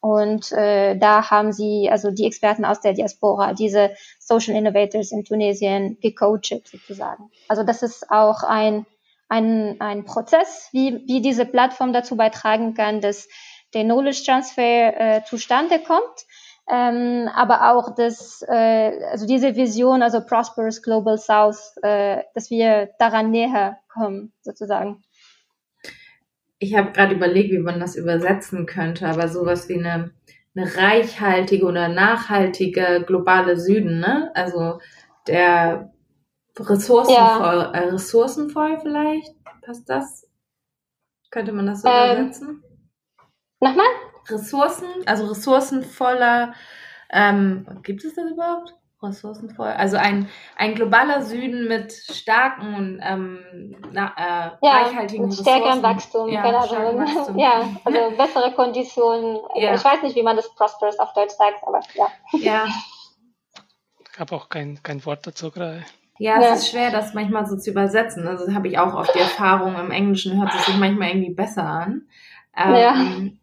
Und 0.00 0.52
äh, 0.52 0.96
da 0.96 1.30
haben 1.30 1.52
sie, 1.52 1.88
also 1.90 2.10
die 2.10 2.26
Experten 2.26 2.64
aus 2.64 2.80
der 2.80 2.92
Diaspora, 2.92 3.54
diese 3.54 3.94
Social 4.18 4.54
Innovators 4.54 5.10
in 5.10 5.24
Tunesien 5.24 5.98
gecoacht 6.00 6.68
sozusagen. 6.70 7.30
Also 7.48 7.64
das 7.64 7.82
ist 7.82 8.10
auch 8.10 8.42
ein, 8.42 8.86
ein, 9.28 9.80
ein 9.80 10.04
Prozess, 10.04 10.68
wie, 10.72 11.02
wie 11.06 11.22
diese 11.22 11.46
Plattform 11.46 11.92
dazu 11.92 12.16
beitragen 12.16 12.74
kann, 12.74 13.00
dass 13.00 13.26
der 13.74 13.84
Knowledge 13.84 14.22
Transfer 14.24 14.94
äh, 14.98 15.24
zustande 15.24 15.80
kommt. 15.80 16.26
Ähm, 16.68 17.28
aber 17.32 17.72
auch 17.72 17.94
das, 17.94 18.42
äh, 18.48 19.04
also 19.10 19.26
diese 19.26 19.54
Vision, 19.54 20.02
also 20.02 20.20
Prosperous 20.20 20.82
Global 20.82 21.16
South, 21.16 21.74
äh, 21.82 22.22
dass 22.34 22.50
wir 22.50 22.90
daran 22.98 23.30
näher 23.30 23.78
kommen, 23.88 24.32
sozusagen. 24.42 25.04
Ich 26.58 26.74
habe 26.74 26.90
gerade 26.90 27.14
überlegt, 27.14 27.52
wie 27.52 27.58
man 27.58 27.78
das 27.78 27.94
übersetzen 27.94 28.66
könnte, 28.66 29.06
aber 29.06 29.28
sowas 29.28 29.68
wie 29.68 29.78
eine, 29.78 30.10
eine 30.56 30.76
reichhaltige 30.76 31.66
oder 31.66 31.88
nachhaltige 31.88 33.04
globale 33.06 33.56
Süden, 33.58 34.00
ne? 34.00 34.32
Also 34.34 34.80
der 35.28 35.92
ressourcenvoll, 36.58 37.58
ja. 37.58 37.72
äh, 37.72 37.88
ressourcenvoll 37.90 38.78
vielleicht, 38.80 39.34
passt 39.62 39.88
das? 39.88 40.28
Könnte 41.30 41.52
man 41.52 41.66
das 41.66 41.82
so 41.82 41.88
ähm, 41.88 42.12
übersetzen? 42.12 42.64
Nochmal? 43.60 43.86
Ressourcen, 44.28 44.88
also 45.06 45.26
ressourcenvoller, 45.26 46.54
ähm, 47.10 47.66
gibt 47.82 48.04
es 48.04 48.14
das 48.14 48.30
überhaupt? 48.30 48.74
Ressourcenvoll, 49.02 49.68
also 49.68 49.98
ein, 49.98 50.28
ein 50.56 50.74
globaler 50.74 51.22
Süden 51.22 51.68
mit 51.68 51.92
starken 51.92 52.74
und 52.74 53.00
ähm, 53.02 53.76
na, 53.92 54.12
äh, 54.16 54.66
ja, 54.66 54.72
reichhaltigen 54.72 55.26
mit 55.26 55.34
stärkerem 55.34 55.82
Wachstum, 55.82 56.30
ja, 56.30 56.42
keine 56.42 56.58
Ahnung. 56.58 57.00
Wachstum. 57.00 57.38
ja, 57.38 57.68
also 57.84 58.16
bessere 58.16 58.52
Konditionen. 58.52 59.38
Ja. 59.54 59.74
Ich 59.74 59.84
weiß 59.84 60.02
nicht, 60.02 60.16
wie 60.16 60.22
man 60.22 60.36
das 60.36 60.52
prosperous 60.54 60.98
auf 60.98 61.12
Deutsch 61.12 61.34
sagt, 61.34 61.62
aber 61.66 61.80
ja. 61.94 62.08
Ja. 62.32 62.66
Ich 64.12 64.18
habe 64.18 64.34
auch 64.34 64.48
kein, 64.48 64.82
kein 64.82 65.04
Wort 65.04 65.26
dazu 65.26 65.50
gerade. 65.50 65.84
Ja, 66.18 66.38
es 66.38 66.44
ja. 66.44 66.54
ist 66.54 66.70
schwer, 66.70 66.90
das 66.90 67.12
manchmal 67.12 67.46
so 67.46 67.58
zu 67.58 67.70
übersetzen. 67.70 68.26
Also 68.26 68.52
habe 68.54 68.68
ich 68.68 68.78
auch 68.78 68.94
oft 68.94 69.14
die 69.14 69.18
Erfahrung, 69.18 69.76
im 69.76 69.90
Englischen 69.90 70.40
hört 70.40 70.54
es 70.54 70.64
sich 70.64 70.76
manchmal 70.78 71.08
irgendwie 71.08 71.34
besser 71.34 71.64
an. 71.64 72.08
Ähm, 72.56 73.38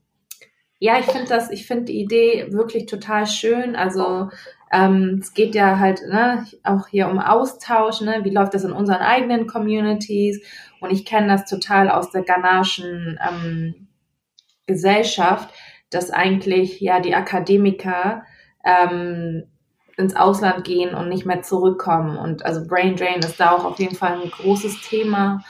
ja 0.84 1.00
ich 1.00 1.06
finde 1.06 1.30
das, 1.30 1.50
ich 1.50 1.66
finde 1.66 1.86
die 1.86 2.02
Idee 2.02 2.48
wirklich 2.52 2.88
total 2.88 3.26
schön. 3.26 3.78
Also 3.78 4.30
ähm, 4.70 5.20
es 5.22 5.34
geht 5.34 5.56
ja 5.56 5.80
halt 5.80 6.02
ne, 6.10 6.46
auch 6.62 6.90
hier 6.90 7.08
um 7.08 7.20
Austausch, 7.20 8.02
ne? 8.02 8.20
wie 8.24 8.32
läuft 8.32 8.54
das 8.54 8.66
in 8.66 8.74
unseren 8.74 8.98
eigenen 8.98 9.48
Communities? 9.48 10.42
Und 10.82 10.92
ich 10.92 11.06
kenne 11.06 11.28
das 11.28 11.50
total 11.50 11.90
aus 11.90 12.12
der 12.12 12.24
ghanaischen 12.24 13.18
ähm, 13.26 13.88
Gesellschaft, 14.66 15.54
dass 15.90 16.12
eigentlich 16.12 16.82
ja 16.82 17.00
die 17.00 17.16
Akademiker 17.16 18.24
ähm, 18.66 19.44
ins 19.96 20.18
Ausland 20.18 20.66
gehen 20.66 20.94
und 20.96 21.08
nicht 21.08 21.26
mehr 21.26 21.44
zurückkommen. 21.44 22.18
Und 22.18 22.46
also 22.46 22.68
Brain 22.68 22.98
Drain 22.98 23.20
ist 23.20 23.40
da 23.40 23.52
auch 23.52 23.64
auf 23.64 23.80
jeden 23.80 23.96
Fall 23.96 24.22
ein 24.22 24.30
großes 24.30 24.82
Thema. 24.82 25.46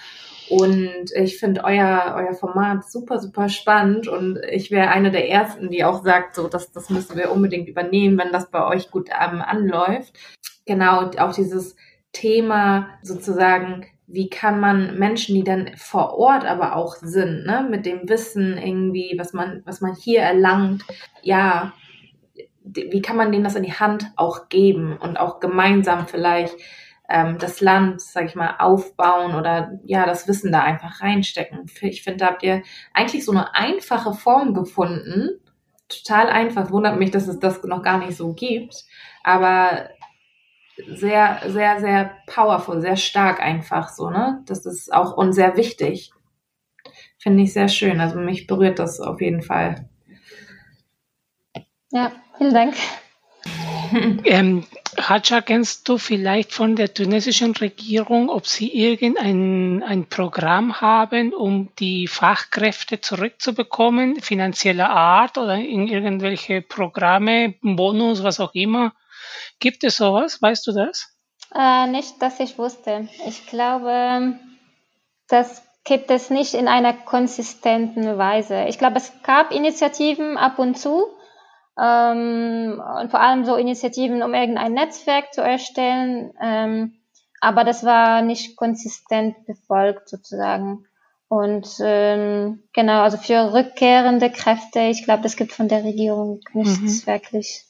Und 0.50 1.12
ich 1.16 1.38
finde 1.38 1.64
euer, 1.64 2.16
euer 2.18 2.34
Format 2.34 2.90
super, 2.90 3.20
super 3.20 3.50
spannend 3.50 4.08
und 4.08 4.40
ich 4.50 4.72
wäre 4.72 4.90
eine 4.90 5.12
der 5.12 5.30
ersten, 5.30 5.70
die 5.70 5.84
auch 5.84 6.04
sagt, 6.04 6.36
so, 6.36 6.48
das, 6.48 6.72
das 6.72 6.90
müssen 6.90 7.18
wir 7.18 7.32
unbedingt 7.32 7.70
übernehmen, 7.70 8.18
wenn 8.18 8.32
das 8.32 8.52
bei 8.52 8.66
euch 8.66 8.92
gut 8.92 9.10
ähm, 9.10 9.42
anläuft. 9.42 10.14
Genau, 10.66 11.12
auch 11.18 11.34
dieses 11.34 11.76
Thema 12.12 12.90
sozusagen, 13.02 13.86
wie 14.08 14.30
kann 14.30 14.60
man 14.60 15.00
Menschen, 15.00 15.36
die 15.36 15.44
dann 15.44 15.72
vor 15.76 16.18
Ort 16.18 16.46
aber 16.46 16.76
auch 16.76 16.96
sind, 16.96 17.46
ne, 17.46 17.66
mit 17.70 17.86
dem 17.86 18.08
Wissen 18.10 18.58
irgendwie, 18.58 19.16
was 19.18 19.34
man, 19.34 19.64
was 19.66 19.82
man 19.82 19.96
hier 19.96 20.22
erlangt, 20.22 20.84
ja, 21.22 21.74
wie 22.64 23.02
kann 23.02 23.18
man 23.18 23.32
denen 23.32 23.44
das 23.44 23.56
in 23.56 23.64
die 23.64 23.74
Hand 23.74 24.12
auch 24.16 24.50
geben 24.50 24.98
und 24.98 25.18
auch 25.18 25.40
gemeinsam 25.40 26.08
vielleicht 26.08 26.56
ähm, 27.10 27.38
das 27.38 27.62
Land, 27.62 28.02
sag 28.02 28.26
ich 28.26 28.36
mal, 28.36 28.56
aufbauen 28.60 29.36
oder 29.36 29.80
ja, 29.84 30.06
das 30.06 30.28
Wissen 30.28 30.52
da 30.52 30.64
einfach 30.64 31.02
reinstecken. 31.02 31.66
Ich 31.82 32.04
finde, 32.04 32.20
da 32.20 32.28
habt 32.28 32.44
ihr 32.44 32.64
eigentlich 32.94 33.26
so 33.26 33.32
eine 33.32 33.54
einfache 33.56 34.14
Form 34.14 34.54
gefunden. 34.54 35.30
Total 35.90 36.30
einfach. 36.30 36.72
Wundert 36.72 36.98
mich, 36.98 37.12
dass 37.12 37.28
es 37.28 37.40
das 37.40 37.62
noch 37.64 37.84
gar 37.84 38.00
nicht 38.00 38.16
so 38.16 38.34
gibt. 38.34 38.86
Aber 39.24 39.90
sehr, 40.88 41.40
sehr, 41.48 41.80
sehr 41.80 42.18
powerful, 42.26 42.82
sehr 42.82 42.96
stark 42.98 43.40
einfach 43.42 43.90
so, 43.90 44.10
ne? 44.10 44.42
Das 44.48 44.66
ist 44.66 44.92
auch 44.92 45.16
und 45.16 45.34
sehr 45.34 45.56
wichtig. 45.56 46.12
Finde 47.20 47.44
ich 47.44 47.54
sehr 47.54 47.68
schön. 47.68 48.00
Also 48.00 48.20
mich 48.20 48.48
berührt 48.48 48.80
das 48.80 49.00
auf 49.00 49.22
jeden 49.22 49.42
Fall. 49.42 49.88
Ja, 51.92 52.12
vielen 52.38 52.54
Dank. 52.54 52.74
ähm, 54.26 54.66
Haja, 54.98 55.42
kennst 55.42 55.90
du 55.90 55.98
vielleicht 55.98 56.54
von 56.54 56.76
der 56.76 56.94
tunesischen 56.94 57.56
Regierung, 57.56 58.30
ob 58.30 58.48
sie 58.48 58.72
irgendein 58.72 59.84
ein 59.84 60.08
Programm 60.08 60.82
haben, 60.82 61.34
um 61.34 61.70
die 61.80 62.08
Fachkräfte 62.08 63.02
zurückzubekommen, 63.02 64.22
finanzieller 64.22 64.90
Art 64.90 65.38
oder 65.38 65.56
in 65.56 65.88
irgendwelche 65.88 66.62
Programme, 66.62 67.56
Bonus, 67.62 68.24
was 68.24 68.40
auch 68.40 68.54
immer? 68.54 68.94
Gibt 69.60 69.84
es 69.84 69.98
sowas? 69.98 70.42
Weißt 70.42 70.68
du 70.68 70.74
das? 70.74 71.14
Äh, 71.54 71.88
nicht, 71.88 72.22
dass 72.22 72.40
ich 72.40 72.58
wusste. 72.58 73.08
Ich 73.28 73.48
glaube, 73.48 74.38
das 75.28 75.64
gibt 75.84 76.12
es 76.12 76.30
nicht 76.30 76.54
in 76.54 76.68
einer 76.68 76.94
konsistenten 76.94 78.18
Weise. 78.18 78.66
Ich 78.68 78.78
glaube, 78.78 78.98
es 78.98 79.12
gab 79.24 79.52
Initiativen 79.52 80.38
ab 80.38 80.60
und 80.60 80.78
zu, 80.78 81.08
ähm, 81.82 82.82
und 83.00 83.12
vor 83.12 83.20
allem 83.20 83.46
so 83.46 83.56
Initiativen, 83.56 84.22
um 84.24 84.34
irgendein 84.34 84.74
Netzwerk 84.74 85.34
zu 85.34 85.42
erstellen. 85.42 86.34
Ähm, 86.42 87.00
aber 87.42 87.64
das 87.64 87.84
war 87.84 88.22
nicht 88.22 88.56
konsistent 88.56 89.46
befolgt 89.46 90.10
sozusagen. 90.10 90.86
Und 91.28 91.68
ähm, 91.82 92.64
genau, 92.74 93.02
also 93.02 93.18
für 93.18 93.54
rückkehrende 93.54 94.30
Kräfte, 94.30 94.82
ich 94.82 95.04
glaube, 95.04 95.24
das 95.24 95.36
gibt 95.36 95.52
von 95.52 95.68
der 95.68 95.84
Regierung 95.84 96.42
nichts 96.54 97.06
mhm. 97.06 97.08
wirklich. 97.08 97.66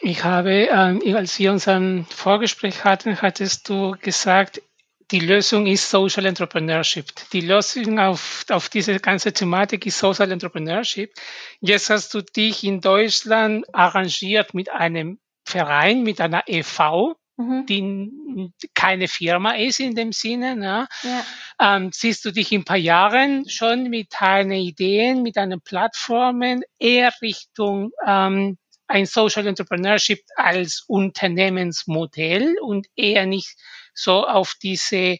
Ich 0.00 0.22
habe, 0.22 0.68
äh, 0.68 1.14
als 1.14 1.38
wir 1.40 1.50
unseren 1.50 2.06
Vorgespräch 2.06 2.84
hatten, 2.84 3.20
hattest 3.20 3.68
du 3.68 3.96
gesagt, 4.00 4.62
die 5.10 5.20
Lösung 5.20 5.66
ist 5.66 5.88
Social 5.88 6.26
Entrepreneurship. 6.26 7.06
Die 7.32 7.40
Lösung 7.40 7.98
auf, 7.98 8.44
auf 8.50 8.68
diese 8.68 8.98
ganze 9.00 9.32
Thematik 9.32 9.86
ist 9.86 9.98
Social 9.98 10.30
Entrepreneurship. 10.30 11.14
Jetzt 11.60 11.90
hast 11.90 12.12
du 12.12 12.20
dich 12.20 12.62
in 12.64 12.80
Deutschland 12.80 13.64
arrangiert 13.74 14.52
mit 14.52 14.70
einem 14.70 15.18
Verein, 15.44 16.02
mit 16.02 16.20
einer 16.20 16.42
EV, 16.46 17.14
mhm. 17.38 17.64
die 17.66 18.52
keine 18.74 19.08
Firma 19.08 19.52
ist 19.52 19.80
in 19.80 19.94
dem 19.94 20.12
Sinne. 20.12 20.56
Ne? 20.56 20.86
Ja. 21.02 21.76
Ähm, 21.76 21.90
siehst 21.92 22.26
du 22.26 22.30
dich 22.30 22.52
in 22.52 22.60
ein 22.60 22.64
paar 22.64 22.76
Jahren 22.76 23.48
schon 23.48 23.84
mit 23.84 24.08
deinen 24.20 24.52
Ideen, 24.52 25.22
mit 25.22 25.36
deinen 25.36 25.62
Plattformen 25.62 26.62
eher 26.78 27.12
Richtung 27.22 27.92
ähm, 28.06 28.58
ein 28.88 29.06
Social 29.06 29.46
Entrepreneurship 29.46 30.20
als 30.36 30.84
Unternehmensmodell 30.86 32.56
und 32.60 32.88
eher 32.96 33.26
nicht 33.26 33.56
so 33.98 34.26
auf 34.26 34.54
diese 34.62 35.18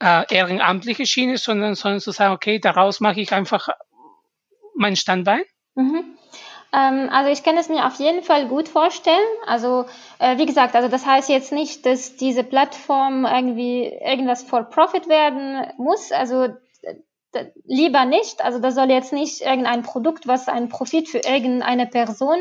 äh, 0.00 0.34
ehrenamtliche 0.34 1.06
Schiene, 1.06 1.36
sondern, 1.36 1.74
sondern 1.74 2.00
zu 2.00 2.12
sagen, 2.12 2.34
okay, 2.34 2.58
daraus 2.58 3.00
mache 3.00 3.20
ich 3.20 3.32
einfach 3.32 3.68
mein 4.74 4.96
Standbein? 4.96 5.42
Mhm. 5.74 6.16
Ähm, 6.72 7.08
also 7.10 7.30
ich 7.30 7.42
kann 7.42 7.56
es 7.56 7.68
mir 7.68 7.86
auf 7.86 7.98
jeden 7.98 8.22
Fall 8.22 8.46
gut 8.46 8.68
vorstellen. 8.68 9.16
Also 9.46 9.86
äh, 10.18 10.38
wie 10.38 10.46
gesagt, 10.46 10.74
also 10.74 10.88
das 10.88 11.04
heißt 11.04 11.28
jetzt 11.28 11.52
nicht, 11.52 11.84
dass 11.84 12.16
diese 12.16 12.44
Plattform 12.44 13.24
irgendwie 13.24 13.86
irgendwas 13.86 14.44
for 14.44 14.64
Profit 14.64 15.08
werden 15.08 15.66
muss. 15.78 16.12
Also 16.12 16.48
lieber 17.64 18.04
nicht. 18.04 18.42
Also 18.44 18.58
das 18.58 18.74
soll 18.74 18.90
jetzt 18.90 19.12
nicht 19.12 19.40
irgendein 19.40 19.82
Produkt, 19.82 20.26
was 20.26 20.48
einen 20.48 20.68
Profit 20.68 21.08
für 21.08 21.18
irgendeine 21.18 21.86
Person 21.86 22.38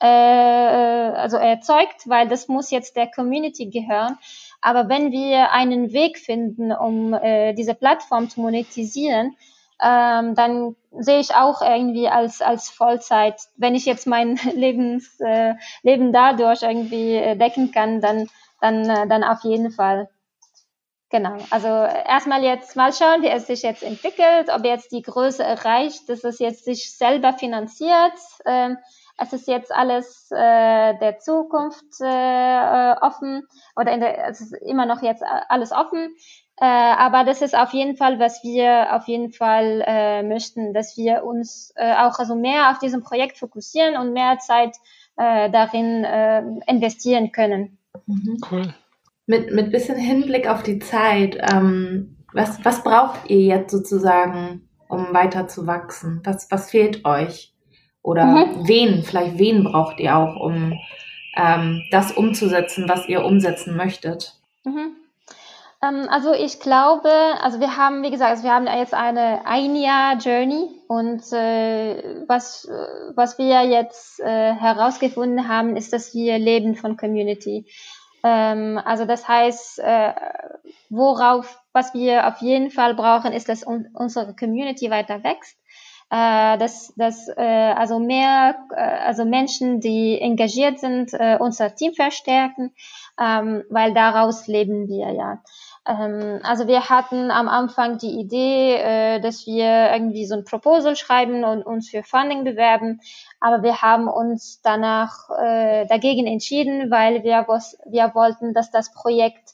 äh, 0.00 0.06
also 0.06 1.36
erzeugt, 1.36 2.08
weil 2.08 2.28
das 2.28 2.48
muss 2.48 2.70
jetzt 2.70 2.96
der 2.96 3.10
Community 3.10 3.66
gehören. 3.66 4.18
Aber 4.64 4.88
wenn 4.88 5.12
wir 5.12 5.52
einen 5.52 5.92
Weg 5.92 6.18
finden, 6.18 6.72
um 6.72 7.12
äh, 7.12 7.52
diese 7.52 7.74
Plattform 7.74 8.30
zu 8.30 8.40
monetisieren, 8.40 9.36
ähm, 9.82 10.34
dann 10.34 10.74
sehe 10.90 11.20
ich 11.20 11.34
auch 11.34 11.60
irgendwie 11.60 12.08
als, 12.08 12.40
als 12.40 12.70
Vollzeit, 12.70 13.38
wenn 13.58 13.74
ich 13.74 13.84
jetzt 13.84 14.06
mein 14.06 14.36
Lebens, 14.54 15.20
äh, 15.20 15.52
Leben 15.82 16.14
dadurch 16.14 16.62
irgendwie 16.62 17.14
äh, 17.14 17.36
decken 17.36 17.72
kann, 17.72 18.00
dann, 18.00 18.30
dann, 18.62 18.88
äh, 18.88 19.06
dann 19.06 19.22
auf 19.22 19.42
jeden 19.42 19.70
Fall. 19.70 20.08
Genau. 21.10 21.36
Also 21.50 21.68
erstmal 21.68 22.42
jetzt 22.42 22.74
mal 22.74 22.94
schauen, 22.94 23.20
wie 23.20 23.28
es 23.28 23.46
sich 23.46 23.60
jetzt 23.62 23.82
entwickelt, 23.82 24.48
ob 24.48 24.64
jetzt 24.64 24.92
die 24.92 25.02
Größe 25.02 25.44
erreicht, 25.44 26.08
dass 26.08 26.24
es 26.24 26.38
jetzt 26.38 26.64
sich 26.64 26.96
selber 26.96 27.34
finanziert. 27.34 28.14
Ähm, 28.46 28.78
es 29.16 29.32
ist 29.32 29.46
jetzt 29.46 29.72
alles 29.72 30.28
äh, 30.30 30.98
der 30.98 31.18
Zukunft 31.18 32.00
äh, 32.00 32.94
offen 33.00 33.46
oder 33.76 33.92
in 33.92 34.00
der, 34.00 34.28
es 34.28 34.40
ist 34.40 34.52
immer 34.54 34.86
noch 34.86 35.02
jetzt 35.02 35.22
alles 35.48 35.72
offen. 35.72 36.14
Äh, 36.56 36.64
aber 36.64 37.24
das 37.24 37.42
ist 37.42 37.56
auf 37.56 37.72
jeden 37.72 37.96
Fall, 37.96 38.18
was 38.18 38.42
wir 38.42 38.94
auf 38.94 39.06
jeden 39.08 39.32
Fall 39.32 39.82
äh, 39.86 40.22
möchten, 40.22 40.72
dass 40.72 40.96
wir 40.96 41.24
uns 41.24 41.72
äh, 41.76 41.94
auch 41.94 42.18
also 42.18 42.36
mehr 42.36 42.70
auf 42.70 42.78
diesem 42.78 43.02
Projekt 43.02 43.38
fokussieren 43.38 43.96
und 43.96 44.12
mehr 44.12 44.38
Zeit 44.38 44.76
äh, 45.16 45.50
darin 45.50 46.04
äh, 46.04 46.42
investieren 46.66 47.32
können. 47.32 47.78
Mhm. 48.06 48.38
Cool. 48.50 48.74
Mit, 49.26 49.52
mit 49.52 49.72
bisschen 49.72 49.96
Hinblick 49.96 50.48
auf 50.48 50.62
die 50.62 50.78
Zeit, 50.80 51.38
ähm, 51.40 52.18
was, 52.32 52.64
was 52.64 52.82
braucht 52.82 53.30
ihr 53.30 53.40
jetzt 53.40 53.70
sozusagen, 53.70 54.68
um 54.88 55.14
weiter 55.14 55.48
zu 55.48 55.66
wachsen? 55.66 56.20
Was, 56.24 56.50
was 56.50 56.70
fehlt 56.70 57.04
euch? 57.04 57.53
Oder 58.04 58.26
mhm. 58.26 58.68
wen, 58.68 59.02
vielleicht 59.02 59.38
wen 59.38 59.64
braucht 59.64 59.98
ihr 59.98 60.14
auch, 60.14 60.36
um 60.36 60.78
ähm, 61.36 61.82
das 61.90 62.12
umzusetzen, 62.12 62.86
was 62.86 63.08
ihr 63.08 63.24
umsetzen 63.24 63.76
möchtet? 63.76 64.34
Mhm. 64.64 64.94
Ähm, 65.82 66.06
also 66.10 66.34
ich 66.34 66.60
glaube, 66.60 67.08
also 67.40 67.60
wir 67.60 67.78
haben, 67.78 68.02
wie 68.02 68.10
gesagt, 68.10 68.30
also 68.30 68.44
wir 68.44 68.52
haben 68.52 68.66
jetzt 68.66 68.92
eine 68.92 69.46
ein 69.46 69.74
Jahr 69.74 70.18
Journey 70.18 70.68
und 70.86 71.22
äh, 71.32 72.26
was, 72.28 72.68
was 73.14 73.38
wir 73.38 73.62
jetzt 73.62 74.20
äh, 74.20 74.52
herausgefunden 74.52 75.48
haben, 75.48 75.74
ist, 75.74 75.94
dass 75.94 76.14
wir 76.14 76.38
leben 76.38 76.74
von 76.74 76.98
Community. 76.98 77.66
Ähm, 78.22 78.78
also 78.84 79.06
das 79.06 79.26
heißt, 79.26 79.78
äh, 79.78 80.12
worauf, 80.90 81.58
was 81.72 81.94
wir 81.94 82.28
auf 82.28 82.42
jeden 82.42 82.70
Fall 82.70 82.94
brauchen, 82.94 83.32
ist, 83.32 83.48
dass 83.48 83.66
un 83.66 83.86
unsere 83.94 84.36
Community 84.36 84.90
weiter 84.90 85.24
wächst 85.24 85.56
äh, 86.14 86.58
dass, 86.58 86.94
dass 86.94 87.26
äh, 87.28 87.42
also 87.76 87.98
mehr 87.98 88.54
äh, 88.70 88.80
also 88.80 89.24
Menschen, 89.24 89.80
die 89.80 90.20
engagiert 90.20 90.78
sind, 90.78 91.12
äh, 91.12 91.38
unser 91.40 91.74
Team 91.74 91.92
verstärken, 91.92 92.72
ähm, 93.20 93.64
weil 93.68 93.94
daraus 93.94 94.46
leben 94.46 94.86
wir 94.86 95.12
ja. 95.12 95.42
Ähm, 95.84 96.38
also 96.44 96.68
wir 96.68 96.88
hatten 96.88 97.32
am 97.32 97.48
Anfang 97.48 97.98
die 97.98 98.20
Idee, 98.20 98.76
äh, 98.76 99.20
dass 99.20 99.44
wir 99.46 99.92
irgendwie 99.92 100.24
so 100.26 100.36
ein 100.36 100.44
Proposal 100.44 100.94
schreiben 100.94 101.42
und 101.42 101.66
uns 101.66 101.90
für 101.90 102.04
Funding 102.04 102.44
bewerben, 102.44 103.00
aber 103.40 103.64
wir 103.64 103.82
haben 103.82 104.06
uns 104.06 104.60
danach 104.62 105.30
äh, 105.30 105.84
dagegen 105.86 106.28
entschieden, 106.28 106.92
weil 106.92 107.24
wir, 107.24 107.44
wir 107.86 108.14
wollten, 108.14 108.54
dass 108.54 108.70
das 108.70 108.92
Projekt 108.92 109.53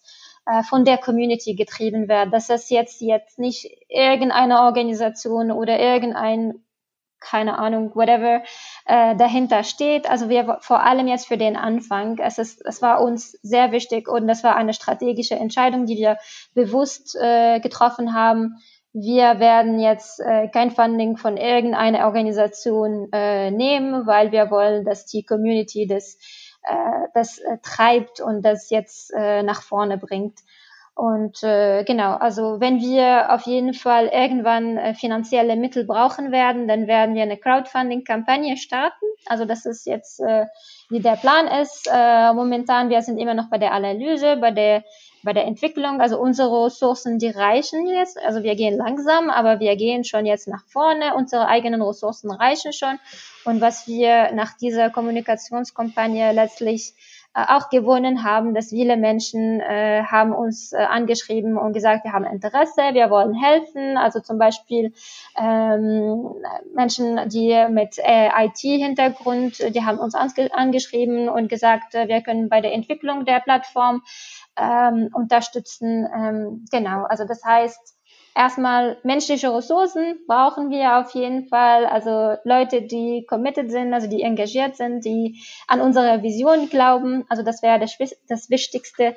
von 0.68 0.84
der 0.84 0.98
Community 0.98 1.54
getrieben 1.54 2.08
wird, 2.08 2.32
dass 2.32 2.50
es 2.50 2.70
jetzt, 2.70 3.00
jetzt 3.00 3.38
nicht 3.38 3.70
irgendeine 3.88 4.60
Organisation 4.62 5.50
oder 5.50 5.78
irgendein 5.78 6.64
keine 7.20 7.58
Ahnung, 7.58 7.94
whatever 7.94 8.42
äh, 8.86 9.14
dahinter 9.14 9.62
steht. 9.62 10.10
Also 10.10 10.28
wir 10.28 10.58
vor 10.62 10.82
allem 10.82 11.06
jetzt 11.06 11.28
für 11.28 11.36
den 11.36 11.56
Anfang. 11.56 12.18
Es 12.18 12.38
ist, 12.38 12.64
es 12.64 12.82
war 12.82 13.02
uns 13.02 13.32
sehr 13.42 13.72
wichtig 13.72 14.08
und 14.08 14.26
das 14.26 14.42
war 14.42 14.56
eine 14.56 14.72
strategische 14.72 15.36
Entscheidung, 15.36 15.86
die 15.86 15.96
wir 15.96 16.16
bewusst 16.54 17.16
äh, 17.20 17.60
getroffen 17.60 18.14
haben. 18.14 18.56
Wir 18.92 19.38
werden 19.38 19.78
jetzt 19.78 20.18
äh, 20.18 20.48
kein 20.48 20.72
Funding 20.72 21.16
von 21.16 21.36
irgendeiner 21.36 22.06
Organisation 22.06 23.08
äh, 23.12 23.50
nehmen, 23.52 24.06
weil 24.06 24.32
wir 24.32 24.50
wollen, 24.50 24.84
dass 24.84 25.06
die 25.06 25.22
Community 25.22 25.86
das 25.86 26.18
äh, 26.62 27.08
das 27.14 27.38
äh, 27.38 27.58
treibt 27.62 28.20
und 28.20 28.42
das 28.42 28.70
jetzt 28.70 29.12
äh, 29.14 29.42
nach 29.42 29.62
vorne 29.62 29.98
bringt. 29.98 30.40
Und 30.94 31.42
äh, 31.42 31.82
genau, 31.84 32.14
also 32.16 32.60
wenn 32.60 32.80
wir 32.80 33.32
auf 33.32 33.42
jeden 33.46 33.72
Fall 33.72 34.08
irgendwann 34.08 34.76
äh, 34.76 34.92
finanzielle 34.92 35.56
Mittel 35.56 35.84
brauchen 35.84 36.30
werden, 36.30 36.68
dann 36.68 36.88
werden 36.88 37.14
wir 37.14 37.22
eine 37.22 37.38
Crowdfunding-Kampagne 37.38 38.58
starten. 38.58 39.06
Also 39.24 39.46
das 39.46 39.64
ist 39.64 39.86
jetzt, 39.86 40.20
äh, 40.20 40.44
wie 40.90 41.00
der 41.00 41.16
Plan 41.16 41.46
ist. 41.46 41.88
Äh, 41.90 42.34
momentan, 42.34 42.90
wir 42.90 43.00
sind 43.00 43.16
immer 43.16 43.32
noch 43.32 43.48
bei 43.48 43.56
der 43.56 43.72
Analyse, 43.72 44.36
bei 44.36 44.50
der 44.50 44.84
bei 45.22 45.32
der 45.32 45.44
Entwicklung, 45.44 46.00
also 46.00 46.18
unsere 46.18 46.66
Ressourcen, 46.66 47.18
die 47.18 47.28
reichen 47.28 47.86
jetzt. 47.86 48.18
Also 48.18 48.42
wir 48.42 48.54
gehen 48.56 48.76
langsam, 48.76 49.30
aber 49.30 49.60
wir 49.60 49.76
gehen 49.76 50.04
schon 50.04 50.26
jetzt 50.26 50.48
nach 50.48 50.64
vorne. 50.66 51.14
Unsere 51.14 51.46
eigenen 51.46 51.82
Ressourcen 51.82 52.30
reichen 52.30 52.72
schon. 52.72 52.98
Und 53.44 53.60
was 53.60 53.86
wir 53.86 54.32
nach 54.32 54.56
dieser 54.56 54.90
Kommunikationskampagne 54.90 56.32
letztlich 56.32 56.94
äh, 57.32 57.44
auch 57.46 57.70
gewonnen 57.70 58.24
haben, 58.24 58.54
dass 58.54 58.70
viele 58.70 58.96
Menschen 58.96 59.60
äh, 59.60 60.02
haben 60.02 60.32
uns 60.32 60.72
äh, 60.72 60.78
angeschrieben 60.78 61.56
und 61.56 61.72
gesagt, 61.72 62.02
wir 62.02 62.12
haben 62.12 62.24
Interesse, 62.24 62.80
wir 62.92 63.08
wollen 63.08 63.34
helfen. 63.34 63.96
Also 63.96 64.18
zum 64.18 64.38
Beispiel 64.38 64.92
ähm, 65.40 66.34
Menschen, 66.74 67.28
die 67.28 67.66
mit 67.70 67.98
äh, 67.98 68.30
IT-Hintergrund, 68.46 69.60
die 69.60 69.84
haben 69.84 70.00
uns 70.00 70.16
angeschrieben 70.16 71.28
und 71.28 71.48
gesagt, 71.48 71.94
äh, 71.94 72.08
wir 72.08 72.20
können 72.20 72.48
bei 72.48 72.60
der 72.60 72.72
Entwicklung 72.72 73.24
der 73.24 73.38
Plattform 73.38 74.02
ähm, 74.56 75.10
unterstützen. 75.12 76.06
Ähm, 76.14 76.64
genau, 76.70 77.04
also 77.04 77.24
das 77.24 77.44
heißt, 77.44 77.96
erstmal 78.34 78.98
menschliche 79.02 79.54
Ressourcen 79.54 80.18
brauchen 80.26 80.70
wir 80.70 80.98
auf 80.98 81.12
jeden 81.14 81.48
Fall. 81.48 81.86
Also 81.86 82.36
Leute, 82.44 82.82
die 82.82 83.26
committed 83.28 83.70
sind, 83.70 83.92
also 83.94 84.08
die 84.08 84.22
engagiert 84.22 84.76
sind, 84.76 85.04
die 85.04 85.40
an 85.66 85.80
unsere 85.80 86.22
Vision 86.22 86.68
glauben. 86.68 87.24
Also 87.28 87.42
das 87.42 87.62
wäre 87.62 87.78
das, 87.78 87.96
das 88.28 88.50
Wichtigste. 88.50 89.16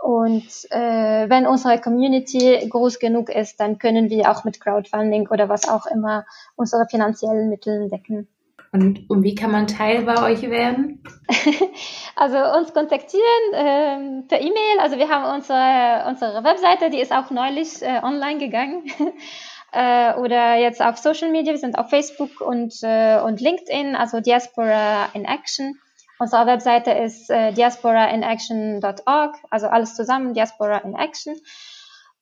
Und 0.00 0.46
äh, 0.70 1.28
wenn 1.28 1.46
unsere 1.46 1.80
Community 1.80 2.68
groß 2.68 3.00
genug 3.00 3.30
ist, 3.30 3.58
dann 3.58 3.78
können 3.78 4.10
wir 4.10 4.30
auch 4.30 4.44
mit 4.44 4.60
Crowdfunding 4.60 5.28
oder 5.28 5.48
was 5.48 5.68
auch 5.68 5.86
immer 5.86 6.24
unsere 6.54 6.86
finanziellen 6.88 7.48
Mittel 7.48 7.88
decken. 7.88 8.28
Und, 8.70 9.08
und 9.08 9.22
wie 9.22 9.34
kann 9.34 9.50
man 9.50 9.66
Teil 9.66 10.02
bei 10.02 10.22
euch 10.30 10.42
werden? 10.42 11.02
also 12.16 12.36
uns 12.58 12.74
kontaktieren 12.74 13.22
ähm, 13.54 14.24
per 14.28 14.40
E-Mail. 14.40 14.80
Also 14.80 14.98
wir 14.98 15.08
haben 15.08 15.34
unsere, 15.34 16.04
unsere 16.08 16.44
Webseite, 16.44 16.90
die 16.90 17.00
ist 17.00 17.12
auch 17.12 17.30
neulich 17.30 17.82
äh, 17.82 18.00
online 18.02 18.38
gegangen. 18.38 18.84
äh, 19.72 20.14
oder 20.14 20.56
jetzt 20.56 20.82
auf 20.82 20.98
Social 20.98 21.30
Media. 21.30 21.52
Wir 21.52 21.58
sind 21.58 21.78
auf 21.78 21.88
Facebook 21.88 22.40
und, 22.42 22.74
äh, 22.82 23.20
und 23.20 23.40
LinkedIn, 23.40 23.96
also 23.96 24.20
Diaspora 24.20 25.08
in 25.14 25.24
Action. 25.24 25.78
Unsere 26.18 26.46
Webseite 26.46 26.90
ist 26.90 27.30
äh, 27.30 27.52
diasporainaction.org, 27.52 29.36
also 29.50 29.68
alles 29.68 29.94
zusammen, 29.94 30.34
Diaspora 30.34 30.78
in 30.78 30.94
Action. 30.94 31.36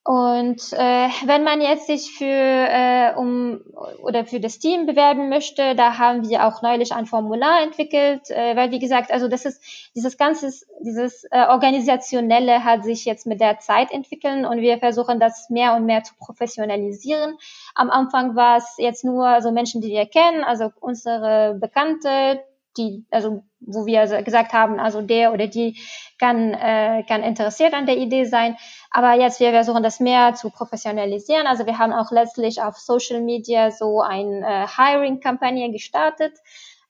Und 0.07 0.71
äh, 0.71 1.09
wenn 1.25 1.43
man 1.43 1.59
jetzt 1.59 1.87
sich 1.87 2.13
für 2.17 2.23
äh, 2.23 3.13
um 3.17 3.59
oder 4.01 4.23
für 4.23 4.39
das 4.39 4.57
Team 4.57 4.85
bewerben 4.85 5.27
möchte, 5.27 5.75
da 5.75 5.97
haben 5.97 6.29
wir 6.29 6.47
auch 6.47 6.61
neulich 6.61 6.93
ein 6.93 7.05
Formular 7.05 7.61
entwickelt, 7.61 8.29
äh, 8.29 8.55
weil 8.55 8.71
wie 8.71 8.79
gesagt, 8.79 9.11
also 9.11 9.27
das 9.27 9.43
ist 9.43 9.61
dieses 9.97 10.17
ganze 10.17 10.49
dieses 10.79 11.25
äh, 11.25 11.47
organisationelle 11.49 12.63
hat 12.63 12.85
sich 12.85 13.03
jetzt 13.03 13.27
mit 13.27 13.41
der 13.41 13.59
Zeit 13.59 13.91
entwickeln 13.91 14.45
und 14.45 14.61
wir 14.61 14.77
versuchen 14.77 15.19
das 15.19 15.49
mehr 15.49 15.75
und 15.75 15.85
mehr 15.85 16.03
zu 16.03 16.15
professionalisieren. 16.15 17.37
Am 17.75 17.89
Anfang 17.89 18.33
war 18.37 18.59
es 18.59 18.75
jetzt 18.77 19.03
nur 19.03 19.41
so 19.41 19.51
Menschen, 19.51 19.81
die 19.81 19.89
wir 19.89 20.05
kennen, 20.05 20.45
also 20.45 20.71
unsere 20.79 21.57
Bekannte, 21.59 22.39
die, 22.77 23.05
also 23.11 23.43
wo 23.59 23.85
wir 23.85 24.05
gesagt 24.23 24.53
haben, 24.53 24.79
also 24.79 25.01
der 25.01 25.33
oder 25.33 25.47
die 25.47 25.77
kann, 26.19 26.53
äh, 26.53 27.03
kann 27.07 27.23
interessiert 27.23 27.73
an 27.73 27.85
der 27.85 27.97
Idee 27.97 28.25
sein. 28.25 28.55
Aber 28.91 29.13
jetzt 29.13 29.39
wir 29.39 29.51
versuchen 29.51 29.83
das 29.83 29.99
mehr 29.99 30.35
zu 30.35 30.49
professionalisieren. 30.49 31.47
Also 31.47 31.65
wir 31.65 31.77
haben 31.77 31.93
auch 31.93 32.11
letztlich 32.11 32.61
auf 32.61 32.77
Social 32.77 33.21
Media 33.21 33.71
so 33.71 34.01
ein 34.01 34.43
äh, 34.43 34.67
Hiring-Kampagne 34.67 35.71
gestartet. 35.71 36.33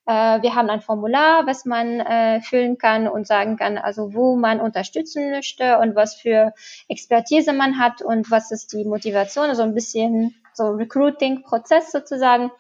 Äh, 0.08 0.42
wir 0.42 0.56
haben 0.56 0.70
ein 0.70 0.82
Formular, 0.82 1.46
was 1.46 1.66
man 1.66 2.00
äh, 2.00 2.42
füllen 2.42 2.78
kann 2.78 3.08
und 3.08 3.28
sagen 3.28 3.58
kann, 3.58 3.78
also 3.78 4.14
wo 4.14 4.38
man 4.38 4.62
unterstützen 4.62 5.32
möchte 5.32 5.80
und 5.80 5.96
was 5.96 6.16
für 6.16 6.54
Expertise 6.88 7.52
man 7.52 7.78
hat 7.78 8.02
und 8.02 8.32
was 8.32 8.52
ist 8.52 8.72
die 8.72 8.86
Motivation, 8.86 9.50
also 9.50 9.64
ein 9.64 9.74
bisschen 9.74 10.34
so 10.54 10.70
Recruiting-Prozess 10.70 11.92
sozusagen. 11.92 12.52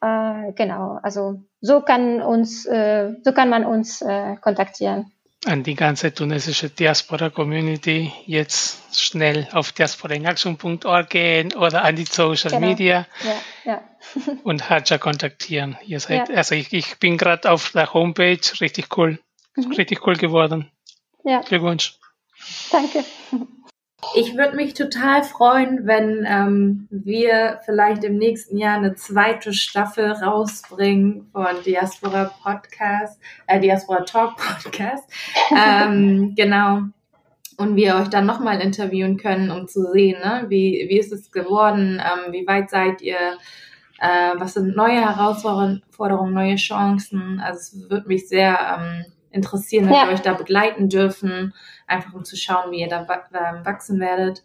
Äh, 0.00 0.52
genau, 0.52 0.98
also 1.02 1.42
so 1.60 1.82
kann 1.82 2.22
uns, 2.22 2.64
äh, 2.66 3.14
so 3.22 3.32
kann 3.32 3.50
man 3.50 3.64
uns 3.64 4.00
äh, 4.00 4.36
kontaktieren. 4.40 5.12
An 5.46 5.62
die 5.62 5.74
ganze 5.74 6.12
tunesische 6.12 6.68
Diaspora-Community 6.68 8.12
jetzt 8.26 8.98
schnell 8.98 9.48
auf 9.52 9.72
diasporainaction.org 9.72 11.08
gehen 11.08 11.54
oder 11.54 11.82
an 11.82 11.96
die 11.96 12.04
Social 12.04 12.50
genau. 12.50 12.66
Media 12.66 13.06
ja, 13.24 13.72
ja. 13.72 13.82
und 14.42 14.68
Haja 14.68 14.98
kontaktieren. 14.98 15.78
Ihr 15.86 16.00
seid, 16.00 16.28
ja. 16.28 16.34
also 16.34 16.54
ich, 16.54 16.72
ich 16.74 16.98
bin 16.98 17.16
gerade 17.16 17.50
auf 17.50 17.72
der 17.72 17.94
Homepage, 17.94 18.40
richtig 18.60 18.96
cool, 18.98 19.18
mhm. 19.56 19.72
richtig 19.72 20.06
cool 20.06 20.16
geworden. 20.16 20.70
Ja. 21.24 21.40
Glückwunsch. 21.40 21.98
Danke. 22.70 23.04
Ich 24.14 24.36
würde 24.36 24.56
mich 24.56 24.74
total 24.74 25.22
freuen, 25.22 25.86
wenn 25.86 26.26
ähm, 26.26 26.88
wir 26.90 27.60
vielleicht 27.64 28.02
im 28.02 28.16
nächsten 28.16 28.56
Jahr 28.56 28.76
eine 28.76 28.94
zweite 28.94 29.52
Staffel 29.52 30.10
rausbringen 30.10 31.28
von 31.32 31.62
Diaspora 31.64 32.32
Podcast, 32.42 33.20
äh, 33.46 33.60
Diaspora 33.60 34.00
Talk 34.04 34.36
Podcast. 34.36 35.08
ähm, 35.50 36.34
genau. 36.36 36.82
Und 37.56 37.76
wir 37.76 37.96
euch 37.96 38.08
dann 38.08 38.26
nochmal 38.26 38.60
interviewen 38.60 39.16
können, 39.16 39.50
um 39.50 39.68
zu 39.68 39.92
sehen, 39.92 40.18
ne, 40.20 40.46
wie, 40.48 40.86
wie 40.88 40.98
ist 40.98 41.12
es 41.12 41.30
geworden, 41.30 42.00
ähm, 42.00 42.32
wie 42.32 42.46
weit 42.46 42.70
seid 42.70 43.02
ihr, 43.02 43.36
äh, 44.00 44.32
was 44.38 44.54
sind 44.54 44.74
neue 44.74 45.00
Herausforderungen, 45.00 46.32
neue 46.32 46.56
Chancen. 46.56 47.38
Also 47.38 47.58
es 47.58 47.90
würde 47.90 48.08
mich 48.08 48.28
sehr 48.28 48.78
ähm, 48.78 49.04
interessieren, 49.30 49.86
wenn 49.86 49.94
ja. 49.94 50.06
wir 50.06 50.14
euch 50.14 50.22
da 50.22 50.32
begleiten 50.32 50.88
dürfen, 50.88 51.54
einfach 51.90 52.14
um 52.14 52.24
zu 52.24 52.36
schauen, 52.36 52.70
wie 52.70 52.80
ihr 52.80 52.88
da 52.88 53.06
wachsen 53.08 54.00
werdet. 54.00 54.42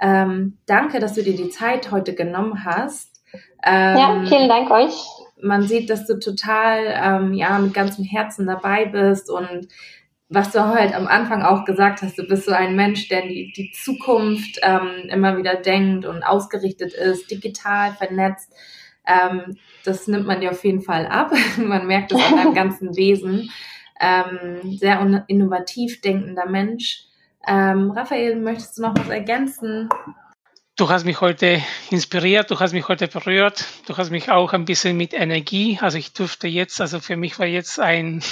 Ähm, 0.00 0.58
danke, 0.66 1.00
dass 1.00 1.14
du 1.14 1.22
dir 1.22 1.36
die 1.36 1.50
Zeit 1.50 1.90
heute 1.90 2.14
genommen 2.14 2.64
hast. 2.64 3.22
Ähm, 3.64 3.96
ja, 3.96 4.24
vielen 4.26 4.48
Dank 4.48 4.70
euch. 4.70 4.94
Man 5.40 5.62
sieht, 5.62 5.90
dass 5.90 6.06
du 6.06 6.18
total 6.18 6.84
ähm, 6.86 7.34
ja 7.34 7.58
mit 7.58 7.74
ganzem 7.74 8.04
Herzen 8.04 8.46
dabei 8.46 8.86
bist 8.86 9.30
und 9.30 9.68
was 10.30 10.52
du 10.52 10.62
halt 10.62 10.94
am 10.94 11.06
Anfang 11.06 11.42
auch 11.42 11.64
gesagt 11.64 12.02
hast, 12.02 12.18
du 12.18 12.22
bist 12.24 12.44
so 12.44 12.52
ein 12.52 12.76
Mensch, 12.76 13.08
der 13.08 13.22
die, 13.22 13.50
die 13.56 13.70
Zukunft 13.72 14.58
ähm, 14.62 15.08
immer 15.08 15.38
wieder 15.38 15.54
denkt 15.54 16.04
und 16.04 16.22
ausgerichtet 16.22 16.92
ist, 16.92 17.30
digital 17.30 17.92
vernetzt. 17.92 18.52
Ähm, 19.06 19.56
das 19.84 20.06
nimmt 20.06 20.26
man 20.26 20.42
dir 20.42 20.50
auf 20.50 20.62
jeden 20.64 20.82
Fall 20.82 21.06
ab. 21.06 21.32
man 21.56 21.86
merkt 21.86 22.12
es 22.12 22.22
an 22.22 22.36
deinem 22.36 22.54
ganzen 22.54 22.94
Wesen 22.94 23.50
ähm, 24.00 24.78
sehr 24.78 25.24
innovativ 25.26 26.00
denkender 26.00 26.46
Mensch. 26.46 27.04
Ähm, 27.46 27.90
Raphael, 27.90 28.36
möchtest 28.36 28.78
du 28.78 28.82
noch 28.82 28.94
was 28.96 29.08
ergänzen? 29.08 29.88
Du 30.76 30.88
hast 30.88 31.04
mich 31.04 31.20
heute 31.20 31.60
inspiriert, 31.90 32.50
du 32.52 32.60
hast 32.60 32.72
mich 32.72 32.86
heute 32.86 33.08
berührt, 33.08 33.64
du 33.86 33.96
hast 33.96 34.10
mich 34.10 34.30
auch 34.30 34.52
ein 34.52 34.64
bisschen 34.64 34.96
mit 34.96 35.12
Energie, 35.12 35.76
also 35.80 35.98
ich 35.98 36.12
durfte 36.12 36.46
jetzt, 36.46 36.80
also 36.80 37.00
für 37.00 37.16
mich 37.16 37.36
war 37.40 37.46
jetzt 37.46 37.80
ein, 37.80 38.22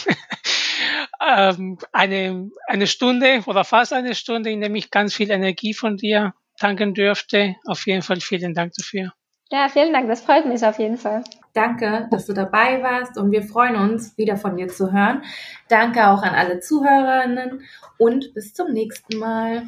ähm, 1.28 1.78
eine, 1.92 2.48
eine 2.68 2.86
Stunde 2.86 3.42
oder 3.46 3.64
fast 3.64 3.92
eine 3.92 4.14
Stunde, 4.14 4.50
in 4.50 4.60
der 4.60 4.72
ich 4.72 4.92
ganz 4.92 5.12
viel 5.12 5.32
Energie 5.32 5.74
von 5.74 5.96
dir 5.96 6.34
tanken 6.56 6.94
dürfte. 6.94 7.56
Auf 7.66 7.84
jeden 7.86 8.02
Fall 8.02 8.20
vielen 8.20 8.54
Dank 8.54 8.74
dafür. 8.74 9.12
Ja, 9.50 9.68
vielen 9.68 9.92
Dank, 9.92 10.08
das 10.08 10.20
freut 10.20 10.46
mich 10.46 10.64
auf 10.64 10.78
jeden 10.78 10.98
Fall. 10.98 11.24
Danke, 11.56 12.06
dass 12.10 12.26
du 12.26 12.34
dabei 12.34 12.82
warst 12.82 13.16
und 13.16 13.32
wir 13.32 13.42
freuen 13.42 13.76
uns, 13.76 14.18
wieder 14.18 14.36
von 14.36 14.58
dir 14.58 14.68
zu 14.68 14.92
hören. 14.92 15.22
Danke 15.68 16.08
auch 16.08 16.22
an 16.22 16.34
alle 16.34 16.60
Zuhörerinnen 16.60 17.62
und 17.96 18.34
bis 18.34 18.52
zum 18.52 18.74
nächsten 18.74 19.18
Mal. 19.18 19.62